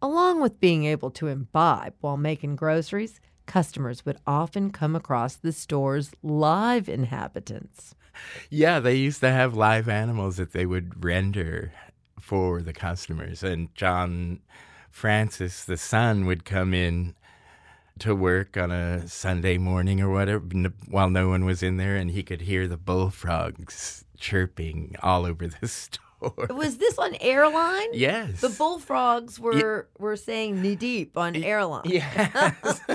Along 0.02 0.42
with 0.42 0.60
being 0.60 0.86
able 0.86 1.12
to 1.12 1.28
imbibe 1.28 1.94
while 2.02 2.18
making 2.18 2.56
groceries, 2.56 3.20
customers 3.46 4.06
would 4.06 4.18
often 4.26 4.72
come 4.72 4.96
across 4.96 5.36
the 5.36 5.52
store's 5.52 6.12
live 6.24 6.90
inhabitants. 6.90 7.94
Yeah, 8.50 8.80
they 8.80 8.96
used 8.96 9.20
to 9.22 9.32
have 9.32 9.54
live 9.54 9.88
animals 9.88 10.38
that 10.38 10.54
they 10.54 10.66
would 10.66 11.04
render 11.04 11.72
for 12.20 12.62
the 12.62 12.74
customers. 12.74 13.44
And 13.44 13.74
John 13.76 14.40
Francis, 14.90 15.64
the 15.64 15.78
son, 15.78 16.26
would 16.26 16.46
come 16.46 16.74
in 16.74 17.16
to 18.00 18.16
work 18.16 18.58
on 18.58 18.72
a 18.72 19.08
Sunday 19.08 19.60
morning 19.60 20.02
or 20.02 20.10
whatever 20.10 20.44
while 20.88 21.10
no 21.10 21.30
one 21.30 21.46
was 21.46 21.62
in 21.62 21.78
there, 21.78 21.96
and 21.96 22.10
he 22.10 22.24
could 22.24 22.42
hear 22.42 22.68
the 22.68 22.78
bullfrogs 22.78 24.04
chirping 24.18 24.96
all 25.04 25.26
over 25.26 25.48
the 25.48 25.68
store. 25.68 26.06
Was 26.22 26.78
this 26.78 26.98
on 26.98 27.16
airline? 27.20 27.90
Yes. 27.94 28.42
The 28.42 28.50
bullfrogs 28.50 29.40
were 29.40 29.88
were 29.98 30.16
saying 30.16 30.62
knee 30.62 30.76
deep 30.76 31.18
on 31.18 31.36
airline. 31.36 31.84
Yes. 31.86 32.82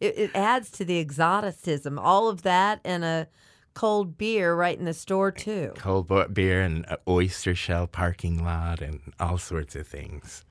it, 0.00 0.18
it 0.18 0.30
adds 0.34 0.70
to 0.72 0.84
the 0.84 0.98
exoticism. 0.98 1.98
All 1.98 2.28
of 2.28 2.42
that 2.42 2.80
and 2.84 3.04
a 3.04 3.28
cold 3.74 4.16
beer 4.16 4.54
right 4.54 4.78
in 4.78 4.84
the 4.84 4.94
store 4.94 5.30
too. 5.30 5.72
Cold 5.76 6.10
beer 6.32 6.62
and 6.62 6.86
oyster 7.08 7.54
shell 7.54 7.86
parking 7.86 8.42
lot 8.42 8.80
and 8.80 9.00
all 9.20 9.38
sorts 9.38 9.76
of 9.76 9.86
things. 9.86 10.44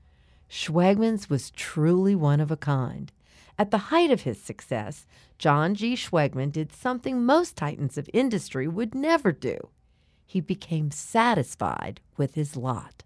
Schwegmann's 0.49 1.29
was 1.29 1.49
truly 1.51 2.15
one 2.15 2.39
of 2.39 2.51
a 2.51 2.57
kind. 2.57 3.11
At 3.57 3.71
the 3.71 3.89
height 3.89 4.11
of 4.11 4.21
his 4.21 4.39
success, 4.39 5.05
John 5.37 5.73
G. 5.73 5.95
Schwegman 5.95 6.51
did 6.51 6.71
something 6.71 7.25
most 7.25 7.55
titans 7.55 7.97
of 7.97 8.09
industry 8.13 8.67
would 8.67 8.93
never 8.93 9.31
do. 9.31 9.69
He 10.33 10.41
became 10.41 10.89
satisfied 10.89 12.01
with 12.17 12.33
his 12.33 12.57
lot. 12.57 13.03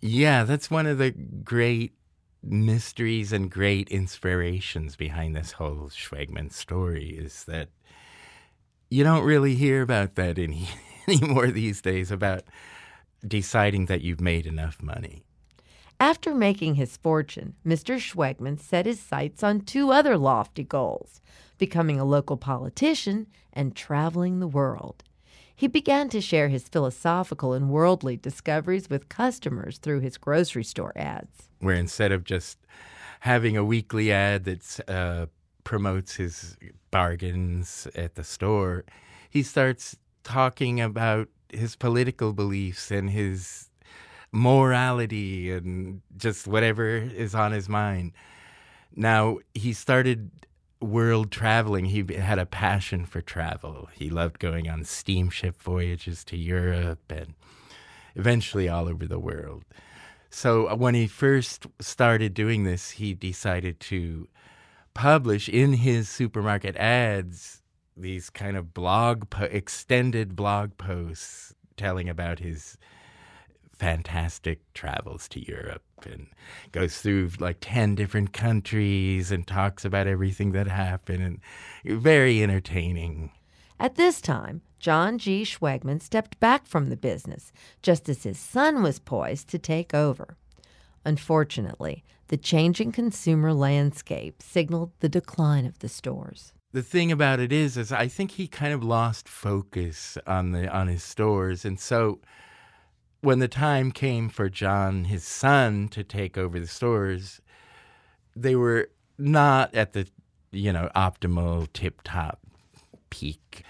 Yeah, 0.00 0.44
that's 0.44 0.70
one 0.70 0.86
of 0.86 0.98
the 0.98 1.10
great 1.10 1.94
mysteries 2.44 3.32
and 3.32 3.50
great 3.50 3.88
inspirations 3.88 4.94
behind 4.94 5.34
this 5.34 5.50
whole 5.50 5.88
Schwegmann 5.88 6.52
story 6.52 7.08
is 7.08 7.42
that 7.46 7.70
you 8.88 9.02
don't 9.02 9.24
really 9.24 9.56
hear 9.56 9.82
about 9.82 10.14
that 10.14 10.38
any 10.38 10.68
anymore 11.08 11.48
these 11.48 11.82
days 11.82 12.12
about 12.12 12.44
deciding 13.26 13.86
that 13.86 14.02
you've 14.02 14.20
made 14.20 14.46
enough 14.46 14.80
money. 14.80 15.24
After 15.98 16.32
making 16.32 16.76
his 16.76 16.96
fortune, 16.96 17.56
Mr. 17.66 17.98
Schwegmann 17.98 18.60
set 18.60 18.86
his 18.86 19.00
sights 19.00 19.42
on 19.42 19.62
two 19.62 19.90
other 19.90 20.16
lofty 20.16 20.62
goals 20.62 21.20
becoming 21.58 21.98
a 21.98 22.04
local 22.04 22.36
politician 22.36 23.26
and 23.52 23.74
traveling 23.74 24.38
the 24.38 24.46
world. 24.46 25.02
He 25.60 25.68
began 25.68 26.08
to 26.08 26.22
share 26.22 26.48
his 26.48 26.70
philosophical 26.70 27.52
and 27.52 27.68
worldly 27.68 28.16
discoveries 28.16 28.88
with 28.88 29.10
customers 29.10 29.76
through 29.76 30.00
his 30.00 30.16
grocery 30.16 30.64
store 30.64 30.94
ads. 30.96 31.50
Where 31.58 31.74
instead 31.74 32.12
of 32.12 32.24
just 32.24 32.56
having 33.20 33.58
a 33.58 33.62
weekly 33.62 34.10
ad 34.10 34.44
that 34.44 34.80
uh, 34.88 35.26
promotes 35.62 36.14
his 36.14 36.56
bargains 36.90 37.86
at 37.94 38.14
the 38.14 38.24
store, 38.24 38.86
he 39.28 39.42
starts 39.42 39.98
talking 40.24 40.80
about 40.80 41.28
his 41.50 41.76
political 41.76 42.32
beliefs 42.32 42.90
and 42.90 43.10
his 43.10 43.68
morality 44.32 45.52
and 45.52 46.00
just 46.16 46.46
whatever 46.46 46.86
is 46.86 47.34
on 47.34 47.52
his 47.52 47.68
mind. 47.68 48.12
Now, 48.96 49.40
he 49.52 49.74
started 49.74 50.30
world 50.80 51.30
traveling. 51.30 51.86
He 51.86 52.04
had 52.14 52.38
a 52.38 52.46
passion 52.46 53.04
for 53.04 53.20
travel. 53.20 53.88
He 53.94 54.10
loved 54.10 54.38
going 54.38 54.68
on 54.68 54.84
steamship 54.84 55.60
voyages 55.60 56.24
to 56.24 56.36
Europe 56.36 57.10
and 57.10 57.34
eventually 58.14 58.68
all 58.68 58.88
over 58.88 59.06
the 59.06 59.18
world. 59.18 59.64
So 60.30 60.68
uh, 60.68 60.76
when 60.76 60.94
he 60.94 61.06
first 61.06 61.66
started 61.80 62.34
doing 62.34 62.64
this, 62.64 62.92
he 62.92 63.14
decided 63.14 63.80
to 63.80 64.28
publish 64.94 65.48
in 65.48 65.74
his 65.74 66.08
supermarket 66.08 66.76
ads 66.76 67.62
these 67.96 68.30
kind 68.30 68.56
of 68.56 68.72
blog 68.72 69.28
po- 69.30 69.44
extended 69.44 70.34
blog 70.34 70.76
posts 70.78 71.54
telling 71.76 72.08
about 72.08 72.38
his 72.38 72.78
fantastic 73.80 74.60
travels 74.74 75.26
to 75.26 75.40
Europe 75.40 75.82
and 76.04 76.26
goes 76.70 76.98
through 76.98 77.30
like 77.38 77.56
10 77.62 77.94
different 77.94 78.34
countries 78.34 79.32
and 79.32 79.46
talks 79.46 79.86
about 79.86 80.06
everything 80.06 80.52
that 80.52 80.68
happened 80.68 81.22
and 81.22 82.00
very 82.02 82.42
entertaining. 82.42 83.32
At 83.78 83.94
this 83.94 84.20
time, 84.20 84.60
John 84.78 85.16
G. 85.16 85.44
Schwegmann 85.44 86.02
stepped 86.02 86.38
back 86.40 86.66
from 86.66 86.90
the 86.90 86.96
business 86.96 87.52
just 87.80 88.06
as 88.10 88.24
his 88.24 88.38
son 88.38 88.82
was 88.82 88.98
poised 88.98 89.48
to 89.48 89.58
take 89.58 89.94
over. 89.94 90.36
Unfortunately, 91.06 92.04
the 92.28 92.36
changing 92.36 92.92
consumer 92.92 93.54
landscape 93.54 94.42
signaled 94.42 94.92
the 95.00 95.08
decline 95.08 95.64
of 95.64 95.78
the 95.78 95.88
stores. 95.88 96.52
The 96.72 96.82
thing 96.82 97.10
about 97.10 97.40
it 97.40 97.50
is, 97.50 97.78
is 97.78 97.90
I 97.92 98.08
think 98.08 98.32
he 98.32 98.46
kind 98.46 98.74
of 98.74 98.84
lost 98.84 99.26
focus 99.26 100.18
on 100.26 100.52
the 100.52 100.68
on 100.68 100.88
his 100.88 101.02
stores, 101.02 101.64
and 101.64 101.80
so 101.80 102.20
when 103.22 103.38
the 103.38 103.48
time 103.48 103.92
came 103.92 104.28
for 104.28 104.48
John, 104.48 105.04
his 105.04 105.24
son, 105.24 105.88
to 105.88 106.02
take 106.04 106.38
over 106.38 106.58
the 106.58 106.66
stores, 106.66 107.40
they 108.34 108.54
were 108.56 108.90
not 109.18 109.74
at 109.74 109.92
the 109.92 110.06
you 110.52 110.72
know 110.72 110.90
optimal 110.96 111.68
tip 111.72 112.00
top 112.04 112.40
peak, 113.10 113.62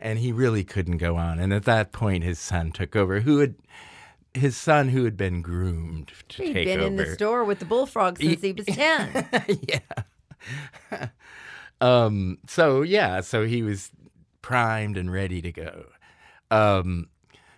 and 0.00 0.18
he 0.18 0.32
really 0.32 0.64
couldn't 0.64 0.98
go 0.98 1.16
on. 1.16 1.38
And 1.38 1.52
at 1.52 1.64
that 1.64 1.92
point, 1.92 2.24
his 2.24 2.38
son 2.38 2.72
took 2.72 2.96
over, 2.96 3.20
who 3.20 3.38
had 3.38 3.54
his 4.32 4.56
son 4.56 4.88
who 4.88 5.04
had 5.04 5.16
been 5.16 5.42
groomed 5.42 6.10
to 6.30 6.42
He'd 6.42 6.52
take 6.54 6.66
been 6.66 6.80
over. 6.80 6.86
in 6.88 6.96
the 6.96 7.06
store 7.14 7.44
with 7.44 7.60
the 7.60 7.64
bullfrog 7.64 8.18
since 8.18 8.42
he 8.42 8.52
was 8.52 8.66
10. 8.66 9.28
yeah. 9.68 11.08
um. 11.80 12.38
So 12.48 12.82
yeah. 12.82 13.20
So 13.20 13.44
he 13.46 13.62
was 13.62 13.90
primed 14.42 14.96
and 14.96 15.12
ready 15.12 15.40
to 15.42 15.52
go. 15.52 15.84
Um. 16.50 17.08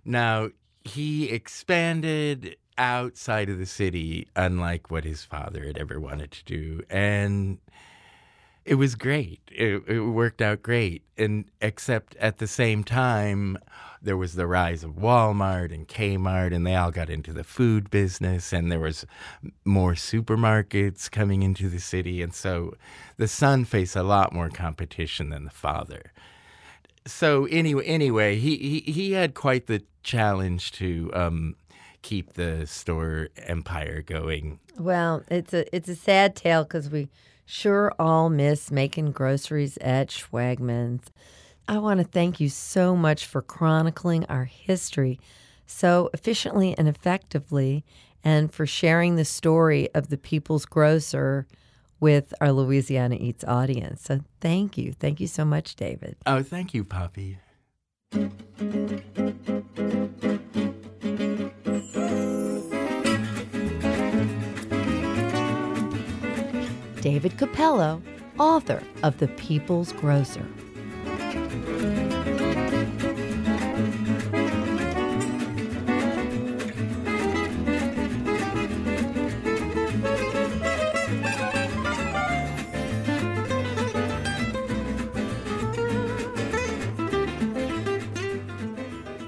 Now 0.04 0.50
he 0.86 1.30
expanded 1.30 2.56
outside 2.78 3.48
of 3.48 3.58
the 3.58 3.66
city, 3.66 4.28
unlike 4.36 4.90
what 4.90 5.04
his 5.04 5.24
father 5.24 5.64
had 5.64 5.78
ever 5.78 5.98
wanted 5.98 6.30
to 6.30 6.44
do, 6.44 6.82
and 6.90 7.58
it 8.64 8.74
was 8.74 8.94
great. 8.96 9.40
It, 9.50 9.82
it 9.86 10.00
worked 10.00 10.42
out 10.42 10.62
great, 10.62 11.02
and 11.16 11.46
except 11.60 12.16
at 12.16 12.38
the 12.38 12.46
same 12.46 12.84
time, 12.84 13.58
there 14.02 14.16
was 14.16 14.34
the 14.34 14.46
rise 14.46 14.84
of 14.84 14.92
Walmart 14.92 15.72
and 15.72 15.88
Kmart, 15.88 16.54
and 16.54 16.66
they 16.66 16.74
all 16.74 16.90
got 16.90 17.08
into 17.08 17.32
the 17.32 17.44
food 17.44 17.90
business, 17.90 18.52
and 18.52 18.70
there 18.70 18.80
was 18.80 19.06
more 19.64 19.94
supermarkets 19.94 21.10
coming 21.10 21.42
into 21.42 21.68
the 21.68 21.80
city, 21.80 22.22
and 22.22 22.34
so 22.34 22.74
the 23.16 23.28
son 23.28 23.64
faced 23.64 23.96
a 23.96 24.02
lot 24.02 24.32
more 24.32 24.50
competition 24.50 25.30
than 25.30 25.44
the 25.44 25.50
father. 25.50 26.12
So 27.06 27.46
anyway, 27.46 27.84
anyway, 27.86 28.36
he 28.36 28.56
he, 28.56 28.92
he 28.92 29.12
had 29.12 29.34
quite 29.34 29.66
the 29.66 29.82
challenge 30.02 30.72
to 30.72 31.10
um, 31.14 31.56
keep 32.02 32.34
the 32.34 32.66
store 32.66 33.28
empire 33.38 34.02
going. 34.02 34.58
Well, 34.78 35.22
it's 35.28 35.54
a 35.54 35.74
it's 35.74 35.88
a 35.88 35.96
sad 35.96 36.36
tale 36.36 36.64
because 36.64 36.90
we 36.90 37.08
sure 37.44 37.92
all 37.98 38.28
miss 38.28 38.70
making 38.70 39.12
groceries 39.12 39.78
at 39.78 40.08
Schwegmann's. 40.08 41.10
I 41.68 41.78
want 41.78 41.98
to 41.98 42.06
thank 42.06 42.38
you 42.40 42.48
so 42.48 42.94
much 42.94 43.26
for 43.26 43.42
chronicling 43.42 44.24
our 44.26 44.44
history 44.44 45.18
so 45.66 46.10
efficiently 46.14 46.76
and 46.78 46.88
effectively, 46.88 47.84
and 48.22 48.52
for 48.52 48.66
sharing 48.66 49.16
the 49.16 49.24
story 49.24 49.88
of 49.94 50.08
the 50.08 50.16
People's 50.16 50.64
Grocer 50.64 51.46
with 52.00 52.32
our 52.40 52.52
Louisiana 52.52 53.16
Eats 53.18 53.44
audience. 53.44 54.02
So 54.02 54.20
thank 54.40 54.76
you, 54.76 54.92
thank 54.92 55.20
you 55.20 55.26
so 55.26 55.44
much, 55.44 55.76
David. 55.76 56.16
Oh, 56.26 56.42
thank 56.42 56.74
you, 56.74 56.84
Poppy. 56.84 57.38
David 67.00 67.36
Cappello, 67.38 68.02
author 68.38 68.82
of 69.02 69.18
The 69.18 69.28
People's 69.28 69.92
Grocer. 69.92 70.46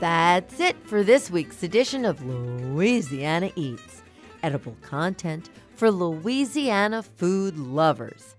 That's 0.09 0.59
it 0.59 0.77
for 0.87 1.05
this 1.05 1.31
week's 1.31 1.63
edition 1.63 2.07
of 2.07 2.25
Louisiana 2.25 3.53
Eats, 3.57 4.03
edible 4.43 4.75
content 4.81 5.51
for 5.75 5.91
Louisiana 5.91 7.03
food 7.03 7.59
lovers. 7.59 8.35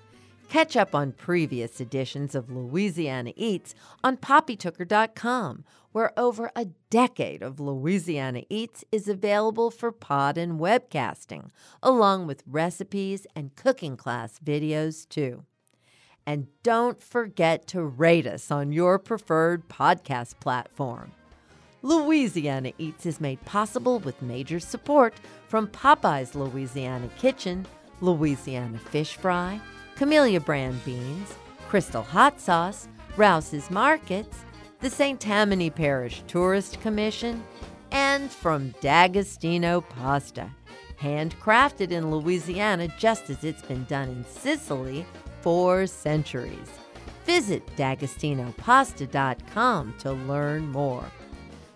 Catch 0.47 0.76
up 0.76 0.95
on 0.95 1.11
previous 1.11 1.80
editions 1.80 2.34
of 2.34 2.49
Louisiana 2.49 3.34
Eats 3.36 3.76
on 4.03 4.17
poppytooker.com, 4.17 5.63
where 5.91 6.11
over 6.17 6.49
a 6.55 6.65
decade 6.89 7.43
of 7.43 7.59
Louisiana 7.59 8.41
Eats 8.49 8.84
is 8.91 9.07
available 9.07 9.70
for 9.70 9.91
pod 9.91 10.39
and 10.39 10.59
webcasting, 10.59 11.51
along 11.84 12.26
with 12.26 12.41
recipes 12.47 13.28
and 13.36 13.55
cooking 13.55 13.95
class 13.95 14.39
videos, 14.43 15.07
too. 15.07 15.43
And 16.26 16.47
don't 16.63 16.99
forget 16.99 17.67
to 17.67 17.84
rate 17.84 18.26
us 18.26 18.49
on 18.49 18.72
your 18.72 18.97
preferred 18.97 19.70
podcast 19.70 20.39
platform. 20.39 21.11
Louisiana 21.82 22.73
Eats 22.77 23.05
is 23.05 23.21
made 23.21 23.39
possible 23.45 23.99
with 23.99 24.21
major 24.21 24.59
support 24.59 25.13
from 25.47 25.67
Popeye's 25.67 26.36
Louisiana 26.36 27.07
Kitchen, 27.17 27.65
Louisiana 28.01 28.77
Fish 28.77 29.15
Fry, 29.15 29.61
Camellia 29.95 30.41
Brand 30.41 30.84
Beans, 30.84 31.34
Crystal 31.69 32.03
Hot 32.03 32.41
Sauce, 32.41 32.89
Rouse's 33.15 33.71
Markets, 33.71 34.43
the 34.82 34.89
St. 34.89 35.21
Tammany 35.21 35.69
Parish 35.69 36.21
Tourist 36.27 36.82
Commission, 36.82 37.41
and 37.91 38.30
from 38.30 38.75
D'Agostino 38.82 39.80
Pasta, 39.82 40.49
handcrafted 41.01 41.91
in 41.91 42.11
Louisiana 42.11 42.89
just 42.97 43.30
as 43.30 43.45
it's 43.45 43.61
been 43.61 43.86
done 43.86 44.09
in 44.09 44.25
Sicily 44.25 45.05
for 45.41 45.88
centuries. 45.88 46.67
Visit 47.25 47.65
d'agostinopasta.com 47.77 49.93
to 49.99 50.11
learn 50.11 50.67
more. 50.67 51.09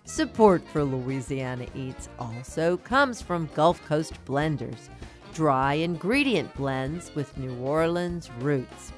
Support 0.05 0.67
for 0.67 0.83
Louisiana 0.83 1.65
Eats 1.73 2.09
also 2.19 2.75
comes 2.75 3.21
from 3.21 3.49
Gulf 3.55 3.81
Coast 3.85 4.15
Blenders, 4.25 4.89
dry 5.33 5.75
ingredient 5.75 6.53
blends 6.55 7.15
with 7.15 7.37
New 7.37 7.57
Orleans 7.59 8.29
roots. 8.39 8.91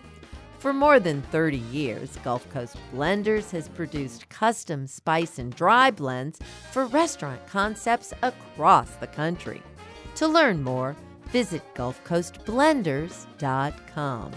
For 0.58 0.74
more 0.74 1.00
than 1.00 1.22
30 1.22 1.58
years, 1.58 2.18
Gulf 2.24 2.50
Coast 2.50 2.76
Blenders 2.92 3.52
has 3.52 3.70
produced 3.70 4.28
custom 4.30 4.88
spice 4.88 5.38
and 5.38 5.56
dry 5.56 5.92
blends 5.92 6.40
for 6.72 6.88
restaurant 6.88 7.46
concepts 7.46 8.12
across 8.24 8.96
the 8.96 9.06
country. 9.06 9.62
To 10.16 10.28
learn 10.28 10.64
more, 10.64 10.96
visit 11.32 11.62
GulfCoastBlenders.com. 11.76 14.32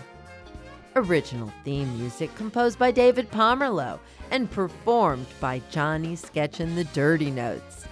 Original 0.97 1.53
theme 1.65 1.97
music 1.99 2.35
composed 2.35 2.79
by 2.79 2.91
David 2.91 3.31
Pomerleau 3.31 3.99
and 4.31 4.51
performed 4.51 5.27
by 5.41 5.61
Johnny 5.71 6.17
Sketchin 6.17 6.75
the 6.75 6.85
Dirty 6.85 7.31
Notes. 7.31 7.87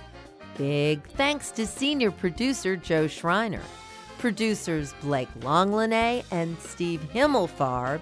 Big 0.57 1.07
thanks 1.11 1.51
to 1.53 1.67
senior 1.67 2.11
producer 2.11 2.77
Joe 2.77 3.07
Schreiner, 3.07 3.63
producers 4.19 4.95
Blake 5.03 5.33
Longlinay 5.41 6.25
and 6.31 6.59
Steve 6.59 7.01
Himmelfarb, 7.13 8.01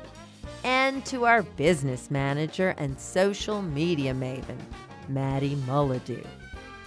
and 0.63 1.05
to 1.07 1.25
our 1.27 1.43
business 1.43 2.11
manager 2.11 2.75
and 2.79 2.99
social 2.99 3.61
media 3.61 4.15
maven, 4.15 4.59
Maddie 5.09 5.57
Mullidew. 5.67 6.25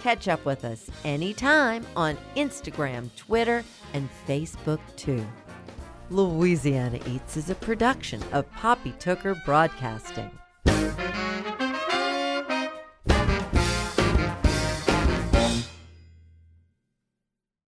Catch 0.00 0.28
up 0.28 0.44
with 0.44 0.64
us 0.64 0.90
anytime 1.04 1.86
on 1.96 2.16
Instagram, 2.36 3.14
Twitter, 3.16 3.62
and 3.92 4.08
Facebook 4.26 4.80
too. 4.96 5.24
Louisiana 6.10 6.98
Eats 7.06 7.36
is 7.36 7.50
a 7.50 7.54
production 7.54 8.22
of 8.32 8.50
Poppy 8.52 8.92
Tooker 8.92 9.36
Broadcasting. 9.44 10.30